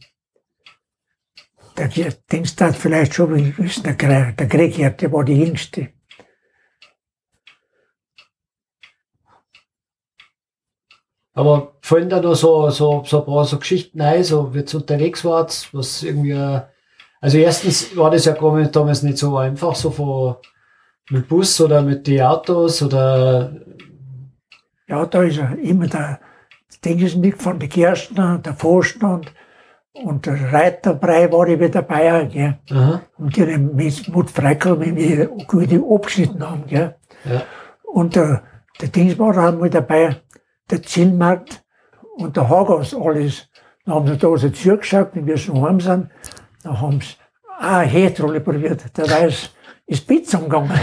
Der 1.77 1.87
Dings 2.31 2.55
das 2.55 2.75
vielleicht 2.75 3.13
schon 3.13 3.55
wissen, 3.57 3.83
der, 3.83 3.97
Gre- 3.97 4.35
der 4.35 4.47
der 4.91 5.11
war 5.11 5.23
die 5.23 5.39
Jüngste. 5.39 5.89
Aber 11.33 11.75
fallen 11.81 12.09
da 12.09 12.19
noch 12.19 12.33
so, 12.33 12.69
so, 12.71 13.03
so 13.05 13.19
ein 13.19 13.25
paar 13.25 13.45
so 13.45 13.59
Geschichten 13.59 14.01
ein, 14.01 14.23
so 14.23 14.53
wie 14.55 14.59
ihr 14.61 14.75
unterwegs 14.75 15.23
wart, 15.23 15.69
was 15.71 16.01
irgendwie, 16.01 16.33
also 17.21 17.37
erstens 17.37 17.95
war 17.95 18.09
das 18.09 18.25
ja 18.25 18.33
damals 18.75 19.03
nicht 19.03 19.17
so 19.19 19.37
einfach, 19.37 19.75
so 19.75 19.91
von, 19.91 20.35
mit 21.11 21.27
Bus 21.27 21.61
oder 21.61 21.83
mit 21.83 22.07
die 22.07 22.21
Autos 22.23 22.81
oder, 22.81 23.53
Ja, 24.87 25.05
da 25.05 25.21
ist 25.23 25.37
er 25.37 25.57
immer 25.59 25.87
der, 25.87 26.19
das 26.67 26.79
Ding 26.81 26.99
ist 26.99 27.17
mitgefahren, 27.17 27.59
die 27.59 27.69
Gerstner, 27.69 28.39
der 28.39 28.53
Vorstand 28.55 29.27
und 29.27 29.33
der 30.25 30.53
Reiterbrei 30.53 31.31
war 31.31 31.47
ich 31.47 31.59
wieder 31.59 31.81
dabei, 31.81 32.25
gell. 32.25 32.57
aha, 32.71 33.01
Und 33.17 33.35
die 33.35 33.41
haben 33.41 33.75
mit 33.75 34.07
Mut 34.09 34.29
Freikel, 34.29 34.79
wenn 34.79 34.95
wir 34.95 35.27
gute 35.47 35.81
abgeschnitten 35.89 36.47
haben, 36.47 36.65
gell. 36.67 36.95
ja, 37.25 37.41
Und 37.83 38.15
der, 38.15 38.43
der 38.79 38.89
Dings 38.89 39.17
war 39.17 39.29
auch 39.37 39.57
mal 39.57 39.69
dabei, 39.69 40.17
der 40.69 40.83
Zinnmarkt 40.83 41.63
und 42.17 42.35
der 42.37 42.47
Hagas, 42.49 42.93
alles. 42.93 43.49
Dann 43.85 43.95
haben 43.95 44.07
sie 44.07 44.17
da 44.17 44.37
so 44.37 44.49
zugeschaut, 44.49 45.09
wenn 45.13 45.25
wir 45.25 45.37
schon 45.37 45.61
heim 45.61 45.79
sind. 45.79 46.09
Dann 46.63 46.81
haben 46.81 46.99
sie 47.01 47.15
auch 47.59 47.63
eine 47.63 47.87
Hetrolle 47.89 48.41
probiert. 48.41 48.85
Der 48.97 49.09
weiß, 49.09 49.49
ist 49.87 50.07
Pizza 50.07 50.37
umgegangen. 50.39 50.71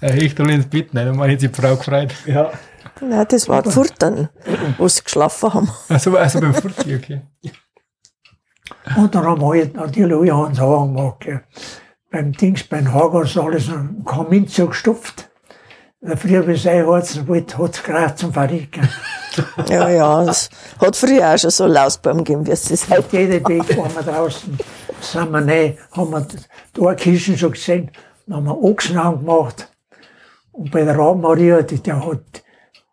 Ein 0.00 0.12
Hechtel 0.14 0.50
ins 0.50 0.66
Bett, 0.66 0.94
nein, 0.94 1.06
dann 1.06 1.30
sich 1.30 1.38
die 1.38 1.48
Frau 1.48 1.76
gefreut. 1.76 2.14
ja, 2.26 2.50
Nein, 3.00 3.26
das 3.28 3.48
war 3.48 3.62
die 3.62 3.70
Furtern, 3.70 4.28
wo 4.78 4.88
sie 4.88 5.02
geschlafen 5.02 5.54
haben. 5.54 5.70
Also, 5.88 6.16
also 6.16 6.40
beim 6.40 6.54
Furti, 6.54 6.96
okay. 6.96 7.22
Und 8.96 9.14
dann 9.14 9.24
haben 9.24 9.40
wir 9.40 9.70
natürlich 9.74 10.32
alle 10.32 10.36
Hand 10.36 10.56
Sachen 10.56 10.94
gemacht. 10.94 11.20
Gell. 11.20 11.42
Beim 12.10 12.32
Dings, 12.32 12.64
beim 12.64 12.92
Hagas, 12.92 13.36
alles 13.36 13.68
einen 13.68 14.04
Kamin 14.04 14.48
zugestopft. 14.48 15.28
Früher, 16.00 16.46
wie 16.46 16.56
sein 16.56 16.84
Herzen 16.86 17.26
wollte, 17.26 17.58
hat 17.58 17.74
es 17.74 17.82
gereicht 17.82 18.18
zum 18.18 18.32
Verrecken. 18.32 18.88
Ja, 19.68 19.88
ja, 19.88 20.24
es 20.24 20.50
hat 20.80 20.96
früher 20.96 21.32
auch 21.32 21.38
schon 21.38 21.50
so 21.50 21.66
Lausbaum 21.66 22.18
gegeben, 22.18 22.44
wie 22.44 22.50
es 22.50 22.64
das 22.64 22.90
Auf 22.90 22.98
heute. 22.98 23.18
jedem 23.18 23.46
Weg 23.46 23.78
waren 23.78 23.94
wir 23.94 24.02
draußen, 24.02 24.58
sind 25.00 25.30
wir 25.30 25.46
rein, 25.46 25.78
haben 25.92 26.10
wir 26.10 26.26
da 26.72 26.94
Kirchen 26.94 27.38
schon 27.38 27.52
gesehen, 27.52 27.90
dann 28.26 28.38
haben 28.38 28.46
wir 28.46 28.60
Ochsenhauen 28.60 29.24
gemacht. 29.24 29.68
Und 30.50 30.72
bei 30.72 30.82
der 30.82 30.98
Rabenmaria, 30.98 31.62
die, 31.62 31.80
der 31.80 32.04
hat, 32.04 32.42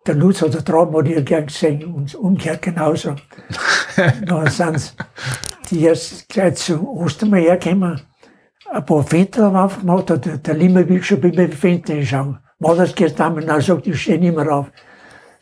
der 0.06 0.15
Lutz 0.15 0.41
hat 0.41 0.68
die 0.68 0.72
Rabenmaria 0.72 1.22
gern 1.22 1.48
gesehen 1.48 1.84
und 1.94 2.13
umgekehrt 2.15 2.62
genauso. 2.62 3.15
dann 4.26 4.48
sind 4.48 4.96
die 5.70 5.84
erst 5.84 6.30
gleich 6.30 6.56
zu 6.56 6.88
Ostermeier 6.88 7.52
hergekommen, 7.52 8.02
ein 8.71 8.86
paar 8.86 9.04
Fenster 9.04 9.46
haben 9.46 9.56
aufgemacht, 9.56 10.10
hat 10.10 10.25
der, 10.25 10.38
der 10.38 10.54
Limmer 10.56 10.88
will 10.88 11.02
schon 11.04 11.21
bei 11.21 11.29
mir 11.29 11.48
die 11.48 11.56
Fenster 11.56 12.02
schauen. 12.04 12.40
War 12.60 12.75
das 12.75 12.96
gestern, 12.96 13.36
und 13.36 13.48
er 13.48 13.62
sagt, 13.62 13.88
ich 13.88 14.02
stehe 14.02 14.19
nicht 14.19 14.36
mehr 14.36 14.52
auf. 14.52 14.71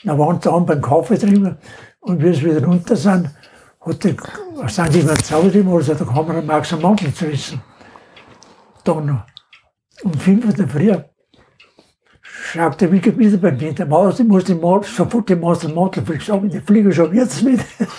Dann 0.03 0.19
waren 0.19 0.41
sie 0.41 0.51
an 0.51 0.65
beim 0.65 0.81
Kaffee 0.81 1.17
drüber 1.17 1.57
und 2.01 2.21
wie 2.21 2.33
sie 2.33 2.45
wieder 2.45 2.65
runter 2.65 2.95
sind, 2.95 3.29
hat 3.81 4.03
die, 4.03 4.15
sind 4.67 4.93
die 4.93 4.99
immer 4.99 5.15
zusammen, 5.15 5.67
also 5.67 5.93
der 5.93 6.07
Kameramann 6.07 6.63
am 6.71 6.81
Mantel 6.81 7.13
zerrissen. 7.13 7.61
Dann 8.83 9.23
um 10.03 10.13
5 10.13 10.45
Uhr 10.45 10.51
in 10.51 10.57
der 10.57 10.67
Früh 10.67 11.12
der 12.79 12.91
Wickel 12.91 13.17
wieder 13.17 13.37
bei 13.37 13.51
mir, 13.51 13.73
der 13.73 13.85
Maus, 13.85 14.19
ich 14.19 14.27
muss 14.27 14.43
den 14.45 14.59
Mantel, 14.59 14.89
sofort 14.89 15.29
den 15.29 15.39
Maus 15.39 15.59
den 15.59 15.73
Mantel 15.73 16.05
fliegt, 16.05 16.23
sag 16.23 16.43
ich, 16.43 16.51
die 16.51 16.59
Flieger 16.59 16.91
schon 16.91 17.13
jetzt 17.15 17.43
mit. 17.43 17.59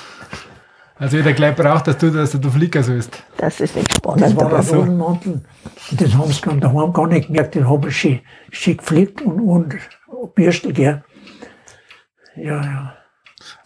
Also, 0.96 1.16
jeder 1.16 1.32
gleich 1.32 1.56
braucht, 1.56 1.88
dass 1.88 1.98
du, 1.98 2.08
dass 2.12 2.30
du 2.30 2.48
Flieger 2.50 2.80
sollst. 2.84 3.20
Das 3.36 3.58
ist 3.60 3.74
nicht 3.74 3.88
Das 3.90 3.96
spannend. 3.96 4.36
war 4.36 4.46
aber 4.46 4.58
ein 4.58 4.62
so. 4.62 4.84
Mantel. 4.84 5.44
Und 5.90 6.00
das 6.00 6.14
haben 6.14 6.30
sie 6.32 6.40
dann 6.40 6.60
daheim 6.60 6.92
gar 6.92 7.08
nicht 7.08 7.26
gemerkt, 7.26 7.56
den 7.56 7.68
habe 7.68 7.88
ich 7.88 7.96
schön, 7.98 8.20
schön 8.52 8.76
gepflegt 8.76 9.20
und, 9.20 9.40
und 9.40 9.74
Bürstel, 10.36 10.72
gell. 10.72 11.02
Ja, 12.36 12.62
ja. 12.62 12.96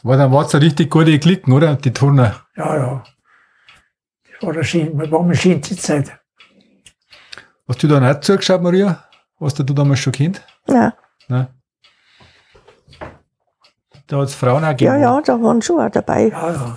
Aber 0.02 0.16
dann 0.16 0.32
war 0.32 0.46
es 0.46 0.54
eine 0.54 0.64
richtig 0.64 0.90
gute 0.90 1.18
Klicken, 1.18 1.52
oder? 1.52 1.76
Die 1.76 1.92
Turner. 1.92 2.46
Ja, 2.56 2.76
ja. 2.76 3.04
Das 4.32 4.42
war 4.46 4.54
eine 4.54 4.64
schöne, 4.64 5.10
war 5.10 5.20
eine 5.20 5.36
schönste 5.36 5.76
Zeit. 5.76 6.18
Hast 7.68 7.82
du 7.82 7.88
dann 7.88 8.04
auch 8.04 8.20
zugeschaut, 8.20 8.62
Maria? 8.62 9.04
Hast 9.40 9.58
du 9.58 9.62
du 9.62 9.72
damals 9.74 10.00
schon 10.00 10.12
Kind? 10.12 10.42
Nein. 10.66 10.92
Nein. 11.28 11.46
Da 14.06 14.16
hat 14.18 14.28
es 14.28 14.34
Frauen 14.34 14.64
auch 14.64 14.68
Ja, 14.68 14.72
gegeben. 14.72 15.00
ja, 15.02 15.20
da 15.20 15.40
waren 15.42 15.60
schon 15.62 15.80
auch 15.80 15.90
dabei. 15.90 16.28
Ja, 16.28 16.50
ja. 16.52 16.76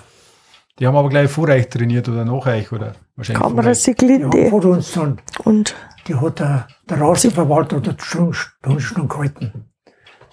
Die 0.80 0.88
haben 0.88 0.96
aber 0.96 1.10
gleich 1.10 1.30
vor 1.30 1.48
euch 1.48 1.70
trainiert 1.70 2.08
oder 2.10 2.26
nach 2.26 2.46
euch, 2.46 2.72
oder? 2.72 2.94
Wahrscheinlich 3.16 3.42
Kamera 3.42 3.74
vor 3.74 3.94
euch. 4.04 4.34
Ja, 4.34 4.50
vor 4.50 4.66
uns 4.66 4.92
dann, 4.94 5.20
Und 5.44 5.76
die 6.08 6.16
hat 6.16 6.40
der, 6.40 6.68
der 6.90 7.00
Rasenverwalter 7.02 7.78
oder 7.78 7.94
die 7.94 8.04
Stunden, 8.04 9.08
gehalten. 9.08 9.66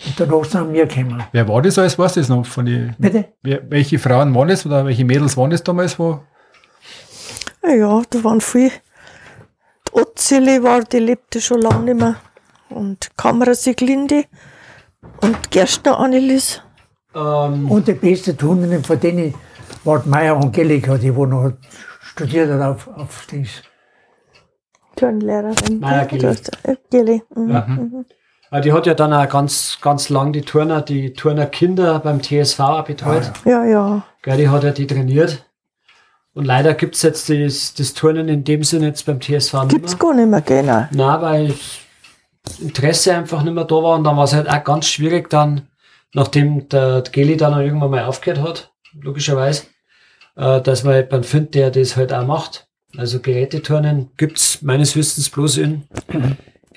Und 0.07 0.21
danach 0.21 0.45
sind 0.45 0.73
wir 0.73 0.87
gekommen. 0.87 1.23
Wer 1.33 1.49
war 1.49 1.61
das 1.63 1.79
alles? 1.79 1.99
Weißt 1.99 2.17
du 2.17 2.21
das 2.21 2.29
noch? 2.29 2.47
Von 2.47 2.67
die, 2.67 2.91
Bitte? 2.99 3.33
wer, 3.43 3.69
welche 3.71 3.99
Frauen 3.99 4.35
waren 4.35 4.49
das 4.49 4.65
oder 4.65 4.85
welche 4.87 5.05
Mädels 5.05 5.37
waren 5.37 5.51
das 5.51 5.63
damals? 5.63 5.99
Wo? 5.99 6.21
ja, 7.65 7.71
ja, 7.75 8.03
da 8.09 8.25
waren 8.25 8.41
viele. 8.41 8.71
Die 9.99 10.03
Otzili 10.03 10.63
war, 10.63 10.85
die 10.85 11.01
lebte 11.01 11.41
schon 11.41 11.61
lange 11.61 11.93
nicht 11.93 12.01
mehr. 12.01 12.15
Und 12.71 13.17
Kamera 13.17 13.55
Siglinde. 13.55 14.27
Und 15.23 15.51
Gerstner 15.51 15.99
Annelies. 15.99 16.63
Ähm, 17.17 17.69
Und 17.69 17.89
die 17.89 17.95
beste 17.95 18.37
Turnerin 18.37 18.85
von 18.85 19.01
denen 19.01 19.35
war 19.83 19.99
die 19.99 20.09
Meier 20.09 20.37
Angelika, 20.37 20.97
die 20.99 21.15
wo 21.15 21.27
noch 21.27 21.53
studiert 22.01 22.49
hat 22.49 22.61
auf, 22.61 22.87
auf 22.87 23.27
Dings. 23.27 23.63
Turnlehrerin. 24.95 25.81
Meier 25.81 26.07
Gilli. 26.07 26.37
Äh. 26.63 27.21
Mhm. 27.35 27.51
Ja. 27.51 28.59
äh, 28.59 28.61
die 28.61 28.73
hat 28.73 28.87
ja 28.87 28.95
dann 28.95 29.13
auch 29.13 29.29
ganz, 29.29 29.79
ganz 29.81 30.11
lang 30.11 30.33
die 30.33 30.43
Turner, 30.43 30.81
die 30.81 31.13
Turnerkinder 31.13 31.99
beim 31.99 32.23
TSV 32.23 32.61
auch 32.61 32.85
betreut. 32.85 33.33
Ja, 33.45 33.65
ja. 33.65 34.03
Gell, 34.23 34.37
die 34.37 34.49
hat 34.49 34.63
ja 34.63 34.71
die 34.71 34.87
trainiert. 34.87 35.48
Und 36.39 36.45
leider 36.45 36.75
gibt 36.75 36.95
es 36.95 37.03
jetzt 37.03 37.29
das, 37.29 37.75
das 37.75 37.95
Turnen 37.95 38.29
in 38.29 38.45
dem 38.45 38.63
Sinne 38.63 38.87
jetzt 38.87 39.05
beim 39.07 39.21
TSV 39.21 39.55
nicht 39.55 39.69
Gibt's 39.71 39.93
mehr. 39.95 39.99
gar 39.99 40.15
nicht 40.15 40.29
mehr, 40.29 40.41
genau. 40.41 40.87
Nein, 40.93 41.21
weil 41.23 41.55
das 42.45 42.61
Interesse 42.61 43.13
einfach 43.17 43.43
nicht 43.43 43.55
mehr 43.55 43.65
da 43.65 43.75
war 43.75 43.97
und 43.97 44.05
dann 44.05 44.17
war 44.17 44.23
es 44.23 44.35
halt 44.35 44.49
auch 44.49 44.63
ganz 44.63 44.87
schwierig 44.87 45.29
dann, 45.31 45.63
nachdem 46.15 46.69
der 46.69 47.03
Geli 47.11 47.37
dann 47.37 47.55
auch 47.55 47.59
irgendwann 47.59 47.91
mal 47.91 48.05
aufgehört 48.05 48.41
hat, 48.41 48.73
logischerweise, 49.01 49.65
äh, 50.37 50.61
dass 50.61 50.85
man 50.85 50.95
jemanden 50.95 51.25
findet, 51.25 51.55
der 51.57 51.71
das 51.73 51.97
halt 51.97 52.13
auch 52.13 52.25
macht. 52.25 52.69
Also 52.97 53.19
Geräteturnen 53.19 54.11
gibt's 54.17 54.63
meines 54.63 54.95
Wissens 54.95 55.29
bloß 55.31 55.57
in 55.57 55.89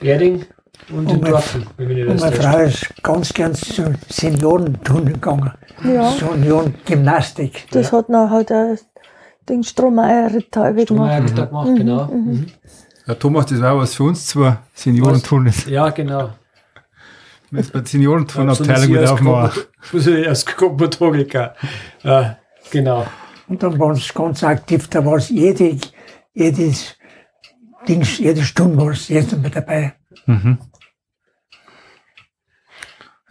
Erding 0.01 0.47
und 0.89 1.03
in 1.07 1.17
Und 1.17 1.21
mein- 1.21 1.31
Dorfen, 1.33 1.67
wenn 1.77 1.87
nicht 1.89 2.07
Und 2.07 2.19
meine. 2.19 2.35
Frau 2.35 2.57
ist 2.61 3.03
ganz 3.03 3.31
gern 3.31 3.53
zu 3.53 3.93
Seniorenturnen 4.09 5.13
gegangen. 5.13 5.51
Ja. 5.83 6.11
Seniorengymnastik. 6.13 7.67
Das 7.71 7.91
hat 7.93 8.09
nachher 8.09 8.43
der 8.43 8.77
Ding 9.49 9.63
Strohmeier 9.63 10.33
Rittalweg 10.33 10.89
Haben 10.89 10.97
wir 10.99 11.07
ja 11.07 11.19
gemacht. 11.19 11.37
da 11.37 11.45
gemacht, 11.45 11.77
genau. 11.77 12.05
Mhm. 12.05 12.45
Ja, 13.07 13.15
Thomas, 13.15 13.45
das 13.47 13.61
war 13.61 13.77
was 13.77 13.95
für 13.95 14.03
uns 14.03 14.27
zwei 14.27 14.57
Seniorenturnen. 14.73 15.53
Ja, 15.67 15.89
genau. 15.89 16.29
Bei 17.49 17.61
der 17.61 17.85
Seniorenturnabteilung 17.85 18.83
So 18.83 18.89
wieder 18.89 19.13
aufmachen. 19.13 19.63
Als 20.27 20.45
Komotoriker. 20.45 21.55
Äh, 22.03 22.29
genau. 22.69 23.05
Und 23.47 23.61
dann 23.61 23.77
waren 23.77 23.95
sie 23.95 24.13
ganz 24.13 24.43
aktiv, 24.43 24.87
da 24.87 25.03
war 25.05 25.17
es 25.17 25.27
jede, 25.29 25.77
jedes 26.33 26.95
Dings, 27.87 28.19
jede 28.19 28.43
Stunde 28.43 28.77
war 28.77 28.91
es 28.91 29.09
jetzt 29.09 29.37
mit 29.37 29.53
dabei. 29.55 29.93
Mhm. 30.25 30.59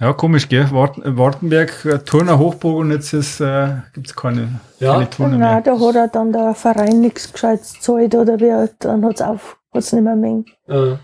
Ja, 0.00 0.14
komisch, 0.14 0.48
gell? 0.48 0.70
Warten, 0.70 1.18
Wartenberg, 1.18 1.84
äh, 1.84 1.98
Turner 1.98 2.38
Hochburg 2.38 2.78
und 2.78 2.90
jetzt 2.90 3.12
ist, 3.12 3.40
äh, 3.40 3.74
gibt 3.92 4.06
es 4.06 4.16
keine, 4.16 4.60
Ja. 4.78 4.94
keine 4.94 5.10
Turner 5.10 5.36
Nein, 5.36 5.52
mehr. 5.54 5.60
da 5.60 5.78
hat 5.78 5.94
er 5.94 6.08
dann 6.08 6.32
der 6.32 6.54
Verein 6.54 7.00
nichts 7.00 7.30
Gescheites 7.32 7.74
gezahlt 7.74 8.14
oder 8.14 8.40
wie, 8.40 8.68
dann 8.78 9.04
hat's 9.04 9.20
auf, 9.20 9.58
hat's 9.74 9.92
nicht 9.92 10.02
mehr 10.02 10.16
mengen. 10.16 10.46
Äh, 10.68 10.96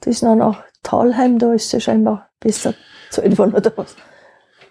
Das 0.00 0.06
ist 0.14 0.22
noch 0.22 0.36
nach 0.36 0.62
Talheim, 0.84 1.38
da 1.40 1.52
ist 1.52 1.74
es 1.74 1.82
scheinbar 1.82 2.28
besser 2.38 2.74
gezahlt 3.10 3.36
worden 3.38 3.54
oder 3.54 3.72
was. 3.76 3.96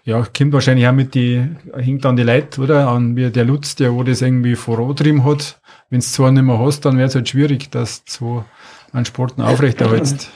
Ja, 0.04 0.24
kommt 0.24 0.52
wahrscheinlich 0.54 0.86
auch 0.88 0.92
mit 0.92 1.14
die, 1.14 1.44
hängt 1.74 2.06
an 2.06 2.16
die 2.16 2.22
Leute, 2.22 2.60
oder? 2.62 2.88
An 2.88 3.16
wie 3.16 3.28
der 3.30 3.44
Lutz, 3.44 3.74
der 3.74 3.92
wo 3.92 4.02
das 4.04 4.22
irgendwie 4.22 4.54
vorantrieben 4.54 5.24
hat. 5.24 5.60
Wenn 5.90 5.98
du 6.00 6.06
zwar 6.06 6.30
nicht 6.30 6.42
mehr 6.44 6.58
hast, 6.60 6.84
dann 6.86 6.96
wäre 6.96 7.08
es 7.08 7.14
halt 7.16 7.28
schwierig, 7.28 7.70
dass 7.72 8.04
du 8.04 8.12
so 8.12 8.44
einen 8.92 9.04
Sporten 9.04 9.42
aufrechterhältst. 9.42 10.30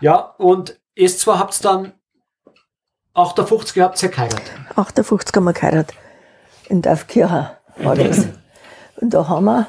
ja, 0.00 0.16
und 0.38 0.78
ist 0.94 1.20
zwar 1.20 1.38
habt 1.38 1.58
ihr 1.60 1.62
dann 1.62 1.92
58 3.14 3.80
habt 3.82 4.02
ihr 4.02 4.08
geheiratet. 4.08 4.42
58 4.76 5.34
haben 5.36 5.44
wir 5.44 5.52
geheiratet. 5.52 5.96
In 6.68 6.82
Dorfkirchen 6.82 7.46
war 7.78 7.94
das. 7.96 8.26
Und 8.96 9.14
da 9.14 9.28
haben 9.28 9.44
wir, 9.44 9.66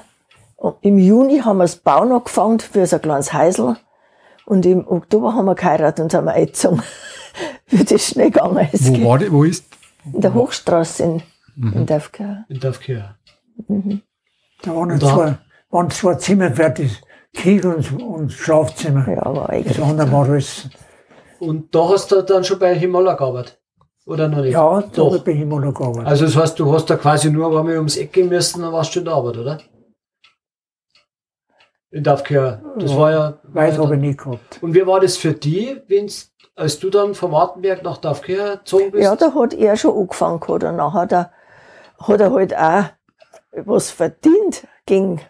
im 0.81 0.97
Juni 0.97 1.39
haben 1.39 1.57
wir 1.57 1.63
das 1.65 1.75
Bauen 1.75 2.11
angefangen 2.11 2.59
für 2.59 2.85
so 2.87 2.95
ein 2.95 3.01
kleines 3.01 3.33
Häusl. 3.33 3.75
Und 4.45 4.65
im 4.65 4.87
Oktober 4.87 5.33
haben 5.33 5.45
wir 5.45 5.55
geheiratet 5.55 5.99
und 6.13 6.13
wir 6.25 6.31
eingezogen. 6.33 6.81
Wie 7.67 7.83
das 7.83 8.07
schnell 8.07 8.31
gegangen 8.31 8.67
ist. 8.71 8.87
Wo 9.01 9.09
war 9.09 9.17
die, 9.17 9.31
wo 9.31 9.43
ist? 9.43 9.65
In 10.05 10.21
der 10.21 10.33
Hochstraße 10.33 11.03
in, 11.03 11.23
in 11.57 11.85
Dorfkirchen. 11.85 12.45
In 12.47 12.59
Dorfkirche. 12.59 13.15
Da 14.61 14.75
waren, 14.75 14.99
Da- 14.99 15.13
zwei, 15.13 15.37
waren 15.69 15.89
zwei 15.89 16.15
Zimmer 16.15 16.51
fertig, 16.51 17.01
Küche 17.35 17.75
und, 17.75 17.91
und 18.01 18.31
Schlafzimmer. 18.31 19.07
Ja, 19.09 19.23
aber 19.25 19.41
Das 19.41 19.49
eigentlich. 19.49 19.81
andere 19.81 20.11
war 20.11 20.29
alles, 20.29 20.69
Und 21.45 21.73
da 21.75 21.89
hast 21.89 22.11
du 22.11 22.21
dann 22.21 22.43
schon 22.43 22.59
bei 22.59 22.73
Himola 22.75 23.13
gearbeitet? 23.13 23.59
Oder 24.05 24.27
noch 24.27 24.41
nicht? 24.41 24.53
ja, 24.53 24.81
da 24.81 24.87
Doch. 24.87 25.05
habe 25.07 25.17
ich 25.17 25.23
bei 25.23 25.31
ihm 25.31 25.49
noch 25.49 25.73
gearbeitet. 25.73 26.07
Also 26.07 26.25
das 26.25 26.35
heißt, 26.35 26.59
du 26.59 26.71
hast 26.71 26.85
da 26.89 26.95
quasi 26.95 27.29
nur 27.31 27.47
einmal 27.57 27.75
ums 27.77 27.97
Eck 27.97 28.13
gehen 28.13 28.29
müssen, 28.29 28.61
dann 28.61 28.71
warst 28.71 28.93
du 28.95 28.99
in 28.99 29.05
der 29.05 29.13
Arbeit, 29.15 29.37
oder? 29.37 29.59
In 31.91 32.03
Dorfkirche. 32.03 32.61
Das 32.77 32.91
Ja, 32.91 32.97
war 32.97 33.11
ja... 33.11 33.39
Weit 33.43 33.77
habe 33.77 33.95
ich 33.95 34.01
nicht 34.01 34.19
gehabt. 34.19 34.59
Und 34.61 34.73
wie 34.73 34.85
war 34.85 34.99
das 34.99 35.17
für 35.17 35.33
die, 35.33 35.81
wenn's, 35.87 36.31
als 36.55 36.77
du 36.79 36.89
dann 36.89 37.15
von 37.15 37.31
Wartenberg 37.31 37.83
nach 37.83 37.97
Dorfkirche 37.97 38.57
gezogen 38.57 38.91
bist? 38.91 39.03
Ja, 39.03 39.15
da 39.15 39.33
hat 39.33 39.53
er 39.53 39.77
schon 39.77 39.97
angefangen 39.97 40.39
gehabt 40.39 40.63
und 40.63 40.75
nachher 40.75 40.99
hat 41.01 41.11
er, 41.13 41.31
hat 41.99 42.19
er 42.19 42.31
halt 42.31 42.55
auch 42.55 42.85
was 43.65 43.89
verdient 43.91 44.67
gegen, 44.85 45.21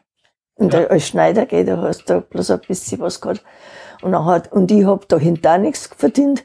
und 0.55 0.73
Ja. 0.73 0.79
der, 0.81 0.91
als 0.91 1.07
Schneider 1.07 1.45
geht, 1.45 1.67
da 1.67 1.77
hast 1.77 2.09
du 2.09 2.21
bloß 2.21 2.51
ein 2.51 2.61
bisschen 2.67 2.99
was 2.99 3.21
gehabt. 3.21 3.43
Und, 4.05 4.11
nachher, 4.11 4.25
hat- 4.35 4.51
und 4.51 4.71
ich 4.71 4.85
hab 4.85 5.07
dahinter 5.09 5.53
auch 5.55 5.57
nichts 5.57 5.89
verdient. 5.97 6.43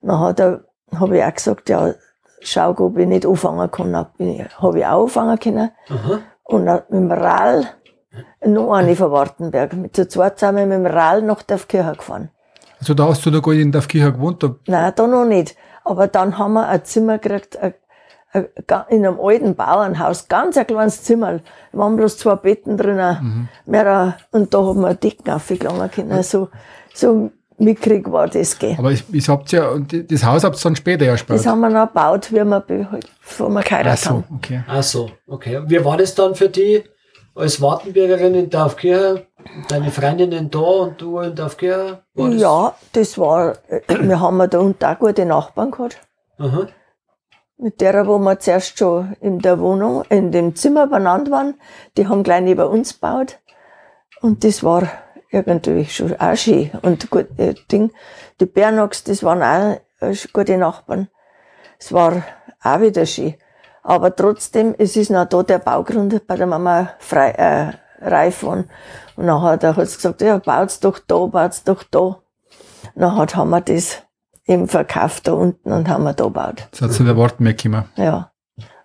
Dann 0.00 0.18
hat 0.20 0.40
er, 0.40 0.64
habe 0.98 1.18
ich 1.18 1.22
auch 1.24 1.34
gesagt, 1.34 1.68
ja, 1.68 1.92
schau, 2.40 2.70
ob 2.78 2.98
ich 2.98 3.06
nicht 3.06 3.26
anfangen 3.26 3.70
kann. 3.70 3.94
Habe 3.94 4.78
ich 4.78 4.86
auch 4.86 5.02
anfangen 5.02 5.38
können. 5.38 5.70
Aha. 5.88 6.18
Und 6.44 6.66
dann 6.66 6.82
mit 6.88 7.00
dem 7.00 7.12
Rall, 7.12 7.66
noch 8.44 8.72
eine 8.72 8.96
von 8.96 9.10
Wartenberg, 9.10 9.72
mit 9.74 9.96
zu 9.96 10.06
zweit 10.08 10.38
sind 10.38 10.56
wir 10.56 10.66
mit 10.66 10.78
dem 10.78 10.86
Rall 10.86 11.22
nach 11.22 11.42
Dorfkirche 11.42 11.92
gefahren. 11.96 12.30
Also 12.80 12.94
da 12.94 13.06
hast 13.08 13.24
du 13.26 13.30
da 13.30 13.40
gar 13.40 13.52
nicht 13.52 13.62
in 13.62 13.72
Dorfkirche 13.72 14.12
gewohnt, 14.12 14.42
da 14.42 14.54
Nein, 14.66 14.92
da 14.96 15.06
noch 15.06 15.24
nicht. 15.24 15.56
Aber 15.84 16.06
dann 16.06 16.38
haben 16.38 16.54
wir 16.54 16.66
ein 16.68 16.84
Zimmer 16.84 17.18
gekriegt, 17.18 17.56
ein, 17.58 17.74
ein, 18.32 18.46
ga- 18.66 18.86
in 18.88 19.04
einem 19.06 19.18
alten 19.20 19.54
Bauernhaus, 19.54 20.28
ganz 20.28 20.56
ein 20.56 20.66
kleines 20.66 21.02
Zimmer. 21.02 21.32
Da 21.72 21.78
waren 21.78 21.96
bloß 21.96 22.16
zwei 22.18 22.36
Betten 22.36 22.76
drinnen. 22.78 23.48
Mehr, 23.66 24.16
und 24.32 24.52
da 24.54 24.58
haben 24.58 24.80
wir 24.80 24.94
Decken 24.94 25.30
aufgegangen 25.32 25.90
können. 25.90 26.22
So, 26.22 26.48
so 26.94 27.30
mickrig 27.58 28.10
war 28.10 28.26
das. 28.28 28.58
Gell. 28.58 28.74
Aber 28.78 28.90
ich, 28.92 29.04
ich 29.12 29.28
habt 29.28 29.52
ja, 29.52 29.68
und 29.68 30.10
das 30.10 30.24
Haus 30.24 30.42
habt 30.44 30.56
ihr 30.56 30.62
dann 30.62 30.76
später 30.76 31.04
erst 31.04 31.28
Das 31.28 31.42
gebaut. 31.42 31.52
haben 31.52 31.60
wir 31.60 31.68
noch 31.70 31.88
gebaut, 31.88 32.32
wie 32.32 32.36
wir, 32.44 32.60
be- 32.60 32.88
bevor 33.20 33.48
wir 33.50 33.60
Ach 33.60 33.64
geheiratet 33.64 34.00
so, 34.04 34.10
haben. 34.10 34.24
okay. 34.36 34.64
Ach 34.66 34.82
so, 34.82 35.10
okay. 35.28 35.58
Und 35.58 35.68
wie 35.70 35.84
war 35.84 35.96
das 35.96 36.14
dann 36.14 36.34
für 36.34 36.48
die 36.48 36.82
als 37.34 37.60
Wartenbergerin 37.60 38.34
in 38.34 38.48
Dorfkirche? 38.50 39.26
Deine 39.68 39.90
Freundinnen 39.90 40.50
da 40.50 40.58
und 40.58 41.00
du 41.00 41.18
in 41.20 41.34
Dorfkirche? 41.34 42.02
Das- 42.14 42.34
Ja, 42.40 42.74
das 42.92 43.18
war, 43.18 43.54
äh, 43.68 43.80
wir 44.00 44.18
haben 44.20 44.38
da 44.50 44.58
unten 44.58 44.84
auch 44.84 44.98
gute 44.98 45.24
Nachbarn 45.26 45.70
gehabt. 45.70 45.98
Aha. 46.38 46.66
Mit 47.56 47.80
der, 47.80 48.06
wo 48.08 48.18
wir 48.18 48.40
zuerst 48.40 48.78
schon 48.78 49.14
in 49.20 49.38
der 49.38 49.60
Wohnung, 49.60 50.02
in 50.08 50.32
dem 50.32 50.56
Zimmer 50.56 50.88
benannt 50.88 51.30
waren, 51.30 51.54
die 51.96 52.08
haben 52.08 52.24
gleich 52.24 52.42
neben 52.42 52.64
uns 52.66 52.94
gebaut. 52.94 53.38
Und 54.20 54.42
das 54.42 54.64
war 54.64 54.82
irgendwie 55.34 55.84
schon 55.86 56.18
auch 56.18 56.36
schön. 56.36 56.70
Und 56.82 57.10
gut, 57.10 57.26
äh, 57.38 57.54
Ding, 57.70 57.90
die 58.40 58.46
Bernox, 58.46 59.04
das 59.04 59.22
waren 59.22 59.42
auch 59.42 59.80
äh, 60.00 60.14
gute 60.32 60.56
Nachbarn. 60.56 61.08
Es 61.78 61.92
war 61.92 62.22
auch 62.62 62.80
wieder 62.80 63.06
schön. 63.06 63.34
Aber 63.82 64.14
trotzdem, 64.16 64.74
es 64.78 64.96
ist 64.96 65.10
noch 65.10 65.26
da 65.26 65.42
der 65.42 65.58
Baugrund 65.58 66.26
bei 66.26 66.36
der 66.36 66.46
Mama 66.46 66.90
frei, 66.98 67.30
äh, 67.32 67.72
reif 68.06 68.40
geworden. 68.40 68.70
Und 69.16 69.26
dann 69.26 69.42
hat 69.42 69.62
er 69.62 69.76
hat's 69.76 69.96
gesagt, 69.96 70.22
ja, 70.22 70.38
baut's 70.38 70.80
doch 70.80 70.98
da, 70.98 71.26
baut's 71.26 71.64
doch 71.64 71.82
da. 71.82 72.16
Dann 72.94 73.16
hat, 73.16 73.36
haben 73.36 73.50
wir 73.50 73.60
das 73.60 74.02
eben 74.46 74.68
verkauft 74.68 75.26
da 75.26 75.32
unten 75.32 75.72
und 75.72 75.88
haben 75.88 76.04
wir 76.04 76.12
da 76.14 76.24
gebaut. 76.24 76.68
Das 76.70 76.80
hat 76.82 76.92
zu 76.92 77.04
der 77.04 77.16
Wartenberg 77.16 77.58
gekommen. 77.58 77.84
Ja. 77.96 78.30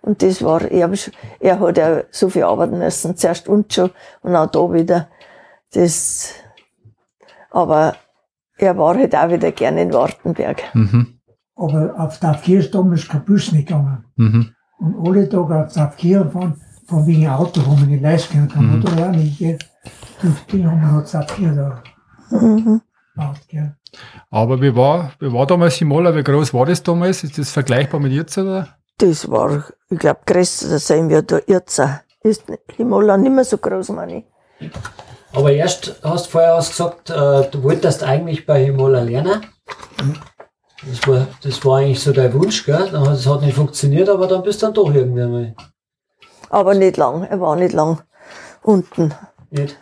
Und 0.02 0.22
das 0.22 0.42
war, 0.42 0.62
er, 0.62 0.84
hab 0.88 0.96
schon- 0.96 1.12
er 1.40 1.60
hat 1.60 1.76
ja 1.76 2.02
so 2.10 2.30
viel 2.30 2.44
arbeiten 2.44 2.78
müssen. 2.78 3.16
Zuerst 3.16 3.48
und 3.48 3.72
schon 3.72 3.90
und 4.22 4.34
auch 4.34 4.46
da 4.46 4.72
wieder. 4.72 5.08
Das, 5.72 6.34
aber 7.50 7.94
er 8.58 8.76
war 8.76 8.96
halt 8.96 9.14
auch 9.14 9.30
wieder 9.30 9.52
gerne 9.52 9.82
in 9.82 9.92
Wartenberg. 9.92 10.62
Mhm. 10.74 11.20
Aber 11.56 11.94
auf 11.98 12.18
Tafkir 12.18 12.60
ist 12.60 12.74
damals 12.74 13.06
kein 13.08 13.24
Bus 13.24 13.52
nicht 13.52 13.68
gegangen. 13.68 14.04
Mhm. 14.16 14.54
Und 14.78 15.06
alle 15.08 15.28
Tage 15.28 15.64
auf 15.64 15.72
Tafkir 15.72 16.28
fahren, 16.30 16.60
von 16.86 17.06
wegen 17.06 17.28
Auto, 17.28 17.60
wo 17.64 17.74
man 17.74 17.86
nicht 17.86 18.02
leisten 18.02 18.48
kann, 18.48 18.48
kann 18.48 18.66
man 18.66 18.80
da 18.82 19.08
auch 19.08 19.12
nicht. 19.12 19.38
Gell? 19.38 19.58
Die, 20.22 20.56
die 20.56 20.66
haben 20.66 20.80
wir 20.80 20.88
noch 20.88 21.08
Tafkir 21.08 21.52
da. 21.52 21.82
Mhm. 22.36 22.80
Ja. 23.50 23.74
Aber 24.30 24.60
wie 24.60 24.74
war, 24.74 25.12
wie 25.20 25.32
war 25.32 25.46
damals 25.46 25.74
Himola? 25.74 26.14
Wie 26.14 26.22
groß 26.22 26.54
war 26.54 26.66
das 26.66 26.82
damals? 26.82 27.22
Ist 27.22 27.38
das 27.38 27.50
vergleichbar 27.50 28.00
mit 28.00 28.12
jetzt? 28.12 28.38
Oder? 28.38 28.68
Das 28.98 29.30
war, 29.30 29.64
ich 29.88 29.98
glaube, 29.98 30.20
größer 30.26 30.78
sein 30.78 31.08
wie 31.10 31.22
da 31.22 31.38
jetzt. 31.46 31.82
Ist 32.22 32.44
Himola 32.76 33.16
nicht 33.16 33.32
mehr 33.32 33.44
so 33.44 33.58
groß, 33.58 33.90
meine 33.90 34.18
ich. 34.60 34.70
Aber 35.32 35.52
erst 35.52 35.96
hast 36.02 36.26
du 36.26 36.30
vorher 36.30 36.56
gesagt, 36.56 37.10
äh, 37.10 37.48
du 37.50 37.62
wolltest 37.62 38.02
eigentlich 38.02 38.46
bei 38.46 38.64
Himola 38.64 39.00
lernen. 39.00 39.46
Das 40.88 41.06
war, 41.06 41.26
das 41.42 41.64
war 41.64 41.78
eigentlich 41.78 42.00
so 42.00 42.12
dein 42.12 42.32
Wunsch, 42.32 42.64
gell? 42.64 42.88
Das 42.90 43.26
hat 43.26 43.42
nicht 43.42 43.54
funktioniert, 43.54 44.08
aber 44.08 44.26
dann 44.26 44.42
bist 44.42 44.62
du 44.62 44.66
dann 44.66 44.74
doch 44.74 44.92
irgendwann 44.92 45.32
mal. 45.32 45.54
Aber 46.48 46.74
nicht 46.74 46.96
lang, 46.96 47.24
er 47.24 47.40
war 47.40 47.54
nicht 47.54 47.72
lang 47.72 48.00
unten. 48.62 49.14
Nicht? 49.50 49.76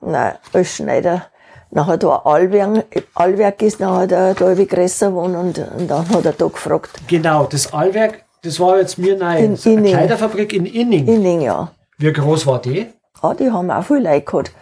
Nein, 0.00 0.34
als 0.52 0.76
Schneider. 0.76 1.26
Nachher 1.72 1.98
da 1.98 2.16
Allwerk, 2.24 2.86
Allwerk 3.14 3.62
ist, 3.62 3.78
nachher 3.80 4.06
da, 4.06 4.34
da 4.34 4.58
wie 4.58 4.66
größer 4.66 5.10
geworden 5.10 5.36
und, 5.36 5.58
und 5.58 5.88
dann 5.88 6.08
hat 6.08 6.24
er 6.24 6.32
da 6.32 6.46
gefragt. 6.46 6.90
Genau, 7.06 7.44
das 7.44 7.72
Allwerk, 7.72 8.24
das 8.42 8.58
war 8.58 8.78
jetzt 8.78 8.98
mir 8.98 9.16
neu. 9.16 9.38
In 9.38 9.56
Inning. 9.56 9.94
Kleiderfabrik 9.94 10.52
in 10.52 10.66
Inning. 10.66 11.06
Inning, 11.06 11.42
ja. 11.42 11.70
Wie 11.98 12.12
groß 12.12 12.46
war 12.46 12.60
die? 12.60 12.88
Ah, 13.20 13.34
die 13.34 13.50
haben 13.50 13.70
auch 13.70 13.84
viel 13.84 14.02
Leute 14.02 14.22
gehabt. 14.22 14.52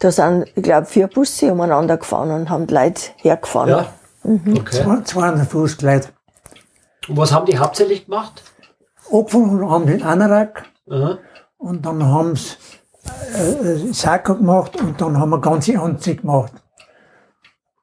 Da 0.00 0.12
sind, 0.12 0.46
ich 0.54 0.62
glaube, 0.62 0.86
vier 0.86 1.08
Busse 1.08 1.52
umeinander 1.52 1.96
gefahren 1.96 2.30
und 2.30 2.50
haben 2.50 2.66
die 2.66 2.74
Leute 2.74 3.02
hergefahren. 3.16 3.68
Ja. 3.70 3.92
Okay. 4.24 4.82
Zwei- 4.82 5.02
250 5.02 5.82
Leute. 5.82 6.08
Und 7.08 7.16
was 7.16 7.32
haben 7.32 7.46
die 7.46 7.58
hauptsächlich 7.58 8.04
gemacht? 8.04 8.42
Angefangen 9.10 9.70
haben 9.70 9.86
den 9.86 10.02
Anorak 10.02 10.64
Aha. 10.90 11.18
und 11.56 11.86
dann 11.86 12.04
haben 12.04 12.36
sie 12.36 12.56
äh, 13.34 13.50
äh, 13.52 13.92
Sakko 13.92 14.34
gemacht 14.36 14.78
und 14.80 15.00
dann 15.00 15.18
haben 15.18 15.30
wir 15.30 15.40
ganze 15.40 15.78
Anzüge 15.80 16.20
gemacht. 16.20 16.52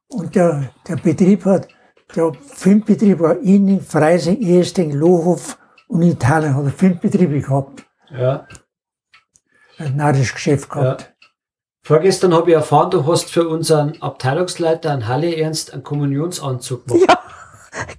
Und 0.08 0.36
der, 0.36 0.70
der 0.88 0.98
Betrieb 0.98 1.44
hat, 1.46 1.68
der 2.16 2.32
Filmbetrieb 2.54 3.20
war 3.20 3.38
Inning, 3.40 3.82
Freising, 3.82 4.40
Esting, 4.42 4.92
Lohof 4.92 5.58
und 5.88 6.04
in 6.04 6.12
Italien 6.12 6.56
hat 6.56 6.66
er 6.66 6.72
fünf 6.72 7.02
Betriebe 7.02 7.42
gehabt. 7.42 7.84
Ja. 8.12 8.48
Ein 9.80 9.96
narrisches 9.96 10.36
Geschäft 10.36 10.70
gehabt. 10.70 11.15
Vorgestern 11.86 12.34
habe 12.34 12.50
ich 12.50 12.56
erfahren, 12.56 12.90
du 12.90 13.06
hast 13.06 13.30
für 13.30 13.48
unseren 13.48 14.02
Abteilungsleiter, 14.02 14.90
einen 14.92 15.08
Halle 15.08 15.36
Ernst, 15.36 15.72
einen 15.72 15.84
Kommunionsanzug 15.84 16.88
gemacht. 16.88 17.08
Ja, 17.08 17.20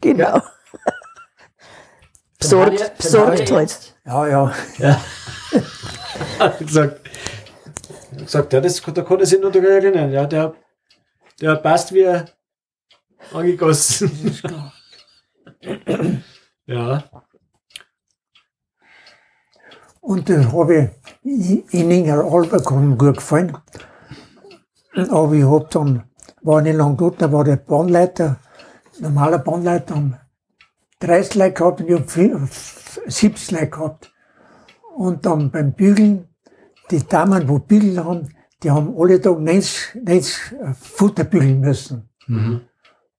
genau. 0.00 0.42
Den 2.42 2.58
Halle- 2.58 2.70
Besorgt, 2.70 2.98
besorgt 2.98 3.52
halt. 3.52 3.94
Ja, 4.04 4.26
ja. 4.26 4.52
Hat 6.40 6.58
gesagt, 6.58 7.00
ja, 8.52 8.60
das, 8.60 8.82
da 8.82 9.02
kann 9.02 9.20
er 9.20 9.26
sich 9.26 9.40
noch 9.40 9.52
daran 9.52 9.68
erinnern. 9.70 10.10
Ja, 10.10 10.26
der, 10.26 10.54
der 11.40 11.54
passt 11.54 11.94
wie 11.94 12.08
angegossen. 13.32 14.36
ja. 16.66 17.04
Und 20.00 20.28
das 20.28 20.46
habe 20.52 20.76
ich 20.76 20.95
in 21.26 22.10
Albert 22.10 22.70
mir 22.70 22.96
gut 22.96 23.16
gefallen. 23.16 23.56
Aber 25.10 25.32
ich 25.34 25.44
hab 25.44 25.70
dann, 25.70 26.04
war 26.42 26.62
nicht 26.62 26.76
lang 26.76 26.96
dort, 26.96 27.20
da 27.20 27.32
war 27.32 27.44
der 27.44 27.56
Bahnleiter, 27.56 28.38
normaler 29.00 29.38
Bahnleiter, 29.38 29.96
haben 29.96 30.16
30 31.00 31.34
Leute 31.34 31.52
gehabt 31.52 31.80
und 31.80 31.88
ich 31.88 31.94
hab 31.94 32.10
vier- 32.10 32.48
70 33.06 33.50
Leute 33.50 33.68
gehabt. 33.68 34.12
Und 34.96 35.26
dann 35.26 35.50
beim 35.50 35.72
Bügeln, 35.72 36.28
die 36.90 37.06
Damen, 37.06 37.48
wo 37.48 37.58
Bügeln 37.58 38.02
haben, 38.02 38.28
die 38.62 38.70
haben 38.70 38.94
alle 38.96 39.20
Tag 39.20 39.38
90, 39.40 40.02
90 40.02 40.36
Futter 40.80 41.24
bügeln 41.24 41.60
müssen. 41.60 42.08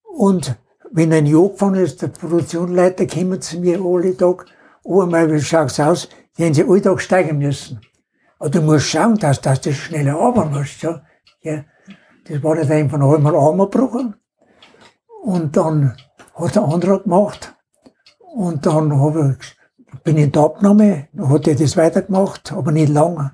Und 0.02 0.56
wenn 0.90 1.12
ein 1.12 1.26
Jahr 1.26 1.50
gefahren 1.50 1.76
ist, 1.76 2.02
der 2.02 2.08
Produktionsleiter 2.08 3.06
kommen 3.06 3.40
zu 3.40 3.60
mir 3.60 3.80
alle 3.80 4.16
Tag, 4.16 4.46
oh 4.82 5.02
einmal, 5.02 5.30
wie 5.32 5.40
schaut's 5.40 5.78
aus? 5.78 6.08
Die 6.36 6.44
haben 6.44 6.54
sie 6.54 6.64
alle 6.64 6.82
Tag 6.82 7.00
steigen 7.00 7.38
müssen. 7.38 7.80
Aber 8.38 8.50
du 8.50 8.60
musst 8.60 8.88
schauen, 8.88 9.16
dass, 9.16 9.40
dass 9.40 9.60
du 9.60 9.72
schneller 9.72 10.18
arbeiten 10.18 10.54
musst, 10.54 10.82
ja. 10.82 11.02
ja. 11.42 11.64
Das 12.28 12.42
war 12.42 12.54
nicht 12.54 12.70
einfach 12.70 12.98
noch 12.98 13.14
einmal 13.14 13.34
Arm 13.34 13.58
gebrochen. 13.58 14.14
Und 15.22 15.56
dann 15.56 15.96
hat 16.34 16.54
der 16.54 16.62
andere 16.62 17.02
gemacht. 17.02 17.54
Und 18.18 18.66
dann 18.66 18.92
ich, 18.92 19.56
bin 20.04 20.16
ich 20.16 20.24
in 20.24 20.32
der 20.32 20.42
Abnahme, 20.42 21.08
hat 21.18 21.48
er 21.48 21.54
das 21.54 21.76
weitergemacht, 21.76 22.52
aber 22.52 22.70
nicht 22.70 22.90
lange. 22.90 23.32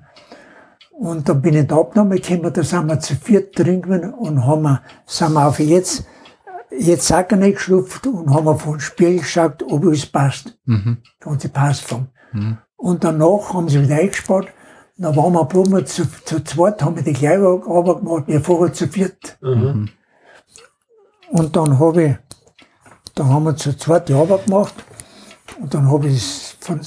Und 0.90 1.28
dann 1.28 1.42
bin 1.42 1.54
ich 1.54 1.60
in 1.60 1.68
die 1.68 1.74
Abnahme 1.74 2.20
gekommen, 2.20 2.52
da 2.52 2.62
sind 2.62 2.86
wir 2.86 3.00
zu 3.00 3.16
viert 3.16 3.58
drin 3.58 3.82
gewesen 3.82 4.14
und 4.14 4.46
haben 4.46 4.62
wir, 4.62 4.82
sind 5.06 5.32
wir 5.32 5.46
auf 5.46 5.58
jetzt, 5.58 6.06
jetzt 6.70 7.08
Sacken 7.08 7.40
geschlupft 7.40 8.06
und 8.06 8.32
haben 8.32 8.46
wir 8.46 8.56
von 8.56 8.78
Spiel 8.78 9.18
geschaut, 9.18 9.62
ob 9.64 9.84
alles 9.84 10.06
passt. 10.06 10.56
Mhm. 10.64 10.98
Ganze 11.20 11.48
Passform. 11.48 12.08
Und 12.76 13.04
danach 13.04 13.52
haben 13.52 13.68
sie 13.68 13.82
wieder 13.82 13.96
eingespart. 13.96 14.48
Dann 14.96 15.16
waren 15.16 15.32
wir 15.32 15.44
bloß 15.44 15.68
mal 15.70 15.84
zu, 15.84 16.04
zu 16.24 16.42
zweit, 16.44 16.82
haben 16.82 16.96
wir 16.96 17.02
die 17.02 17.12
gleiche 17.12 17.42
Arbeit 17.42 17.98
gemacht, 17.98 18.24
wir 18.28 18.40
vorher 18.40 18.72
zu 18.72 18.86
viert. 18.86 19.36
Mhm. 19.40 19.88
Und 21.30 21.56
dann 21.56 21.78
habe 21.78 22.04
ich, 22.04 22.14
dann 23.14 23.28
haben 23.28 23.44
wir 23.44 23.56
zu 23.56 23.76
zweit 23.76 24.08
die 24.08 24.14
Arbeit 24.14 24.46
gemacht. 24.46 24.74
Und 25.60 25.74
dann 25.74 25.90
habe 25.90 26.06
ich 26.06 26.16
es 26.16 26.56
von, 26.60 26.80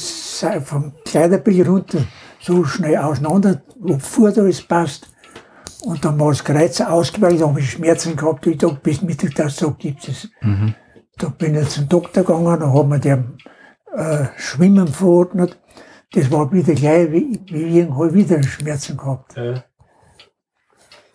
vom 0.63 0.93
Kleiderbild 1.05 1.67
runter 1.67 1.99
so 2.39 2.63
schnell 2.63 2.97
auseinander, 2.97 3.61
wo 3.79 3.97
vor 3.99 4.31
da 4.31 4.41
alles 4.41 4.61
passt. 4.61 5.09
Und 5.81 6.03
dann 6.03 6.19
war 6.19 6.29
das 6.29 6.43
Kreuz 6.43 6.81
ausgeweicht, 6.81 7.41
da 7.41 7.47
habe 7.47 7.59
ich 7.59 7.71
Schmerzen 7.71 8.15
gehabt, 8.15 8.47
ich 8.47 8.57
dachte, 8.57 8.79
bis 8.81 9.01
Mittag, 9.01 9.49
so 9.51 9.71
gibt 9.71 10.07
es. 10.07 10.29
Da 11.17 11.29
bin 11.29 11.55
ich 11.55 11.69
zum 11.69 11.87
Doktor 11.87 12.23
gegangen, 12.23 12.59
da 12.59 12.73
hat 12.73 12.87
mir 12.87 12.99
der 12.99 13.23
äh, 13.93 14.25
Schwimmen 14.37 14.87
verordnet. 14.87 15.57
Das 16.11 16.31
war 16.31 16.51
wieder 16.51 16.73
gleich, 16.73 17.11
wie, 17.11 17.39
wie 17.47 17.79
ich 17.81 17.89
habe 17.89 18.13
wieder 18.13 18.41
Schmerzen 18.41 18.95
gehabt. 18.95 19.35
Ja. 19.35 19.63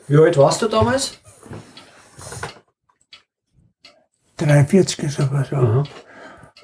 Wie 0.06 0.16
alt 0.18 0.36
warst 0.36 0.60
du 0.62 0.68
damals? 0.68 1.18
43 4.36 4.98
ist 5.04 5.16
sowas, 5.16 5.50
ja. 5.50 5.60
Mhm. 5.60 5.84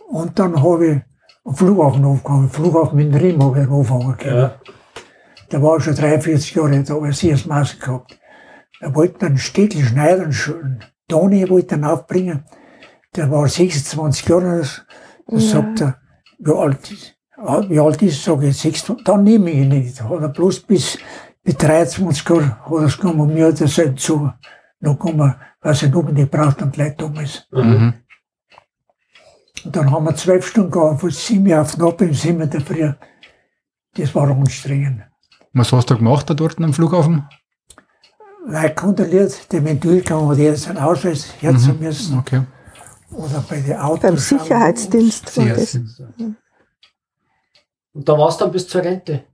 Und 0.08 0.38
dann 0.38 0.62
habe 0.62 0.86
ich 0.86 1.00
am 1.44 1.54
Flughafen 1.54 2.04
aufgegangen. 2.04 2.50
Flughafen 2.50 2.98
in 2.98 3.14
Riem 3.14 3.42
habe 3.42 3.62
ich 3.62 3.68
angefangen. 3.68 4.16
Ja. 4.24 4.60
Da 5.48 5.62
war 5.62 5.78
ich 5.78 5.84
schon 5.84 5.94
43 5.94 6.54
Jahre, 6.54 6.82
da 6.82 6.94
habe 6.94 7.08
ich 7.08 7.16
sehr 7.16 7.32
das 7.32 7.46
Maß 7.46 7.78
gehabt. 7.78 8.18
Da 8.80 8.94
wollte 8.94 9.26
einen 9.26 9.38
Städtel 9.38 9.82
schneiden, 9.82 10.24
einen 10.26 10.84
Toni 11.08 11.48
wollte 11.48 11.76
ihn 11.76 11.84
aufbringen. 11.84 12.44
Der 13.16 13.30
war 13.30 13.48
26 13.48 14.28
Jahre, 14.28 14.58
das, 14.58 14.84
das 15.26 15.50
sagt 15.50 15.80
er, 15.80 16.00
wie 16.38 16.52
alt 16.52 16.90
ist, 16.90 17.17
wie 17.38 17.78
alt 17.78 18.02
ist, 18.02 18.22
sage 18.22 18.48
ich, 18.48 18.56
26, 18.56 19.04
dann 19.04 19.24
nehme 19.24 19.50
ich 19.50 19.58
ihn 19.58 19.68
nicht. 19.68 20.02
Hat 20.02 20.20
er 20.20 20.28
bloß 20.28 20.60
bis, 20.60 20.98
bis 21.42 21.56
23 21.56 22.28
Jahre 22.28 22.58
hat 22.64 22.72
er 22.72 22.82
es 22.82 22.98
genommen, 22.98 23.20
und 23.20 23.34
mir 23.34 23.46
hat 23.46 23.60
er 23.60 23.68
sein 23.68 23.96
zu, 23.96 24.32
noch 24.80 24.98
gekommen, 24.98 25.34
was 25.60 25.82
er 25.82 25.90
noch 25.90 26.02
nicht 26.10 26.30
braucht 26.30 26.62
und 26.62 26.76
Leute 26.76 26.96
damals. 26.98 27.46
Mhm. 27.52 27.94
Und 29.64 29.76
dann 29.76 29.90
haben 29.90 30.04
wir 30.04 30.14
zwölf 30.14 30.46
Stunden 30.46 30.70
gehabt, 30.70 31.00
von 31.00 31.10
sieben 31.10 31.52
auf 31.52 31.76
Nacht 31.76 31.96
bis 31.98 32.22
sieben 32.22 32.48
der 32.48 32.60
Früh. 32.60 32.92
Das 33.94 34.14
war 34.14 34.28
anstrengend. 34.30 35.02
Was 35.52 35.72
hast 35.72 35.90
du 35.90 35.96
gemacht 35.96 36.28
da 36.30 36.34
dort 36.34 36.58
am 36.60 36.72
Flughafen? 36.72 37.26
Leute 38.46 38.74
kontrolliert, 38.74 39.52
der 39.52 39.64
wenn 39.64 39.80
durchgegangen 39.80 40.28
hat, 40.28 40.38
jeder 40.38 40.56
seinen 40.56 40.78
Ausweis 40.78 41.34
herzen 41.40 41.78
müssen. 41.80 42.18
Okay. 42.18 42.42
Oder 43.10 43.44
bei 43.48 43.60
den 43.60 43.76
Autos. 43.76 44.02
Beim. 44.02 44.16
Sicherheitsdienst 44.16 45.36
war 45.36 45.46
das. 45.46 45.78
Und 47.94 48.08
da 48.08 48.16
warst 48.18 48.40
du 48.40 48.44
dann 48.44 48.52
bis 48.52 48.66
zur 48.68 48.82
Rente. 48.84 49.24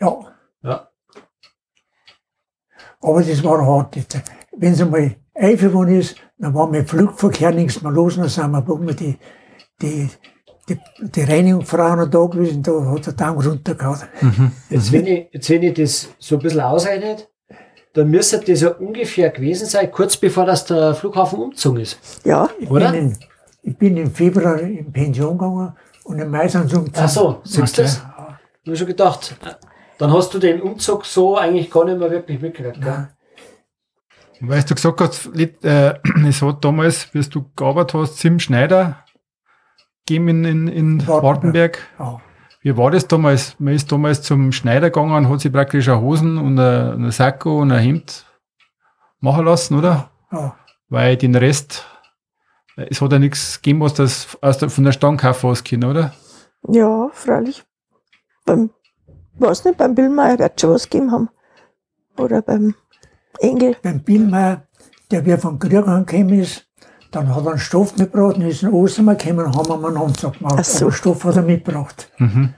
Ja, 0.00 0.16
Ja. 0.62 0.88
aber 3.00 3.22
das 3.22 3.42
war 3.44 3.64
hart. 3.64 3.96
Wenn 4.56 4.72
es 4.72 4.80
einmal 4.80 5.16
eingefahren 5.34 5.88
ist, 5.98 6.16
dann 6.38 6.54
war 6.54 6.68
mit 6.68 6.88
Flugverkehr 6.88 7.52
nichts 7.52 7.82
mehr 7.82 7.92
los, 7.92 8.16
dann 8.16 8.28
sind 8.28 8.50
wir 8.52 8.94
die, 8.94 9.18
die, 9.82 10.08
die, 10.68 10.78
die 11.00 11.22
Reinigungsfrauen 11.22 12.10
da 12.10 12.26
gewesen, 12.26 12.62
da 12.62 12.72
hat 12.92 13.06
der 13.06 13.12
Daumen 13.14 13.40
runtergehauen. 13.46 14.02
Jetzt, 14.70 14.92
wenn 14.92 15.06
ich, 15.06 15.28
jetzt, 15.32 15.50
wenn 15.50 15.62
ich 15.62 15.74
das 15.74 16.08
so 16.18 16.36
ein 16.36 16.42
bisschen 16.42 16.60
ausrechne, 16.60 17.16
dann 17.94 18.08
müsste 18.10 18.38
das 18.40 18.60
ja 18.60 18.70
ungefähr 18.70 19.30
gewesen 19.30 19.66
sein, 19.66 19.90
kurz 19.90 20.16
bevor 20.16 20.44
das 20.46 20.64
der 20.66 20.94
Flughafen 20.94 21.38
umgezogen 21.40 21.80
ist. 21.80 21.98
Ja, 22.24 22.48
Ich 22.58 22.70
Oder? 22.70 22.92
bin, 22.92 23.00
in, 23.10 23.18
ich 23.62 23.76
bin 23.76 23.96
im 23.96 24.10
Februar 24.12 24.60
in 24.60 24.92
Pension 24.92 25.36
gegangen 25.38 25.74
und 26.08 26.18
im 26.18 26.30
Mai 26.30 26.48
sind 26.48 26.70
sie 26.70 26.76
umgezogen. 26.76 27.04
Ach 27.04 27.08
so, 27.08 27.40
siehst 27.44 27.78
du 27.78 27.82
das? 27.82 28.02
Ich 28.64 28.78
schon 28.78 28.86
gedacht. 28.86 29.36
Dann 29.98 30.12
hast 30.12 30.32
du 30.32 30.38
den 30.38 30.60
Umzug 30.62 31.04
so 31.04 31.36
eigentlich 31.36 31.70
gar 31.70 31.84
nicht 31.84 31.98
mehr 31.98 32.10
wirklich 32.10 32.40
mitgekriegt. 32.40 32.84
Ja. 32.84 33.08
Weil 34.40 34.62
du 34.62 34.74
gesagt 34.74 35.00
hast, 35.00 35.26
äh, 35.36 35.94
es 36.26 36.42
hat 36.42 36.64
damals, 36.64 37.06
bis 37.06 37.28
du 37.28 37.50
gearbeitet 37.56 37.94
hast, 37.94 38.18
Sim 38.18 38.38
Schneider 38.38 39.04
gegeben 40.06 40.28
in, 40.28 40.44
in, 40.44 40.68
in 40.68 41.06
Wartenberg. 41.06 41.78
Wie 42.62 42.76
war 42.76 42.90
das 42.90 43.06
damals? 43.06 43.56
Man 43.58 43.74
ist 43.74 43.92
damals 43.92 44.22
zum 44.22 44.52
Schneider 44.52 44.90
gegangen 44.90 45.14
und 45.14 45.28
hat 45.28 45.40
sich 45.40 45.52
praktisch 45.52 45.88
eine 45.88 46.00
Hosen 46.00 46.38
und 46.38 46.58
ein, 46.58 47.10
Sakko 47.10 47.60
und 47.60 47.70
ein 47.70 47.80
Hemd 47.80 48.24
machen 49.20 49.44
lassen, 49.44 49.76
oder? 49.76 50.10
Ja. 50.32 50.56
Weil 50.88 51.16
den 51.16 51.34
Rest, 51.34 51.84
es 52.90 53.00
hat 53.00 53.12
ja 53.12 53.18
nichts 53.18 53.60
gegeben, 53.60 53.80
was 53.80 53.94
das 53.94 54.38
aus 54.40 54.58
der, 54.58 54.70
von 54.70 54.84
der 54.84 54.92
Stammkauf 54.92 55.44
ausgehen, 55.44 55.84
oder? 55.84 56.14
Ja, 56.68 57.08
freilich. 57.12 57.64
Beim, 58.44 58.70
weiß 59.38 59.64
nicht, 59.64 59.78
beim 59.78 59.94
Billmeier 59.94 60.38
wird 60.38 60.60
schon 60.60 60.70
was 60.70 60.88
gegeben 60.88 61.12
haben. 61.12 61.28
Oder 62.16 62.42
beim 62.42 62.74
Engel. 63.40 63.76
Beim 63.82 64.02
Billmeier, 64.02 64.66
der 65.10 65.26
wie 65.26 65.36
vom 65.36 65.58
Krieg 65.58 65.86
angekommen 65.86 66.40
ist, 66.40 66.66
dann 67.10 67.34
hat 67.34 67.44
er 67.44 67.52
einen 67.52 67.58
Stoff 67.58 67.96
mitgebracht 67.96 68.36
und 68.36 68.42
ist 68.42 68.62
in 68.62 68.72
Ostern 68.72 69.06
gekommen 69.06 69.46
und 69.46 69.56
haben 69.56 69.72
ihm 69.72 69.84
einen 69.84 69.96
Anzug 69.96 70.38
gemacht. 70.38 70.56
Ach 70.58 70.64
so. 70.64 70.86
Aber 70.86 70.94
Stoff 70.94 71.24
hat 71.24 71.36
er 71.36 71.42
mitgebracht. 71.42 72.10
Mhm. 72.18 72.54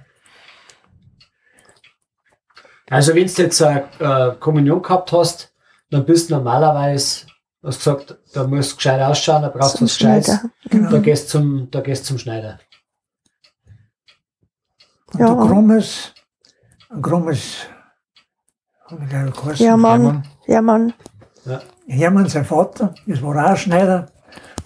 Also 2.88 3.14
wenn 3.14 3.26
du 3.26 3.42
jetzt 3.42 3.62
eine 3.62 3.84
äh, 4.00 4.34
Kommunion 4.40 4.82
gehabt 4.82 5.12
hast, 5.12 5.54
dann 5.90 6.04
bist 6.04 6.28
du 6.28 6.34
normalerweise, 6.34 7.26
hast 7.68 7.78
gesagt, 7.78 8.18
da 8.32 8.46
musst 8.46 8.72
du 8.72 8.76
gescheit 8.76 9.00
ausschauen, 9.02 9.42
da 9.42 9.48
brauchst 9.48 9.80
du 9.80 9.84
was 9.84 9.98
Gescheites. 9.98 10.38
Genau. 10.70 10.90
Da 10.90 10.98
gehst 10.98 11.24
du 11.34 11.38
zum, 11.38 11.70
da 11.70 11.80
gehst 11.80 12.06
zum 12.06 12.18
Schneider. 12.18 12.58
Und 15.12 15.20
Ja. 15.20 15.32
ein 15.32 15.38
Grommes, 17.02 17.66
hab 18.86 19.02
ich 19.02 19.08
gleich 19.08 19.32
geheißen, 19.32 19.66
Ja, 19.66 19.76
Mann. 19.76 20.02
Hermann. 20.02 20.24
Ja, 20.46 20.62
Mann. 20.62 20.94
Hermann, 21.86 22.28
sein 22.28 22.44
Vater, 22.44 22.94
das 23.06 23.20
war 23.22 23.30
auch 23.44 23.50
ein 23.50 23.56
Schneider. 23.56 24.06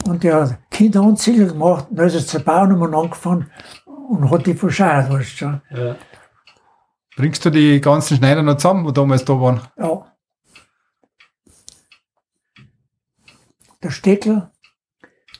Und 0.06 0.22
der 0.22 0.42
hat 0.42 0.58
Kinderanzüge 0.70 1.46
gemacht, 1.46 1.86
und 1.90 1.96
dann 1.98 2.06
ist 2.06 2.14
er 2.14 2.26
zur 2.26 2.40
Bauernummer 2.40 2.92
angefahren 2.96 3.50
und 3.86 4.30
hat 4.30 4.46
die 4.46 4.54
verscheuert, 4.54 5.10
weißt 5.10 5.32
du 5.32 5.36
schon. 5.36 5.62
Ja. 5.70 5.96
Bringst 7.16 7.44
du 7.44 7.50
die 7.50 7.80
ganzen 7.80 8.16
Schneider 8.18 8.42
noch 8.42 8.56
zusammen, 8.56 8.84
wo 8.84 8.90
damals 8.90 9.24
da 9.24 9.40
waren? 9.40 9.60
Ja. 9.78 10.06
Der 13.84 13.90
Steckler, 13.90 14.50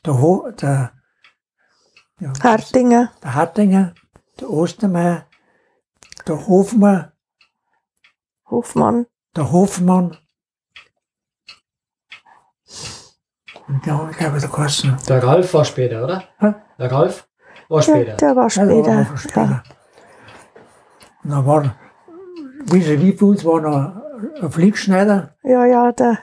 der, 0.05 0.21
Ho 0.21 0.51
der, 0.51 0.93
ja, 2.21 2.33
Hartinger. 2.43 3.11
der 3.23 3.35
Hartinger, 3.35 3.95
der 4.39 4.51
Ostermeier, 4.51 5.27
der 6.29 6.47
Hofmann, 6.47 7.11
Hofmann. 8.51 9.07
der 9.35 9.51
Hofmann. 9.51 10.19
Und 13.67 13.87
der 13.87 13.97
hat, 13.99 14.19
glaube 14.19 14.37
ich, 14.37 14.43
der 14.43 14.51
Kosten. 14.51 14.97
Der 15.09 15.23
Ralf 15.23 15.55
war 15.55 15.65
später, 15.65 16.05
oder? 16.05 16.25
Hä? 16.39 16.53
Der 16.79 16.93
Ralf 16.93 17.27
war 17.71 17.79
Ja, 17.79 17.83
später. 17.83 18.17
der 18.17 18.37
war 18.37 18.49
Ja, 18.51 18.65
der 18.67 18.75
war 19.09 19.17
später. 19.17 19.17
später. 19.17 19.63
Und 21.25 21.31
dann 21.31 21.47
war, 21.47 21.75
wie 22.67 22.83
sie 22.83 23.01
wie 23.01 23.13
für 23.17 23.25
uns 23.25 23.43
war 23.43 23.61
noch 23.63 24.43
ein 24.43 24.53
Fliegschneider, 24.53 25.35
Ja, 25.43 25.65
ja, 25.65 25.93
der. 25.93 26.19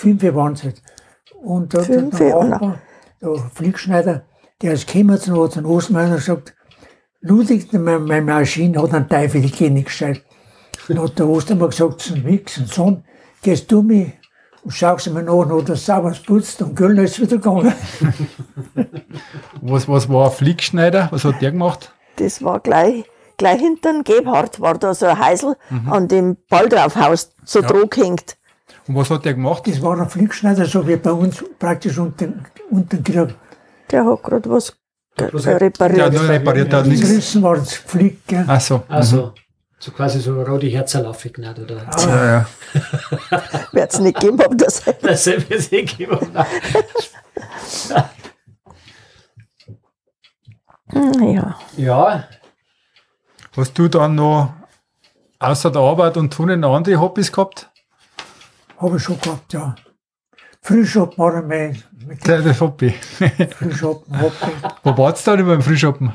Fünf 0.00 0.22
waren 0.34 0.54
es 0.54 0.64
halt. 0.64 0.82
Und 1.42 1.72
der, 1.72 1.82
Fünf, 1.82 2.18
der, 2.18 2.44
Nachbar, 2.44 2.80
der 3.20 3.34
Fliegschneider, 3.54 4.24
der 4.60 4.72
ist 4.72 4.86
gekommen 4.86 5.18
zu 5.18 5.34
uns, 5.40 5.56
hat 5.56 5.64
Ostmeier 5.64 6.16
gesagt, 6.16 6.54
Ludwig, 7.20 7.72
meine, 7.72 7.98
meine 7.98 8.22
Maschine 8.22 8.82
hat 8.82 8.94
einen 8.94 9.08
Teufel, 9.08 9.42
die 9.42 9.50
geht 9.50 9.72
nicht 9.72 9.86
gescheit. 9.86 10.22
Dann 10.88 11.02
hat 11.02 11.18
der 11.18 11.28
Ostermann 11.28 11.70
gesagt 11.70 12.00
zum 12.00 12.24
und 12.24 12.48
Sohn, 12.48 13.04
gehst 13.42 13.70
du 13.70 13.82
mich 13.82 14.12
und 14.64 14.72
schaust 14.72 15.10
mir 15.12 15.22
nach, 15.22 15.48
hat 15.48 15.68
er 15.68 15.76
sauber 15.76 16.14
putzt 16.26 16.62
und 16.62 16.74
Göllner 16.74 17.02
ist 17.02 17.20
wieder 17.20 17.36
gegangen. 17.36 17.72
Was, 19.62 19.88
was 19.88 20.08
war 20.08 20.26
ein 20.26 20.32
Flickschneider? 20.32 21.08
Was 21.10 21.24
hat 21.24 21.42
der 21.42 21.52
gemacht? 21.52 21.92
Das 22.16 22.42
war 22.42 22.60
gleich, 22.60 23.04
gleich 23.36 23.60
hinter 23.60 23.92
dem 23.92 24.04
Gebhardt 24.04 24.60
war 24.60 24.78
da 24.78 24.94
so 24.94 25.06
ein 25.06 25.18
Heisel 25.18 25.56
an 25.90 26.08
dem 26.08 26.36
Baldraufhaus 26.48 27.30
so 27.44 27.60
Ja. 27.60 27.68
ja. 27.68 28.04
hängt. 28.04 28.36
Und 28.90 28.96
was 28.96 29.08
hat 29.08 29.24
der 29.24 29.34
gemacht? 29.34 29.62
Das 29.68 29.80
war 29.80 29.96
ein 30.00 30.08
Fliegschneider, 30.10 30.66
so 30.66 30.84
wie 30.88 30.96
bei 30.96 31.12
uns 31.12 31.44
praktisch 31.60 31.96
unter, 31.96 32.26
unter 32.70 32.96
dem 32.96 33.04
Krieg. 33.04 33.36
Der 33.88 34.04
hat 34.04 34.20
gerade 34.24 34.50
was 34.50 34.70
ein- 35.16 35.30
Der 35.32 35.60
repariert. 35.60 36.02
hat 36.06 36.12
nur 36.12 36.28
repariert, 36.28 36.72
der 36.72 36.78
hat 36.80 36.86
Die 36.86 36.90
nichts. 36.90 37.08
Rissen 37.08 37.40
waren 37.44 37.60
das 37.60 37.72
Flieg, 37.74 38.26
gell. 38.26 38.44
Ach 38.48 38.60
so. 38.60 38.82
Also, 38.88 39.32
so 39.78 39.92
quasi 39.92 40.18
so 40.18 40.42
rote 40.42 40.66
Herzen 40.66 41.06
aufgeknallt, 41.06 41.60
oder? 41.60 41.76
Mhm. 41.76 42.08
Ja, 42.08 42.26
ja. 42.26 42.46
Wird 43.72 43.92
es 43.92 44.00
nicht 44.00 44.18
gegeben 44.18 44.40
haben, 44.42 44.58
das 44.58 44.82
Das 45.02 45.24
ist 45.28 45.48
mir 45.48 45.60
sehr 45.60 45.84
gegeben. 45.84 46.18
Hm, 50.92 51.22
Ja. 51.32 51.56
Ja, 51.76 52.24
Hast 53.56 53.78
du 53.78 53.86
dann 53.86 54.16
noch 54.16 54.52
außer 55.38 55.70
der 55.70 55.80
Arbeit 55.82 56.16
und 56.16 56.32
Tunen 56.32 56.58
noch 56.60 56.74
andere 56.74 57.00
Hobbys 57.00 57.30
gehabt? 57.32 57.69
Habe 58.80 58.96
ich 58.96 59.02
schon 59.02 59.20
gehabt, 59.20 59.52
ja. 59.52 59.74
Frühschoppen 60.62 61.18
war 61.18 61.42
mein, 61.42 61.82
das 62.24 62.60
Hobby. 62.60 62.90
Frühschoppen, 63.58 64.20
Hobby. 64.20 64.52
Wo 64.82 64.96
warst 64.96 65.26
du 65.26 65.36
dann 65.36 65.46
beim 65.46 65.62
Frühschoppen? 65.62 66.12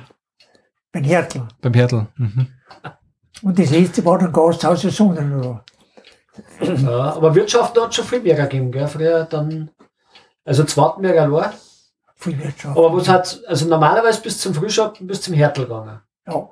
Beim 0.92 1.04
Hertel. 1.04 1.48
Beim 1.62 1.74
Hertel. 1.74 2.08
Mhm. 2.16 2.48
Und 3.44 3.60
das 3.60 3.70
letzte 3.70 4.04
war 4.04 4.18
dann 4.18 4.34
Gasthaus 4.34 4.82
der 4.82 4.92
Sonnenruhe. 4.92 5.64
ja, 6.60 7.14
aber 7.16 7.36
Wirtschaft 7.36 7.80
hat 7.80 7.94
schon 7.94 8.06
viel 8.06 8.22
mehr 8.22 8.36
gegeben, 8.36 8.72
gell? 8.72 8.88
Früher 8.88 9.26
dann, 9.26 9.70
also 10.44 10.64
Zwartenberg 10.64 11.20
allein. 11.20 11.52
Viel 12.16 12.40
Wirtschaft. 12.40 12.78
Aber 12.78 12.94
was 12.96 13.08
hat, 13.08 13.42
also 13.48 13.68
normalerweise 13.68 14.22
bis 14.22 14.40
zum 14.40 14.56
Frühschoppen, 14.56 15.06
bis 15.06 15.22
zum 15.22 15.36
Hertel 15.36 15.66
gegangen. 15.66 16.02
Ja, 16.26 16.50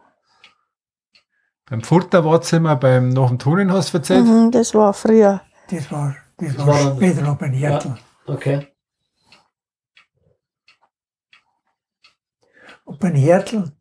Beim 1.68 1.82
Furter 1.82 2.24
war 2.24 2.54
immer 2.54 2.76
beim, 2.76 3.10
nach 3.10 3.30
dem 3.30 3.40
du 3.40 3.58
erzählt. 3.58 4.26
Mhm, 4.26 4.52
das 4.52 4.76
war 4.76 4.94
früher. 4.94 5.42
Das 5.76 5.92
war, 5.92 6.16
das 6.38 6.58
war 6.58 6.68
war 6.68 6.84
dann- 6.84 6.96
später 6.98 7.22
noch 7.22 7.38
beim 7.38 7.54
Hertel. 7.54 7.98
Okay. 8.28 8.68
Und 12.86 13.00
beim 13.00 13.16
Hertel, 13.16 13.72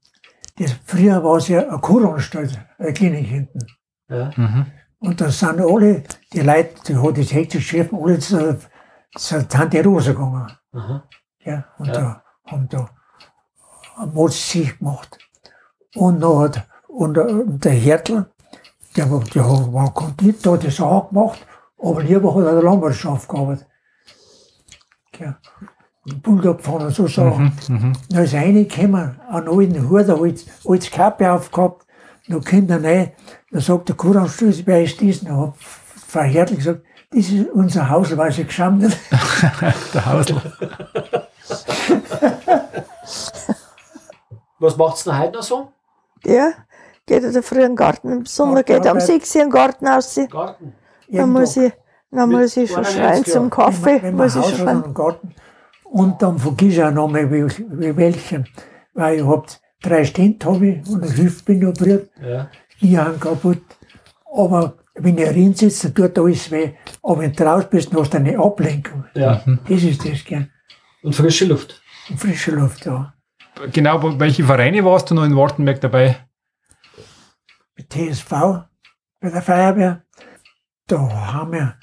das, 0.59 0.73
früher 0.85 1.23
war 1.25 1.37
es 1.37 1.49
ja 1.49 1.69
eine 1.69 1.79
Kuranstalt, 1.79 2.59
eine 2.79 2.93
Klinik 2.93 3.27
hinten. 3.27 3.59
Ja. 4.09 4.31
Mhm. 4.37 4.67
Und 4.99 5.21
da 5.21 5.31
sind 5.31 5.61
alle, 5.61 6.05
die 6.33 6.41
Leute, 6.41 6.75
die 6.87 6.97
hat 6.97 7.19
das 7.19 7.33
hektisch 7.33 7.71
geschrieben, 7.71 7.99
alle 8.01 8.19
zur, 8.21 8.59
zur 9.17 9.49
Tante 9.49 9.83
Rosa 9.83 10.13
gegangen. 10.13 10.53
Aha. 10.73 11.09
Ja, 11.45 11.65
und 11.79 11.87
Ja. 11.89 11.93
da 11.93 12.25
haben 12.47 12.69
da 12.69 12.89
ein 13.99 14.13
Mordsieg 14.15 14.79
gemacht. 14.79 15.19
Und 15.95 16.21
noch 16.21 16.43
hat, 16.43 16.67
und, 16.89 17.17
äh, 17.17 17.21
und 17.21 17.65
der 17.65 17.73
Hertel, 17.73 18.31
der, 18.97 19.11
war- 19.11 19.25
der 19.25 19.43
der 20.43 20.53
hat 20.53 20.65
das 20.65 20.81
auch 20.81 21.09
gemacht, 21.09 21.45
aber 21.83 22.03
lieber 22.03 22.35
hat 22.35 22.45
er 22.45 22.53
der 22.55 22.63
Landwirtschaft 22.63 23.29
gearbeitet. 23.29 23.67
Ja. 25.19 25.37
Bulldog 26.23 26.59
gefahren 26.59 26.87
und 26.87 26.95
so 26.95 27.07
Sachen. 27.07 27.53
Mhm. 27.69 27.93
Da 28.11 28.23
ist 28.23 28.35
reingekommen, 28.35 29.21
einen 29.29 29.49
alten 29.49 29.89
Hut, 29.89 30.09
ein 30.09 30.11
altes, 30.11 30.47
altes 30.67 30.91
Kappe 30.91 31.31
aufgehabt, 31.31 31.87
da 32.29 32.39
kommt 32.39 32.71
er 32.71 32.83
rein, 32.83 33.13
da 33.51 33.61
sagt 33.61 33.89
der 33.89 33.97
Kuranstoß, 33.97 34.67
wer 34.67 34.83
ist 34.83 35.01
das? 35.01 35.21
Da 35.21 35.37
hat 35.37 35.55
Frau 35.57 36.23
Hertel 36.23 36.57
gesagt, 36.57 36.83
das 37.11 37.29
ist 37.29 37.51
unser 37.51 37.89
Haus, 37.89 38.17
weil 38.17 38.33
sie 38.33 38.45
geschammt 38.45 38.85
hat. 38.85 38.97
Der 39.95 40.07
Hausl. 40.07 40.41
Was 44.59 44.77
macht's 44.79 45.05
denn 45.05 45.19
heute 45.19 45.37
noch 45.37 45.43
so? 45.43 45.73
Ja, 46.25 46.53
geht 47.05 47.23
er 47.23 47.35
in 47.35 47.59
den 47.59 47.77
Garten. 47.77 48.11
Im 48.11 48.25
Sommer 48.25 48.63
Garten 48.63 48.73
geht 48.73 48.85
er 48.87 48.93
Arbeit. 48.93 49.07
6 49.07 49.35
Uhr 49.35 49.43
in 49.43 49.49
den 49.49 49.53
Garten 49.53 49.87
raus. 49.87 50.19
Garten. 50.31 50.73
Dann 51.19 51.31
muss 51.33 51.57
ich, 51.57 51.73
dann 52.11 52.31
muss 52.31 52.57
ich 52.57 52.71
schon 52.71 52.85
91 52.85 52.97
schreien 52.97 53.25
zum. 53.25 53.51
Kaffee. 53.51 54.03
wenn 54.03 54.17
man 54.17 54.27
Muss 54.27 54.37
ich 54.37 54.57
schon 54.57 54.69
einen 54.69 54.95
Garten. 54.95 55.35
Und 55.85 56.23
dann 56.23 56.39
vergiss 56.39 56.75
ich 56.75 56.83
auch 56.83 56.91
noch 56.91 57.09
mal, 57.09 57.31
wie, 57.31 57.45
wie 57.47 57.97
welchen. 57.97 58.49
Weil 58.95 59.19
ich 59.19 59.27
hab 59.27 59.47
drei 59.83 60.05
Stände 60.05 60.47
hab 60.47 60.61
ich 60.63 60.87
und 60.89 61.03
eine 61.03 61.17
Hüfte 61.17 61.45
bin 61.45 61.67
operiert, 61.67 62.11
Ja. 62.23 62.49
ich 62.81 62.97
habe 62.97 63.19
kaputt. 63.19 63.63
Aber 64.35 64.75
wenn 64.95 65.19
ich 65.19 65.29
drin 65.29 65.55
sitze, 65.55 65.91
dann 65.91 66.15
tut 66.15 66.25
alles 66.25 66.51
weh. 66.51 66.73
Aber 67.03 67.21
wenn 67.21 67.33
du 67.33 67.45
raus 67.45 67.65
bist, 67.69 67.93
dann 67.93 68.01
hast 68.01 68.13
du 68.15 68.19
eine 68.19 68.39
Ablenkung. 68.39 69.05
Ja. 69.15 69.43
Das 69.69 69.83
ist 69.83 70.05
das, 70.07 70.25
gell. 70.25 70.49
Und 71.03 71.15
frische 71.15 71.45
Luft. 71.47 71.83
Und 72.09 72.19
frische 72.21 72.53
Luft, 72.53 72.87
ja. 72.87 73.13
Genau, 73.73 74.19
welche 74.19 74.45
Vereine 74.45 74.85
warst 74.85 75.11
du 75.11 75.15
noch 75.15 75.25
in 75.25 75.37
Wartenberg 75.37 75.81
dabei? 75.81 76.17
Mit 77.77 77.91
TSV, 77.91 78.31
bei 79.21 79.31
der 79.31 79.43
Feuerwehr, 79.43 80.02
da 80.87 80.99
haben 81.33 81.53
wir 81.53 81.77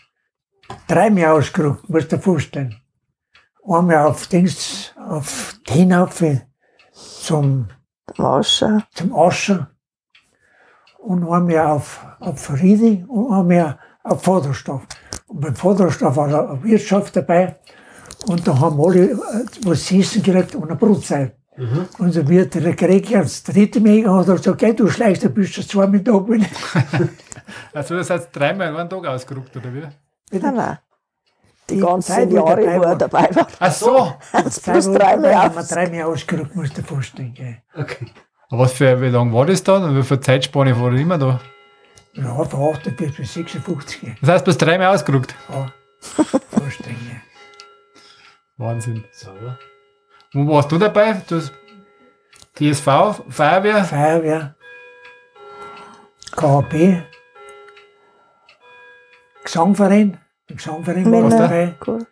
dreimal 0.88 1.38
ausgerückt, 1.38 1.90
musst 1.90 2.12
du 2.12 2.18
dir 2.18 2.22
vorstellen. 2.22 2.76
Einmal 3.68 4.08
auf 4.08 4.28
Dings, 4.28 4.94
auf 4.96 5.60
hinauf 5.68 6.24
zum 6.94 7.68
Wascher. 8.18 8.88
zum 8.94 9.16
Aschen 9.16 9.68
und 10.98 11.28
einmal 11.30 11.68
auf, 11.68 12.06
auf 12.20 12.52
Riedi 12.52 13.06
und 13.08 13.32
einmal 13.32 13.80
auf 14.04 14.24
Vorderstoff. 14.24 14.82
Und 15.28 15.42
beim 15.42 15.56
Vorderstoff 15.56 16.16
war 16.16 16.28
eine 16.28 16.64
Wirtschaft 16.64 17.16
dabei 17.16 17.58
und 18.28 18.48
da 18.48 18.60
haben 18.60 18.82
alle 18.82 19.12
äh, 19.12 19.18
was 19.64 19.86
zu 19.86 19.96
essen 19.96 20.24
gekriegt 20.24 20.56
und 20.56 20.64
eine 20.66 20.76
Brotzeit. 20.76 21.39
Und 21.98 22.12
so 22.14 22.28
wird 22.28 22.56
der 22.56 22.76
Krieg 22.76 23.16
als 23.16 23.44
dritte 23.44 23.80
Mega 23.82 24.14
hat 24.16 24.28
er 24.30 24.36
gesagt, 24.36 24.60
geh, 24.60 24.74
du 24.74 24.88
schleichst, 24.90 25.24
du 25.24 25.30
bist 25.30 25.54
schon 25.56 25.66
zweimal 25.68 26.00
da 26.02 26.14
gewesen. 26.18 26.48
Also 27.74 27.96
das 27.98 28.10
heißt 28.12 28.30
dreimal 28.32 28.70
in 28.70 28.76
einem 28.76 28.90
Tag 28.90 29.06
ausgerückt, 29.08 29.56
oder 29.58 29.74
wie? 29.74 29.82
Nein, 30.38 30.56
nein. 30.56 30.78
Die 31.68 31.76
Die 31.76 31.82
ganzen 31.82 32.12
Zeit, 32.14 32.32
Jahre, 32.32 32.62
dabei 32.62 32.66
wo 32.78 32.82
er 32.84 32.90
war. 32.90 32.96
dabei 32.98 33.30
war. 33.36 33.48
Ach 33.60 33.72
so. 33.72 34.14
Bloß 34.32 34.68
Wochen 34.88 34.94
dreimal 34.96 35.34
auf. 35.34 35.68
dreimal 35.68 36.02
ausgerückt, 36.04 36.56
musst 36.56 36.78
du 36.78 36.82
dir 36.82 36.88
vorstellen. 36.88 37.34
Gell. 37.34 37.58
Okay. 37.76 38.06
Aber 38.50 38.62
was 38.64 38.74
für, 38.74 39.02
wie 39.02 39.08
lange 39.10 39.34
war 39.34 39.46
das 39.48 39.64
dann? 39.64 39.84
Und 39.84 39.98
wie 39.98 40.04
viel 40.04 40.20
Zeitspanne 40.20 40.80
war 40.80 40.92
er 40.92 41.00
immer 41.00 41.18
da? 41.18 41.40
Ja, 42.14 42.44
von 42.44 42.74
48 42.76 43.18
bis 43.18 43.34
56. 43.34 44.02
gell. 44.02 44.16
Das 44.22 44.30
heißt, 44.30 44.46
bloß 44.46 44.58
dreimal 44.58 44.94
ausgerückt. 44.94 45.34
Ja, 45.50 45.72
vorstellen. 46.52 47.22
Wahnsinn. 48.58 49.04
Sauber. 49.12 49.58
Wo 50.34 50.48
warst 50.56 50.72
du 50.72 50.78
dabei? 50.78 51.14
Du 51.28 51.38
hast 51.38 51.52
TSV, 52.56 53.24
Feuerwehr? 53.30 53.84
Feuerwehr, 53.84 54.56
KHP, 56.36 57.04
Gesangverein, 59.44 60.20
Gesangverein 60.48 61.12
war 61.12 61.30
dabei 61.30 61.76
Cool. 61.86 62.06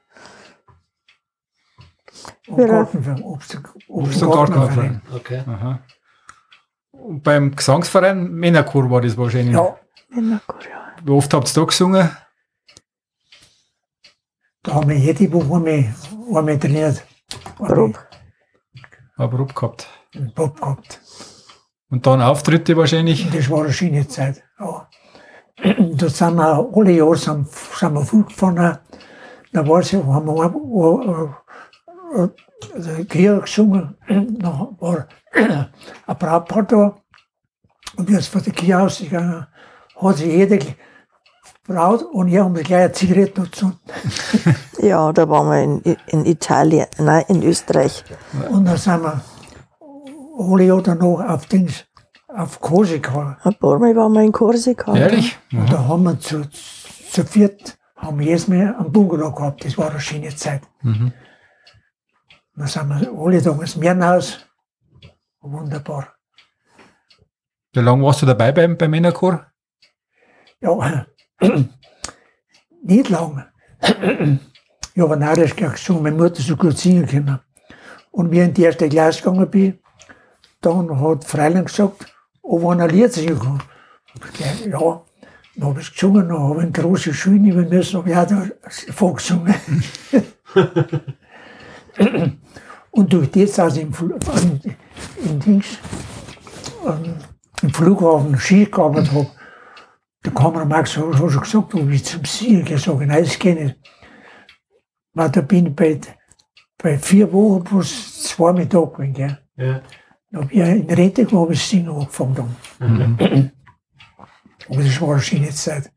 und 2.48 2.60
Ja. 2.60 2.68
Gartenverein, 2.68 3.22
Obst, 3.24 3.60
Obst 3.88 4.22
und 4.24 4.28
und 4.30 4.36
Gartenverein. 4.36 5.02
Okay. 5.14 5.44
Aha. 5.46 5.80
Und 6.92 7.22
beim 7.24 7.56
Gesangsverein 7.56 8.32
Männerchor 8.32 8.90
war 8.90 9.02
das 9.02 9.16
wahrscheinlich. 9.18 9.54
Ja, 9.54 9.78
Männerchor, 10.10 10.60
ja. 10.68 10.96
Wie 11.04 11.12
oft 11.12 11.32
habt 11.34 11.48
ihr 11.50 11.54
da 11.62 11.66
gesungen? 11.66 12.10
da 14.64 14.74
haben 14.74 14.90
wir 14.90 14.98
jede 14.98 15.32
Woche 15.32 15.56
einmal, 15.56 15.94
einmal 16.36 16.60
trainiert. 16.60 17.06
Grob. 17.58 18.07
Aber 19.18 19.38
Bob 20.36 20.60
gehabt. 20.60 21.02
Und 21.90 22.06
dann 22.06 22.22
Auftritte 22.22 22.78
wahrscheinlich. 22.78 23.30
Das 23.32 23.50
war 23.50 23.64
eine 23.64 23.74
schöne 23.74 24.08
Zeit. 24.08 24.44
Ja. 24.60 24.88
Da 25.94 26.10
sind 26.10 26.36
wir 26.36 26.70
alle 26.74 26.92
Jahre 26.92 27.18
sind, 27.18 27.48
sind 27.50 27.94
wir 27.94 28.06
viel 28.06 28.24
gefahren. 28.24 28.78
Da 29.52 29.68
war 29.68 29.82
sie, 29.82 29.98
haben 29.98 30.28
wir 30.28 30.44
ein, 30.44 30.54
ein, 32.16 32.32
ein, 32.76 32.98
ein 32.98 33.08
Krieg 33.08 33.42
gesungen. 33.42 33.98
Da 34.40 34.70
war 34.80 35.08
ein 35.34 36.18
Brautpaar 36.18 36.64
da. 36.64 36.96
Und 37.96 38.10
es 38.12 38.28
von 38.28 38.44
der 38.44 38.54
Kirche 38.54 38.80
ausgegangen 38.80 39.48
hat 40.00 40.18
sich 40.18 40.28
jede 40.28 40.60
Braut 41.68 42.02
und 42.02 42.30
ich 42.30 42.38
haben 42.38 42.54
gleich 42.54 42.84
eine 42.86 42.92
Zigarette 42.94 43.42
gezündet. 43.42 43.80
Ja, 44.80 45.12
da 45.12 45.28
waren 45.28 45.50
wir 45.50 45.64
in, 45.64 45.98
in 46.08 46.26
Italien, 46.26 46.86
nein, 47.00 47.26
in 47.28 47.44
Österreich. 47.44 48.04
Und 48.50 48.66
dann 48.66 48.78
sind 48.78 49.02
wir 49.02 49.22
alle 50.38 50.64
Jahre 50.64 50.84
dann 50.84 51.00
noch 51.00 51.20
auf 51.20 51.48
Dings, 51.48 51.86
auf 52.28 52.62
Korsika. 52.62 53.38
Ein 53.44 53.56
paar 53.56 53.80
Mal 53.80 53.96
waren 53.96 54.14
wir 54.14 54.22
in 54.22 54.32
Korsika. 54.32 54.96
Ehrlich? 54.96 55.38
Und 55.52 55.74
da 55.74 55.88
haben 55.88 56.04
wir 56.04 56.20
zu, 56.20 56.48
zu 57.12 57.26
viert, 57.26 57.78
haben 57.96 58.20
wir 58.20 58.28
jedes 58.28 58.48
Mal 58.48 58.76
einen 58.76 58.92
Bungalow 58.92 59.34
gehabt. 59.34 59.66
Das 59.66 59.78
war 59.78 59.90
eine 59.90 60.00
schöne 60.00 60.34
Zeit. 60.36 60.62
Mhm. 60.84 61.12
Dann 62.56 62.68
sind 62.68 62.90
wir 62.90 63.12
alle 63.20 63.42
da 63.42 63.52
ins 63.52 63.76
Märnhaus. 63.76 64.40
Wunderbar. 65.42 66.14
Wie 67.74 67.80
lange 67.80 68.04
warst 68.04 68.22
du 68.22 68.26
dabei 68.26 68.52
beim, 68.52 68.78
beim 68.78 68.92
Männerchor? 68.92 69.48
Ja, 70.62 71.06
nicht 72.84 73.10
lang. 73.10 73.46
Ich 74.94 75.02
habe 75.02 75.18
narrisch 75.18 75.56
gesungen, 75.56 76.04
meine 76.04 76.16
Mutter 76.16 76.42
so 76.42 76.56
gut 76.56 76.78
singen 76.78 77.06
können. 77.06 77.40
Und 78.12 78.32
wie 78.32 78.40
ich 78.40 78.48
in 78.48 78.54
die 78.54 78.64
erste 78.64 78.90
Klasse 78.90 79.22
gegangen 79.22 79.50
bin, 79.50 79.80
dann 80.62 81.00
hat 81.00 81.24
Freiland 81.24 81.68
gesagt, 81.68 82.06
ob 82.42 82.62
ich 82.62 82.68
ein 82.68 82.90
Lied 82.90 83.14
singen 83.14 83.40
kann. 83.40 83.62
Gesagt, 84.20 84.66
ja, 84.66 85.02
dann 85.56 85.70
habe 85.70 85.82
ich 85.82 85.92
gesungen, 85.92 86.28
dann 86.28 86.40
habe 86.40 86.56
ich 86.56 86.64
eine 86.64 86.72
große 86.72 87.14
Schule 87.14 87.40
nehmen 87.40 87.70
müssen, 87.70 87.98
habe 87.98 88.10
ich 88.10 88.16
auch 88.18 88.94
vorgesungen. 88.94 89.54
Und 92.92 93.14
durch 93.14 93.30
das, 93.30 93.60
als 93.60 93.78
ich 93.78 93.84
im, 93.84 93.94
im, 93.94 94.60
im, 95.24 95.40
Dings, 95.40 95.68
ähm, 96.86 97.16
im 97.62 97.70
Flughafen 97.72 98.40
Ski 98.40 98.66
gearbeitet 98.66 99.12
habe, 99.12 99.28
der 100.26 100.34
Kameramann 100.34 100.86
so, 100.86 101.14
hat 101.14 101.32
schon 101.32 101.42
gesagt, 101.42 101.76
ob 101.76 101.90
ich 101.90 102.06
zum 102.06 102.22
gesagt 102.22 103.00
nein, 103.08 103.24
das 103.24 103.40
kann 103.40 103.58
ich 103.58 103.64
nicht. 103.64 103.78
Weil 105.14 105.30
da 105.32 105.42
bin 105.42 105.68
ich 105.68 105.76
bei, 105.76 106.00
bei 106.78 106.98
vier 106.98 107.32
Wochen 107.32 107.64
plus 107.64 108.24
zwei 108.24 108.54
Mal 108.54 108.66
da 108.66 108.82
gewesen. 108.82 109.14
Gell. 109.14 109.38
Ja. 109.56 109.82
Da 110.32 110.42
habe 110.42 110.54
ich 110.54 110.60
in 110.60 110.90
Rente 110.90 111.24
gekommen, 111.24 111.42
habe 111.44 111.54
ich 111.54 111.60
das 111.60 111.70
Singen 111.70 111.90
angefangen. 111.90 112.56
Dann. 112.78 113.52
Aber 114.70 114.84
das 114.84 115.02
war 115.02 115.12
eine 115.14 115.22
schöne 115.22 115.50
Zeit. 115.50 115.92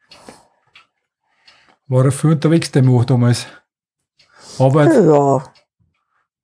War 1.89 2.05
er 2.05 2.13
viel 2.13 2.31
unterwegs, 2.31 2.71
der 2.71 2.85
Mo 2.85 3.03
damals? 3.03 3.47
Arbeit, 4.59 4.93
Ja, 4.93 5.43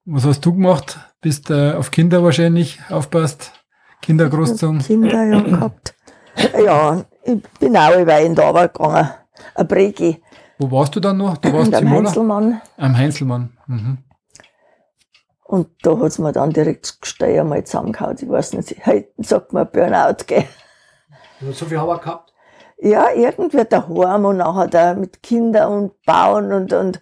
was 0.05 0.25
hast 0.25 0.41
du 0.47 0.53
gemacht? 0.53 0.99
Bist 1.21 1.51
äh, 1.51 1.73
auf 1.73 1.91
Kinder 1.91 2.23
wahrscheinlich 2.23 2.81
aufpasst? 2.89 3.53
Kinder 4.03 4.29
großgezogen? 4.29 4.79
Kinder 4.81 5.25
ja 5.25 5.41
gehabt. 5.41 5.95
Ja, 6.65 7.05
ich 7.27 7.43
bin 7.59 7.77
auch 7.77 7.99
über 7.99 8.19
in 8.21 8.35
der 8.35 8.47
Arbeit 8.47 8.75
gegangen. 8.75 9.11
Ein 9.55 9.69
Bregi. 9.69 10.23
Wo 10.59 10.71
warst 10.71 10.97
du 10.97 11.01
dann 11.01 11.19
noch? 11.19 11.37
Du 11.39 11.53
warst 11.53 11.75
am? 11.75 11.91
Heinzelmann. 11.91 12.63
Am 12.77 12.97
Heinzelmann. 12.97 13.57
Mhm. 13.67 13.99
Und 15.45 15.69
da 15.83 15.97
hat 15.99 16.07
es 16.07 16.19
mir 16.19 16.33
dann 16.33 16.51
direkt 16.51 16.85
das 16.85 17.01
Gesteuer 17.01 17.45
mal 17.45 17.63
zusammengehauen. 17.65 18.17
Ich 18.21 18.29
weiß 18.29 18.55
nicht, 18.55 18.87
heute 18.87 19.09
sagt 19.19 19.53
man 19.53 19.69
Burnout, 19.71 20.25
gell. 20.27 20.45
Du 21.41 21.49
hast 21.49 21.59
so 21.59 21.67
viel 21.67 21.79
Arbeit 21.79 22.03
gehabt? 22.03 22.33
Ja, 22.79 23.11
irgendwie 23.15 23.65
daheim 23.65 24.25
und 24.25 24.39
nachher 24.39 24.67
da 24.67 24.95
mit 24.95 25.23
Kindern 25.23 25.73
und 25.73 26.03
Bauen 26.05 26.53
und, 26.53 26.73
und 26.73 27.01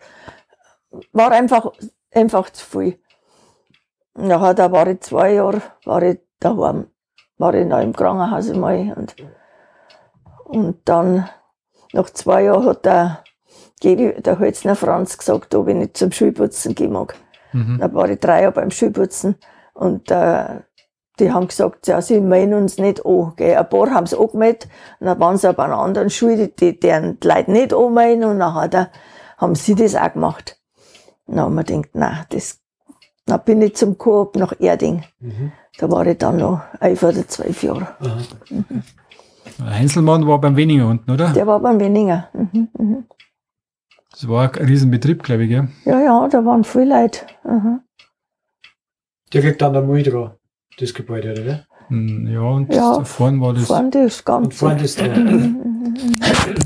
war 1.12 1.32
einfach, 1.32 1.72
einfach 2.12 2.50
zu 2.50 2.64
viel. 2.64 2.98
Nachher, 4.14 4.54
da 4.54 4.70
war 4.70 4.86
ich 4.88 5.00
zwei 5.00 5.34
Jahre, 5.34 5.62
war 5.84 6.02
ich 6.02 6.20
daheim, 6.38 6.88
war 7.38 7.54
ich 7.54 7.66
noch 7.66 7.80
im 7.80 7.92
Krankenhaus 7.92 8.50
einmal 8.50 8.92
und, 8.96 9.16
und 10.44 10.76
dann, 10.84 11.28
nach 11.92 12.10
zwei 12.10 12.44
Jahren 12.44 12.66
hat 12.66 12.84
der, 12.84 13.22
der 13.82 14.38
Hölzner 14.38 14.76
Franz 14.76 15.18
gesagt, 15.18 15.54
ob 15.54 15.68
ich 15.68 15.74
nicht 15.74 15.96
zum 15.96 16.12
Schulputzen 16.12 16.74
gehen 16.74 16.92
mag. 16.92 17.16
Mhm. 17.52 17.78
Da 17.78 17.92
war 17.92 18.08
ich 18.08 18.20
drei 18.20 18.42
Jahre 18.42 18.52
beim 18.52 18.70
Schulputzen 18.70 19.36
und 19.74 20.10
äh, 20.10 20.60
die 21.20 21.32
haben 21.32 21.46
gesagt, 21.46 21.86
ja, 21.86 22.02
sie 22.02 22.20
melden 22.20 22.54
uns 22.54 22.78
nicht 22.78 23.06
an. 23.06 23.32
Gell. 23.36 23.56
Ein 23.56 23.68
paar 23.68 23.90
haben 23.90 24.04
es 24.04 24.14
angemeldet 24.14 24.68
und 24.98 25.06
dann 25.06 25.20
waren 25.20 25.36
sie 25.36 25.48
aber 25.48 25.64
an 25.64 25.72
einer 25.72 25.80
anderen 25.80 26.10
Schule, 26.10 26.48
die, 26.48 26.54
die 26.54 26.80
deren 26.80 27.20
die 27.20 27.28
Leute 27.28 27.50
nicht 27.50 27.72
anmelden 27.72 28.24
und 28.24 28.38
nachher 28.38 28.68
da 28.68 28.88
haben 29.38 29.54
sie 29.54 29.74
das 29.74 29.94
auch 29.94 30.12
gemacht. 30.12 30.58
Und 31.26 31.36
dann 31.36 31.44
haben 31.46 31.54
wir 31.54 31.64
gedacht, 31.64 31.90
nein, 31.94 32.24
das, 32.30 32.58
dann 33.26 33.40
bin 33.44 33.62
ich 33.62 33.76
zum 33.76 33.96
Koop 33.96 34.36
nach 34.36 34.54
Erding. 34.58 35.04
Mhm. 35.20 35.52
Da 35.78 35.90
war 35.90 36.06
ich 36.06 36.18
dann 36.18 36.36
noch 36.36 36.60
elf 36.80 37.02
oder 37.02 37.26
zwölf 37.26 37.62
Jahre. 37.62 37.88
Aha. 38.00 38.18
Heinzelmann 39.62 40.26
war 40.26 40.40
beim 40.40 40.56
Weniger 40.56 40.88
unten, 40.88 41.10
oder? 41.10 41.32
Der 41.32 41.46
war 41.46 41.60
beim 41.60 41.78
Wenninger. 41.80 42.28
Mhm, 42.32 42.68
mhm. 42.78 43.04
Das 44.10 44.28
war 44.28 44.42
ein 44.56 44.64
Riesenbetrieb, 44.64 45.22
glaube 45.22 45.44
ich, 45.44 45.48
gell? 45.50 45.68
Ja, 45.84 46.00
ja, 46.00 46.28
da 46.28 46.44
waren 46.44 46.64
viele 46.64 47.02
Leute. 47.02 47.20
Mhm. 47.44 47.80
Der 49.32 49.40
kriegt 49.42 49.60
dann 49.62 49.72
der 49.72 49.82
Muidra, 49.82 50.36
das 50.78 50.94
Gebäude, 50.94 51.32
oder? 51.32 51.66
Hm, 51.88 52.26
Ja, 52.32 52.40
und 52.40 52.72
Ja, 52.72 52.98
da 52.98 53.04
vorne 53.04 53.40
war 53.40 53.52
das. 53.54 53.64
Vorne 53.66 53.90
das 53.90 54.20
Und 54.20 54.24
Ganze. 54.24 54.56
vorne 54.58 54.82
ist 54.84 55.00
der, 55.00 55.08
Mhm, 55.16 56.16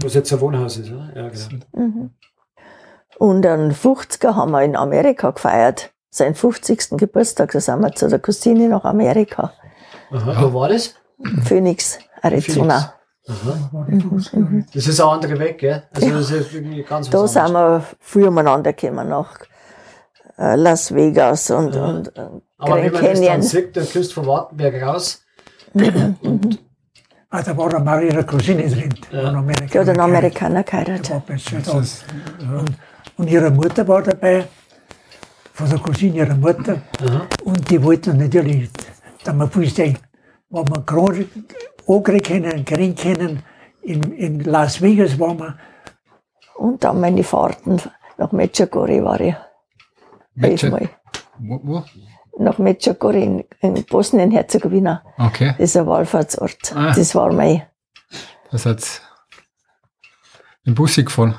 was 0.03 0.15
jetzt 0.15 0.33
ein 0.33 0.41
Wohnhaus 0.41 0.77
ist, 0.77 0.91
oder? 0.93 1.11
Ja, 1.15 1.29
genau. 1.29 1.65
Mhm. 1.87 2.11
Und 3.19 3.45
einen 3.47 3.73
50er 3.73 4.35
haben 4.37 4.53
wir 4.53 4.63
in 4.63 4.77
Amerika 4.77 5.31
gefeiert. 5.31 5.91
Sein 6.11 6.35
50. 6.35 6.97
Geburtstag, 6.97 7.53
da 7.53 7.61
sind 7.61 7.81
wir 7.81 7.93
zu 7.93 8.09
der 8.09 8.19
Cousine 8.21 8.69
nach 8.69 8.85
Amerika. 8.85 9.53
Aha, 10.11 10.53
wo 10.53 10.61
war 10.61 10.69
das? 10.69 10.95
Phoenix, 11.45 11.99
Arizona. 12.23 12.95
Aha. 13.29 13.87
Mhm. 13.89 14.65
Das 14.73 14.87
ist 14.87 15.01
ein 15.01 15.07
anderer 15.07 15.39
Weg, 15.39 15.59
gell? 15.59 15.83
Also 15.93 16.09
das 16.11 16.31
ist 16.31 16.55
irgendwie 16.55 16.83
ganz 16.83 17.11
Da 17.11 17.27
sind 17.29 17.53
wir 17.53 17.83
früh 18.01 18.27
umeinander 18.27 18.73
gekommen, 18.73 19.09
nach 19.11 19.35
äh, 20.39 20.57
Las 20.57 20.95
Vegas 20.95 21.51
und, 21.51 21.75
Ja. 21.75 21.85
und 21.85 22.09
äh, 22.17 22.21
Aber 22.59 22.77
wenn 22.77 22.91
Grand 22.91 22.93
man 22.93 23.03
das 23.03 23.03
dann 23.03 23.15
Canyon. 23.23 23.43
sieht, 23.43 23.77
dann 23.77 23.87
du 23.93 24.03
von 24.05 24.27
Wartenberg 24.27 24.83
raus. 24.83 25.23
Ah, 27.31 27.43
da 27.43 27.55
war 27.57 27.75
einmal 27.75 28.03
ihre 28.05 28.25
Cousine 28.25 28.67
drin. 28.69 28.95
Ja. 29.13 29.29
Ein 29.29 29.37
Amerikaner 29.37 29.67
Die 29.69 29.79
hat 29.79 29.89
einen 29.89 29.97
geheiratet. 29.99 30.43
Amerikaner 30.43 30.63
geheiratet. 30.63 31.73
und, 32.41 32.77
und 33.19 33.29
ihre 33.31 33.51
Mutter 33.51 33.87
war 33.87 34.03
dabei, 34.03 34.47
von 35.53 35.69
der 35.69 35.79
Cousine 35.81 36.17
ihrer 36.17 36.35
Mutter. 36.35 36.81
Aha. 37.05 37.27
Und 37.45 37.69
die 37.71 37.83
wollten 37.83 38.17
natürlich, 38.17 38.71
da 39.25 39.33
man 39.35 39.51
viel 39.51 39.69
sehen, 39.69 39.99
wenn 40.49 40.67
wir 40.71 40.81
gerade 40.87 41.27
angekriegt 41.89 42.27
kennen, 42.27 42.65
kriegen 42.65 42.95
können, 42.95 43.43
in, 43.83 44.13
in 44.13 44.41
Las 44.41 44.81
Vegas 44.83 45.19
waren 45.19 45.39
wir, 45.39 45.59
Und 46.57 46.85
dann 46.85 47.01
meine 47.01 47.25
Fahrten 47.25 47.81
nach 48.19 48.33
Mechagori 48.33 49.03
war 49.03 49.21
ich 49.21 49.35
elfmal. 50.41 50.89
wo, 51.39 51.61
wo? 51.63 51.85
nach 52.39 52.59
Medjugorje 52.59 53.25
in, 53.25 53.45
in 53.61 53.85
Bosnien-Herzegowina. 53.85 55.03
Okay. 55.19 55.55
Das 55.59 55.71
ist 55.71 55.77
ein 55.77 55.87
Wallfahrtsort. 55.87 56.73
Ah. 56.77 56.93
Das 56.95 57.15
war 57.15 57.33
mein, 57.33 57.63
Das 58.53 58.65
hat 58.65 59.03
im 60.65 60.75
Bus 60.75 60.95
gefahren. 60.97 61.35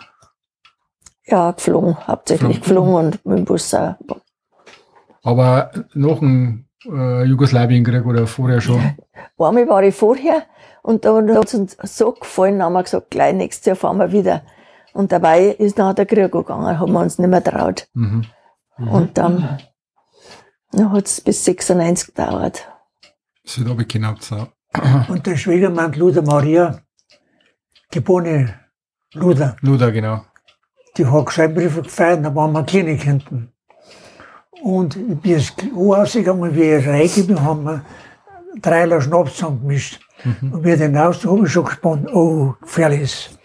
ja, 1.25 1.51
geflogen, 1.51 1.95
hauptsächlich 2.05 2.59
geflogen 2.61 2.95
und 2.95 3.25
mit 3.25 3.37
dem 3.37 3.45
Bus 3.45 3.73
auch. 3.73 3.95
Aber 5.23 5.71
nach 5.93 6.19
dem 6.19 6.65
äh, 6.85 7.23
Jugoslawienkrieg 7.23 8.05
oder 8.05 8.27
vorher 8.27 8.59
schon. 8.61 8.95
Einmal 9.37 9.67
war 9.67 9.83
ich 9.83 9.95
vorher 9.95 10.43
und 10.81 11.05
da 11.05 11.15
hat 11.15 11.47
es 11.47 11.53
uns 11.53 11.77
so 11.83 12.11
gefallen, 12.13 12.61
haben 12.61 12.73
wir 12.73 12.83
gesagt, 12.83 13.11
gleich 13.11 13.33
nächstes 13.33 13.65
Jahr 13.65 13.75
fahren 13.75 13.97
wir 13.97 14.11
wieder. 14.11 14.43
Und 14.93 15.11
dabei 15.11 15.47
ist 15.47 15.77
nachher 15.77 15.93
der 15.93 16.05
Krieg 16.05 16.31
gegangen, 16.31 16.79
haben 16.79 16.91
wir 16.93 16.99
uns 16.99 17.19
nicht 17.19 17.29
mehr 17.29 17.43
traut. 17.43 17.87
Mhm. 17.93 18.25
Und 18.77 19.17
dann, 19.17 19.59
dann 20.71 20.91
hat 20.91 21.05
es 21.05 21.21
bis 21.21 21.45
96 21.45 22.15
gedauert. 22.15 22.67
Das 23.43 23.59
wird 23.59 23.69
aber 23.69 23.83
genau 23.83 24.15
so. 24.19 24.47
Und 25.09 25.25
der 25.25 25.37
Schwiegermann 25.37 25.93
Luther 25.93 26.21
Maria, 26.21 26.81
geborene 27.91 28.59
Luther, 29.13 29.55
Luda, 29.61 29.89
genau. 29.89 30.21
die 30.97 31.05
hat 31.05 31.25
Geschreibbriefe 31.25 31.81
gefeiert, 31.81 32.23
da 32.23 32.33
waren 32.35 32.51
wir 32.51 32.63
Klinik 32.63 33.01
hinten. 33.01 33.51
Und 34.61 34.95
ich 34.95 35.19
bin 35.19 35.31
jetzt 35.31 35.55
ausgegangen, 35.75 36.55
wie 36.55 36.73
ich 36.73 36.87
reingebe, 36.87 37.41
haben 37.41 37.63
wir 37.63 37.85
drei 38.61 38.85
Liter 38.85 39.01
Schnaps 39.01 39.35
zusammengemischt. 39.35 39.99
Und 40.41 40.63
wie 40.65 40.75
den 40.75 40.97
aus, 40.97 41.21
da 41.21 41.29
habe 41.29 41.45
ich 41.45 41.51
schon 41.51 41.65
gespannt, 41.65 42.09
oh, 42.13 42.53
gefährlich 42.61 43.01
ist. 43.01 43.39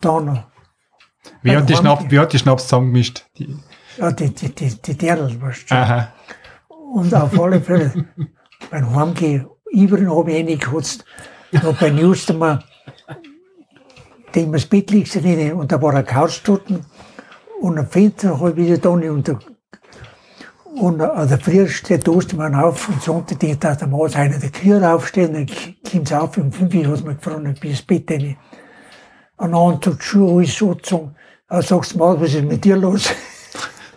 Dann, 0.00 0.44
Wer 1.42 1.58
hat 1.58 1.68
die, 1.68 1.74
Schnaps, 1.76 2.04
wer 2.08 2.20
hat 2.22 2.32
die 2.32 2.38
Schnaps 2.38 2.64
zusammengemischt? 2.64 3.26
Die, 3.38 3.56
ja, 3.98 4.10
die, 4.12 4.30
die, 4.32 4.54
die, 4.54 4.68
die 4.82 4.96
Dirndl, 4.96 5.40
weißt 5.40 5.70
du. 5.70 5.74
aha. 5.74 6.08
Und 6.94 7.12
auf 7.14 7.38
alle 7.40 7.60
Fälle, 7.60 7.92
beim 8.70 8.94
Heimgehen, 8.94 9.46
überall 9.70 10.08
habe 10.08 10.30
ich 10.32 10.36
reingekotzt. 10.38 11.04
Da 11.52 11.72
bei 11.72 11.90
News, 11.90 12.26
da 12.26 12.60
dem 14.34 14.52
das 14.52 14.66
Bett 14.66 14.90
drin, 14.90 15.52
und 15.54 15.70
da 15.72 15.80
war 15.80 15.92
eine 15.92 16.04
Couch 16.04 16.40
dort, 16.44 16.62
und 17.60 17.78
ein 17.78 17.86
Fenster 17.86 18.38
habe 18.38 18.50
ich 18.50 18.56
wieder 18.56 18.78
da 18.78 18.96
nicht, 18.96 19.10
und, 19.10 19.26
der- 19.28 19.38
und 20.74 21.00
an 21.00 21.28
der 21.28 21.38
Früh 21.38 21.68
steht 21.68 22.06
da 22.06 22.12
man 22.36 22.54
auf, 22.54 22.88
und 22.88 23.02
Sonntag, 23.02 23.38
die 23.38 23.58
dass 23.58 23.78
der 23.78 23.88
Maß 23.88 24.16
einer 24.16 24.38
der 24.38 24.50
Kühe 24.50 24.92
aufstehen, 24.92 25.32
dann 25.32 25.46
kommt 25.90 26.10
es 26.10 26.12
auf, 26.12 26.36
um 26.36 26.50
5 26.50 26.74
Uhr 26.74 26.86
hat 26.88 27.04
man 27.04 27.16
gefragt, 27.16 27.60
bis 27.60 27.70
ins 27.70 27.82
Bett 27.82 28.10
rein. 28.10 28.36
Tut 29.80 30.00
die 30.00 30.04
Schuhe 30.04 30.38
alles 30.38 30.56
so 30.56 30.68
gezogen. 30.70 31.14
Dann 31.48 31.62
sagst 31.62 31.94
du, 31.94 31.98
Maß, 31.98 32.20
was 32.20 32.34
ist 32.34 32.44
mit 32.44 32.64
dir 32.64 32.76
los? 32.76 33.08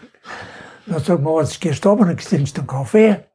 Dann 0.85 1.03
sagt 1.03 1.21
man, 1.21 1.39
jetzt 1.39 1.59
gehst 1.59 1.83
du 1.83 1.89
runter, 1.89 2.05
dann 2.05 2.17
trinkst 2.17 2.57
einen 2.57 2.67
Kaffee. 2.67 3.25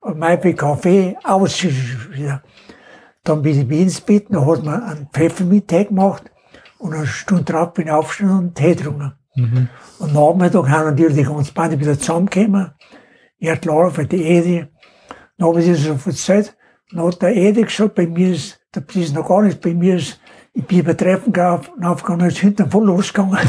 Und 0.00 0.18
mein 0.18 0.56
Kaffee 0.56 1.16
aus 1.24 1.62
wieder. 1.62 2.42
Dann 3.24 3.42
bin 3.42 3.60
ich 3.60 3.68
wieder 3.68 3.82
ins 3.82 4.00
Bett, 4.00 4.26
dann 4.30 4.46
hat 4.46 4.62
man 4.62 4.82
einen 4.84 5.08
Pfefferminztee 5.12 5.86
gemacht. 5.86 6.30
Und 6.78 6.94
eine 6.94 7.08
Stunde 7.08 7.42
drauf 7.42 7.72
bin 7.72 7.88
ich 7.88 7.92
aufgestanden 7.92 8.38
und 8.38 8.54
Tee 8.54 8.76
getrunken. 8.76 9.14
Und 9.36 9.68
am 10.00 10.12
Nachmittag 10.12 10.68
haben 10.68 10.90
natürlich 10.90 11.26
ganze 11.26 11.52
Bande 11.52 11.78
wieder 11.78 11.98
zusammengekommen. 11.98 12.72
Ich 13.38 13.50
hatte 13.50 13.68
Lara 13.68 13.90
für 13.90 14.06
die 14.06 14.22
Ede. 14.22 14.70
Dann 15.36 15.48
habe 15.48 15.60
ich 15.60 15.66
sie 15.66 15.74
so 15.74 15.98
erzählt. 16.04 16.56
Dann 16.90 17.06
hat 17.06 17.20
der 17.20 17.34
Ede 17.34 17.62
gesagt, 17.62 17.94
bei 17.94 18.06
mir 18.06 18.32
ist, 18.32 18.58
das 18.72 18.84
ist 18.94 19.14
noch 19.14 19.28
gar 19.28 19.42
nicht, 19.42 19.60
bei 19.60 19.74
mir 19.74 19.96
ist, 19.96 20.20
ich 20.52 20.64
bin 20.64 20.80
übertreffen 20.80 21.32
gegangen, 21.32 21.66
und 21.76 21.84
aufgegangen, 21.84 22.28
ist 22.28 22.38
hinten 22.38 22.70
voll 22.70 22.86
losgegangen. 22.86 23.38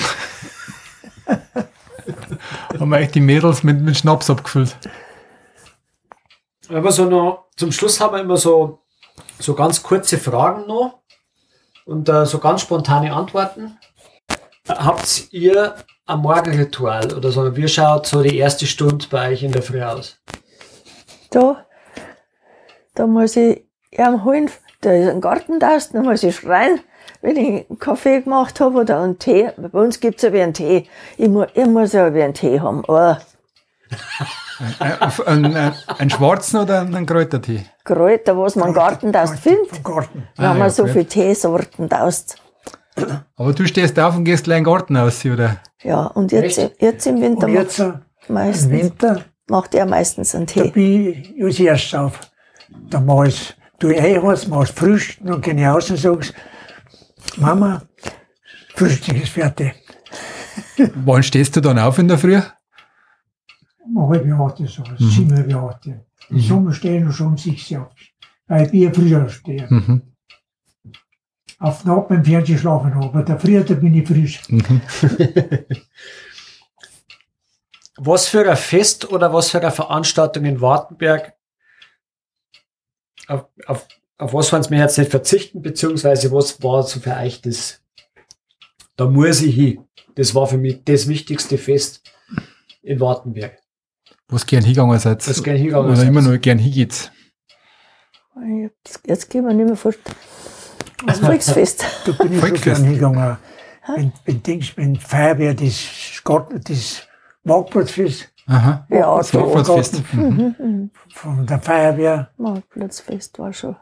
Haben 2.79 2.89
wir 2.89 2.99
echt 2.99 3.15
die 3.15 3.21
Mädels 3.21 3.63
mit, 3.63 3.81
mit 3.81 3.97
Schnaps 3.97 4.29
abgefüllt. 4.29 4.77
Aber 6.69 6.91
so 6.91 7.05
noch, 7.05 7.45
zum 7.55 7.71
Schluss 7.71 7.99
haben 7.99 8.15
wir 8.15 8.21
immer 8.21 8.37
so, 8.37 8.83
so 9.39 9.53
ganz 9.53 9.81
kurze 9.81 10.17
Fragen 10.17 10.67
noch 10.67 11.01
und 11.85 12.09
äh, 12.09 12.25
so 12.25 12.39
ganz 12.39 12.61
spontane 12.61 13.13
Antworten. 13.13 13.77
Habt 14.67 15.27
ihr 15.31 15.75
ein 16.05 16.19
Morgenritual 16.19 17.13
oder 17.13 17.31
so? 17.31 17.55
Wie 17.55 17.67
schaut 17.67 18.05
so 18.07 18.21
die 18.21 18.37
erste 18.37 18.65
Stunde 18.65 19.05
bei 19.09 19.31
euch 19.31 19.43
in 19.43 19.51
der 19.51 19.61
Früh 19.61 19.81
aus? 19.81 20.17
Da, 21.31 21.65
da 22.95 23.07
muss 23.07 23.35
ich 23.35 23.63
ihm 23.91 24.23
holen, 24.23 24.49
da 24.81 24.91
ist 24.91 25.09
ein 25.09 25.21
Gartentaust, 25.21 25.93
da 25.93 26.01
muss 26.01 26.23
ich 26.23 26.35
schreien, 26.35 26.79
wenn 27.21 27.35
ich 27.37 27.65
einen 27.69 27.79
Kaffee 27.79 28.21
gemacht 28.21 28.59
habe 28.59 28.79
oder 28.79 29.01
einen 29.01 29.19
Tee. 29.19 29.49
Bei 29.57 29.79
uns 29.79 29.99
gibt's 29.99 30.23
ja 30.23 30.31
wie 30.33 30.41
einen 30.41 30.53
Tee. 30.53 30.87
Ich, 31.17 31.27
mu 31.29 31.45
ich 31.53 31.65
muss 31.65 31.93
ja 31.93 32.13
wie 32.13 32.23
einen 32.23 32.33
Tee 32.33 32.59
haben. 32.59 32.83
Oh, 32.87 33.15
Ein, 34.79 35.01
ein, 35.27 35.55
ein, 35.55 35.73
ein 35.99 36.09
schwarzen 36.09 36.59
oder 36.59 36.81
einen 36.81 37.05
Kräutertee? 37.05 37.65
Kräuter, 37.83 38.37
was 38.37 38.55
man 38.55 38.69
im 38.69 38.73
Gartentaust 38.73 39.37
findet. 39.39 39.69
Vom 39.69 39.83
Garten. 39.83 40.27
Da 40.35 40.43
Ah, 40.43 40.47
haben 40.49 40.57
wir 40.57 40.65
ja, 40.65 40.69
so 40.71 40.87
viele 40.87 41.05
Teesorten 41.05 41.87
taust. 41.89 42.37
Aber 43.35 43.53
du 43.53 43.65
stehst 43.67 43.99
auf 43.99 44.15
und 44.15 44.23
gehst 44.23 44.45
gleich 44.45 44.57
in 44.59 44.63
den 44.63 44.71
Garten 44.71 44.97
aus, 44.97 45.23
oder? 45.25 45.61
Ja, 45.83 46.07
und 46.07 46.31
jetzt, 46.31 46.57
Echt? 46.57 46.81
jetzt 46.81 47.05
im 47.07 47.21
Winter 47.21 47.47
Und 47.47 47.53
jetzt, 47.53 47.79
macht, 47.79 47.95
äh, 47.95 48.27
im 48.27 48.33
meistens, 48.33 48.71
Winter, 48.71 49.21
macht 49.49 49.75
er 49.75 49.85
meistens 49.85 50.35
einen 50.35 50.45
da 50.47 50.53
Tee. 50.63 50.69
bin 50.71 51.07
ich 51.35 51.43
als 51.43 51.59
erstes 51.59 51.93
auf. 51.93 52.19
Da 52.89 52.99
mach 52.99 53.25
ich, 53.25 53.55
tu 53.79 53.89
ich 53.89 53.97
eh 54.01 54.21
was, 54.21 54.47
mach 54.47 54.63
ich 54.63 54.71
Frühstück, 54.71 55.25
dann 55.25 55.41
geh 55.41 55.51
ich 55.51 55.65
raus 55.65 55.89
und 55.91 55.97
sag's, 55.97 56.33
Mama, 57.37 57.83
Frühstück 58.75 59.21
ist 59.21 59.29
fertig. 59.29 59.75
Wann 61.05 61.23
stehst 61.23 61.55
du 61.55 61.61
dann 61.61 61.77
auf 61.79 61.97
in 61.99 62.07
der 62.07 62.17
Früh? 62.17 62.39
Um 63.95 64.09
halb 64.09 64.25
acht 64.39 64.57
so, 64.57 64.83
sieben, 64.97 65.35
halb 65.35 65.53
acht. 65.55 65.87
Im 66.29 66.39
Sommer 66.39 66.73
stehe 66.73 66.97
ich 66.99 67.05
noch 67.05 67.13
schon 67.13 67.27
um 67.27 67.37
sechs 67.37 67.71
auf. 67.73 67.87
Weil 68.47 68.73
ich 68.73 68.93
früher 68.93 69.29
stehe. 69.29 69.67
Mhm. 69.69 70.01
Auf 71.59 71.83
der 71.83 71.93
Nacht 71.93 72.09
beim 72.09 72.23
Fernsehen 72.23 72.59
schlafen 72.59 72.93
habe, 72.93 73.05
aber 73.05 73.23
der 73.23 73.39
Früh, 73.39 73.63
da 73.63 73.73
bin 73.73 73.95
ich 73.95 74.07
frisch. 74.07 74.41
Mhm. 74.49 74.81
Was 77.97 78.27
für 78.27 78.47
ein 78.47 78.55
Fest 78.55 79.11
oder 79.11 79.33
was 79.33 79.49
für 79.49 79.59
eine 79.59 79.71
Veranstaltung 79.71 80.45
in 80.45 80.61
Wartenberg, 80.61 81.33
auf, 83.27 83.45
auf, 83.65 83.87
auf 84.19 84.33
was 84.33 84.53
wollen 84.53 84.61
Sie 84.61 84.69
mir 84.69 84.81
jetzt 84.81 84.99
nicht 84.99 85.09
verzichten, 85.09 85.63
beziehungsweise 85.63 86.31
was 86.31 86.61
war 86.61 86.83
so 86.83 86.99
für 86.99 87.15
euch 87.15 87.41
das, 87.41 87.81
da 88.95 89.07
muss 89.07 89.41
ich 89.41 89.55
hin. 89.55 89.83
Das 90.13 90.35
war 90.35 90.45
für 90.45 90.59
mich 90.59 90.83
das 90.83 91.07
wichtigste 91.07 91.57
Fest 91.57 92.03
in 92.83 92.99
Wartenberg. 92.99 93.57
Was 94.27 94.45
gern 94.45 94.63
hingegangen 94.63 94.99
seid? 94.99 95.27
Das 95.27 95.41
gern 95.43 95.57
hingegangen 95.57 95.87
Oder 95.87 95.97
seid. 95.97 96.07
immer 96.07 96.21
noch 96.21 96.39
gern 96.39 96.59
hingeht. 96.59 97.11
Jetzt, 98.61 99.01
jetzt 99.05 99.29
gehen 99.29 99.45
wir 99.45 99.53
nicht 99.53 99.65
mehr 99.65 99.75
vor 99.75 99.93
das 101.05 101.19
Volksfest. 101.19 101.85
Da 102.05 102.11
bin 102.13 102.33
ich 102.33 102.39
so 102.39 102.47
Volksfest. 102.47 102.63
gern 102.81 102.83
hingegangen. 102.85 103.37
Wenn, 103.95 104.11
wenn, 104.25 104.43
Dings, 104.43 104.75
wenn 104.75 104.95
Feuerwehr, 104.97 105.53
das, 105.53 106.21
Garten, 106.23 106.59
das 106.67 107.07
Marktplatzfest 107.43 108.29
Aha. 108.47 108.85
Ja, 108.89 109.15
Das 109.17 109.31
da, 109.31 109.39
Marktplatzfest. 109.39 110.01
von 111.13 111.45
der 111.45 111.59
Feuerwehr, 111.59 112.29
Marktplatzfest 112.37 113.39
war 113.39 113.53
schon. 113.53 113.75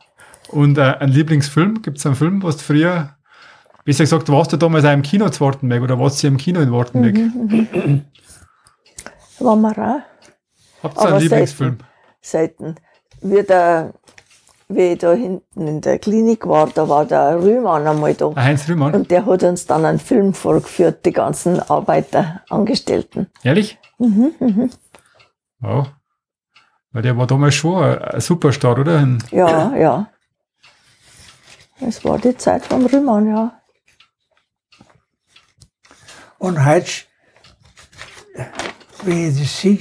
Und 0.49 0.77
äh, 0.77 0.81
ein 0.99 1.09
Lieblingsfilm? 1.09 1.81
Gibt 1.81 1.97
es 1.97 2.05
einen 2.05 2.15
Film, 2.15 2.43
was 2.43 2.57
du 2.57 2.63
früher, 2.63 3.15
besser 3.83 4.03
gesagt, 4.03 4.29
warst 4.29 4.53
du 4.53 4.57
damals 4.57 4.85
auch 4.85 4.91
im 4.93 5.01
Kino 5.01 5.27
zu 5.29 5.41
Wartenberg 5.43 5.81
oder 5.81 5.99
warst 5.99 6.21
du 6.21 6.27
im 6.27 6.37
Kino 6.37 6.59
in 6.61 6.71
Wartenberg? 6.71 7.15
Waren 9.39 9.61
wir 9.61 9.71
auch 9.71 10.01
Habt 10.83 10.97
ihr 10.97 11.01
einen 11.01 11.09
Aber 11.13 11.19
Lieblingsfilm? 11.19 11.77
selten. 12.21 12.75
Wie, 13.21 13.41
der, 13.43 13.93
wie 14.67 14.93
ich 14.93 14.99
da 14.99 15.13
hinten 15.13 15.67
in 15.67 15.81
der 15.81 15.99
Klinik 15.99 16.47
war, 16.47 16.67
da 16.67 16.89
war 16.89 17.05
der 17.05 17.39
Rühmann 17.41 17.85
einmal 17.87 18.13
da. 18.15 18.31
Ah, 18.35 18.43
Heinz 18.43 18.67
Rühmann? 18.67 18.93
Und 18.93 19.11
der 19.11 19.25
hat 19.25 19.43
uns 19.43 19.65
dann 19.67 19.85
einen 19.85 19.99
Film 19.99 20.33
vorgeführt, 20.33 21.05
die 21.05 21.11
ganzen 21.11 21.59
Arbeiter, 21.59 22.41
Angestellten. 22.49 23.27
Ehrlich? 23.43 23.77
Mhm, 23.99 24.69
Wow. 25.59 25.87
Weil 26.91 27.01
der 27.01 27.17
war 27.17 27.27
damals 27.27 27.55
schon 27.55 27.83
ein, 27.83 27.97
ein 27.99 28.21
Superstar, 28.21 28.77
oder? 28.79 28.99
Ein, 28.99 29.23
Ja, 29.31 29.75
ja. 29.75 30.07
Es 31.81 32.03
war 32.05 32.17
die 32.17 32.35
Zeit 32.37 32.65
vom 32.65 32.85
Rühmann, 32.85 33.27
ja. 33.27 33.59
Und 36.37 36.63
heute, 36.65 36.91
wenn 39.03 39.29
ich 39.29 39.39
das 39.39 39.59
sehe, 39.61 39.79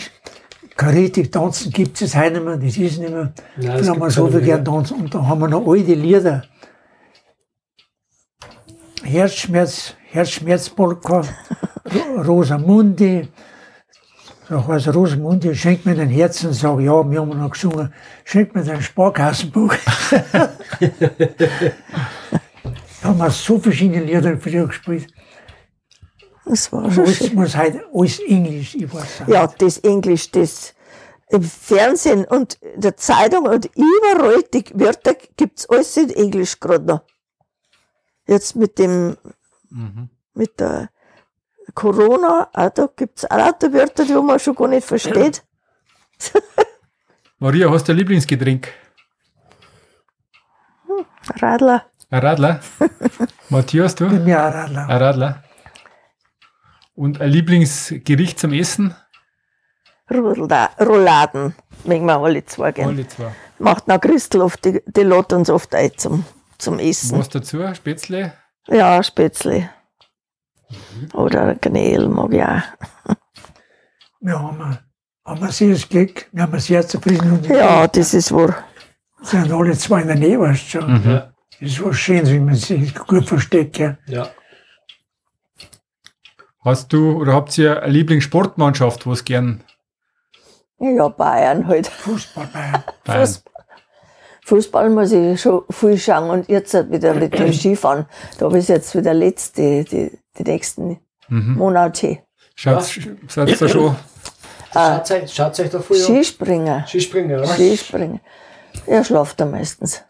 kein 0.76 0.94
richtig 0.96 1.30
tanzen 1.32 1.70
gibt 1.72 2.00
es 2.02 2.14
heute 2.16 2.32
nicht 2.34 2.44
mehr, 2.44 2.56
das 2.56 2.76
ist 2.76 2.98
nicht 2.98 3.10
mehr. 3.10 3.32
Das 3.56 3.80
Früher 3.80 3.90
haben 3.90 4.00
wir 4.00 4.10
so 4.10 4.26
viel 4.28 4.40
gern 4.40 4.64
tanzen 4.64 4.96
und 5.00 5.14
da 5.14 5.24
haben 5.26 5.40
wir 5.40 5.48
noch 5.48 5.66
alte 5.66 5.94
Lieder. 5.94 6.44
Herzschmerz, 9.02 9.94
Herzschmerzpolka, 10.10 11.20
Ro- 11.20 12.22
Rosamundi, 12.22 13.28
da 14.48 14.66
heißt 14.66 14.88
Rosamundi, 14.94 15.54
schenk 15.54 15.84
mir 15.86 15.94
dein 15.94 16.08
Herz 16.08 16.42
und 16.44 16.54
sag, 16.54 16.80
ja, 16.80 17.08
wir 17.10 17.20
haben 17.20 17.38
noch 17.38 17.50
gesungen, 17.50 17.92
schenk 18.24 18.54
mir 18.54 18.64
dein 18.64 18.80
Sparkassenbuch. 18.82 19.74
da 20.30 20.48
haben 23.02 23.18
wir 23.18 23.30
so 23.30 23.58
verschiedene 23.58 24.04
Lieder 24.04 24.36
früher 24.38 24.66
gespielt. 24.66 25.06
Das 26.46 26.70
war 26.72 26.84
Und 26.84 26.92
schon 26.92 27.04
alles 27.04 27.16
schön. 27.16 27.34
muss 27.34 27.56
heute 27.56 27.84
alles 27.94 28.18
Englisch, 28.20 28.74
ich 28.74 28.92
weiß 28.92 29.20
nicht. 29.20 29.28
Ja, 29.28 29.46
das 29.46 29.78
Englisch, 29.78 30.30
das, 30.30 30.74
im 31.30 31.42
Fernsehen 31.42 32.24
und 32.26 32.54
in 32.54 32.80
der 32.80 32.96
Zeitung 32.96 33.46
und 33.46 33.68
überall 33.74 34.42
die 34.52 34.64
Wörter 34.74 35.14
gibt's 35.36 35.68
alles 35.68 35.96
in 35.96 36.10
Englisch 36.10 36.60
gerade 36.60 36.84
noch. 36.84 37.00
Jetzt 38.26 38.56
mit 38.56 38.78
dem, 38.78 39.16
mit 40.34 40.60
der 40.60 40.90
Corona, 41.74 42.48
auch 42.52 42.70
da 42.70 42.88
gibt's 42.94 43.24
auch 43.24 43.36
lauter 43.36 43.72
Wörter, 43.72 44.04
die 44.04 44.12
man 44.14 44.38
schon 44.38 44.54
gar 44.54 44.68
nicht 44.68 44.86
versteht. 44.86 45.42
Maria, 47.38 47.70
hast 47.70 47.88
du 47.88 47.92
ein 47.92 47.98
Lieblingsgetränk? 47.98 48.68
Radler. 51.40 51.86
Ein 52.10 52.20
Radler? 52.20 52.60
Matthias, 53.48 53.94
du? 53.94 54.04
Mir 54.08 54.38
auch 54.38 54.54
Radler. 54.54 54.88
Ein 54.88 55.02
Radler. 55.02 55.44
Und 56.94 57.20
ein 57.20 57.30
Lieblingsgericht 57.30 58.38
zum 58.38 58.52
Essen? 58.52 58.94
Rouladen. 60.10 61.54
Mögen 61.84 62.06
wir 62.06 62.18
alle 62.18 62.44
zwei 62.44 62.72
gern. 62.72 62.88
Alle 62.88 63.06
zwei. 63.08 63.32
Macht 63.58 63.88
noch 63.88 64.00
Christel 64.00 64.42
oft, 64.42 64.64
die, 64.64 64.82
die 64.86 65.02
lädt 65.02 65.32
uns 65.32 65.50
oft 65.50 65.74
ein 65.74 65.90
zum, 65.96 66.24
zum 66.58 66.78
Essen. 66.78 67.18
Was 67.18 67.28
dazu? 67.28 67.62
Spätzle? 67.74 68.32
Ja, 68.68 69.02
Spätzle. 69.02 69.70
Oder 71.12 71.54
Gnähl 71.56 72.08
mag 72.08 72.32
ich 72.32 72.42
auch. 72.42 73.16
Wir 74.20 74.38
haben, 74.40 74.78
haben 75.24 75.40
wir 75.40 75.52
sehr 75.52 75.70
das 75.72 75.88
Glück, 75.88 76.26
wir 76.32 76.42
haben 76.44 76.58
sehr 76.58 76.86
zufrieden 76.86 77.32
und 77.32 77.46
Ja, 77.46 77.86
das 77.86 78.14
ist 78.14 78.32
wahr. 78.32 78.64
sind 79.22 79.52
alle 79.52 79.76
zwei 79.76 80.00
in 80.02 80.08
der 80.08 80.16
Nähe, 80.16 80.40
weißt 80.40 80.62
du 80.64 80.80
schon. 80.80 81.02
Ja. 81.10 81.32
Das 81.60 81.70
ist 81.70 81.84
was 81.84 81.96
Schönes, 81.96 82.30
wie 82.30 82.40
man 82.40 82.54
sich 82.54 82.94
gut 82.94 83.28
versteht. 83.28 83.74
Gell. 83.74 83.98
ja. 84.06 84.28
Hast 86.64 86.92
du 86.92 87.18
oder 87.20 87.34
habt 87.34 87.56
ihr 87.58 87.82
eine 87.82 87.92
Lieblingssportmannschaft, 87.92 89.06
was 89.06 89.24
gern 89.24 89.62
Ja, 90.80 91.08
Bayern 91.08 91.66
halt. 91.66 91.86
Fußball 91.88 92.48
bei 92.52 92.82
Bayern? 93.04 93.24
Fuß- 93.26 93.42
Fußball 94.46 94.90
muss 94.90 95.12
ich 95.12 95.40
schon 95.40 95.62
viel 95.70 95.96
schauen 95.98 96.28
und 96.30 96.48
jetzt 96.48 96.74
halt 96.74 96.90
wieder 96.90 97.14
mit 97.14 97.38
dem 97.38 97.52
Skifahren. 97.52 98.06
Da 98.38 98.48
ist 98.54 98.68
jetzt 98.68 98.94
wieder 98.94 99.14
letzt, 99.14 99.56
die, 99.58 99.84
die, 99.84 100.10
nächsten 100.42 100.98
Mhm. 101.28 101.54
Monate. 101.54 102.18
Schaut, 102.54 102.82
seid 103.28 103.48
ihr 103.48 103.56
da 103.56 103.66
schon? 103.68 103.96
Schaut 104.74 105.10
euch, 105.10 105.32
schaut 105.32 105.58
euch 105.58 105.70
da 105.70 105.80
früher 105.80 105.96
an. 105.96 106.04
Skispringen. 106.04 106.86
Skispringen, 106.86 107.38
oder? 107.38 107.46
Skispringen. 107.48 108.20
Er 108.86 109.02
schlaft 109.04 109.40
da 109.40 109.46
meistens. 109.46 110.04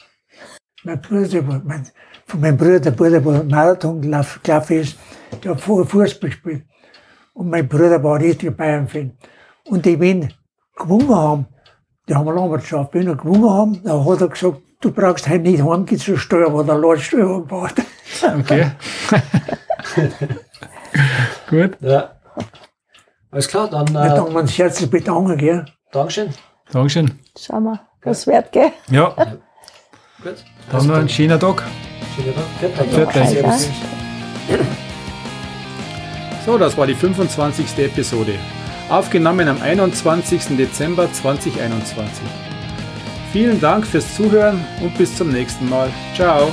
Mein 0.83 1.01
Bruder, 1.01 1.41
mein, 1.43 1.89
von 2.35 2.41
meinem 2.41 2.57
Bruder, 2.57 2.81
der 2.81 2.91
Bruder, 2.91 3.21
der 3.21 3.45
Marathon 3.45 4.03
gelaufen 4.03 4.41
gelaufen 4.43 4.81
ist, 4.81 4.97
der 5.45 5.53
hat 5.53 5.61
vorher 5.61 5.87
Fußball 5.87 6.31
gespielt. 6.31 6.65
Und 7.33 7.49
mein 7.49 7.69
Bruder 7.69 8.03
war 8.03 8.17
ein 8.17 8.23
richtiger 8.23 8.51
Bayern-Fan. 8.51 9.13
Und 9.67 9.87
die, 9.87 9.99
wenn 10.01 10.33
gewonnen 10.77 11.15
haben, 11.15 11.47
die 12.09 12.15
haben 12.15 12.35
lange 12.35 12.59
geschafft, 12.59 12.93
wenn 12.95 13.07
wir 13.07 13.15
gewonnen 13.15 13.49
haben, 13.49 13.81
dann 13.85 14.05
hat 14.05 14.21
er 14.21 14.29
gesagt, 14.29 14.57
du 14.81 14.91
brauchst 14.91 15.29
heute 15.29 15.39
nicht 15.39 15.63
heimgehen 15.63 16.01
zur 16.01 16.19
Steuer, 16.19 16.53
wo 16.53 16.63
der 16.65 16.77
Ladsteuer 16.77 17.41
gebaut. 17.41 17.75
Okay. 18.41 18.73
Gut, 21.49 21.77
Ja. 21.81 22.11
Alles 23.31 23.49
klar, 23.49 23.69
dann 23.69 23.87
Da 23.87 24.17
äh, 24.17 24.21
wir 24.31 24.41
uns 24.41 24.59
herzlich 24.59 24.91
bedanken, 24.91 25.37
gell. 25.37 25.65
Dankeschön. 25.93 26.31
Dankeschön. 26.73 27.19
Schau 27.39 27.61
mal, 27.61 27.81
was 28.03 28.27
wird, 28.27 28.51
gell? 28.51 28.73
Ja, 28.89 29.15
Gut. 30.23 30.45
dann 30.71 30.87
noch 30.87 30.97
einen 30.97 31.09
schönen 31.09 31.39
Tag. 31.39 31.63
So, 36.45 36.59
das 36.59 36.77
war 36.77 36.87
die 36.87 36.95
25. 36.95 37.79
Episode. 37.79 38.35
Aufgenommen 38.89 39.49
am 39.49 39.61
21. 39.63 40.57
Dezember 40.57 41.11
2021. 41.11 42.23
Vielen 43.33 43.61
Dank 43.61 43.87
fürs 43.87 44.15
Zuhören 44.15 44.65
und 44.81 44.97
bis 44.97 45.17
zum 45.17 45.31
nächsten 45.31 45.69
Mal. 45.69 45.91
Ciao. 46.15 46.53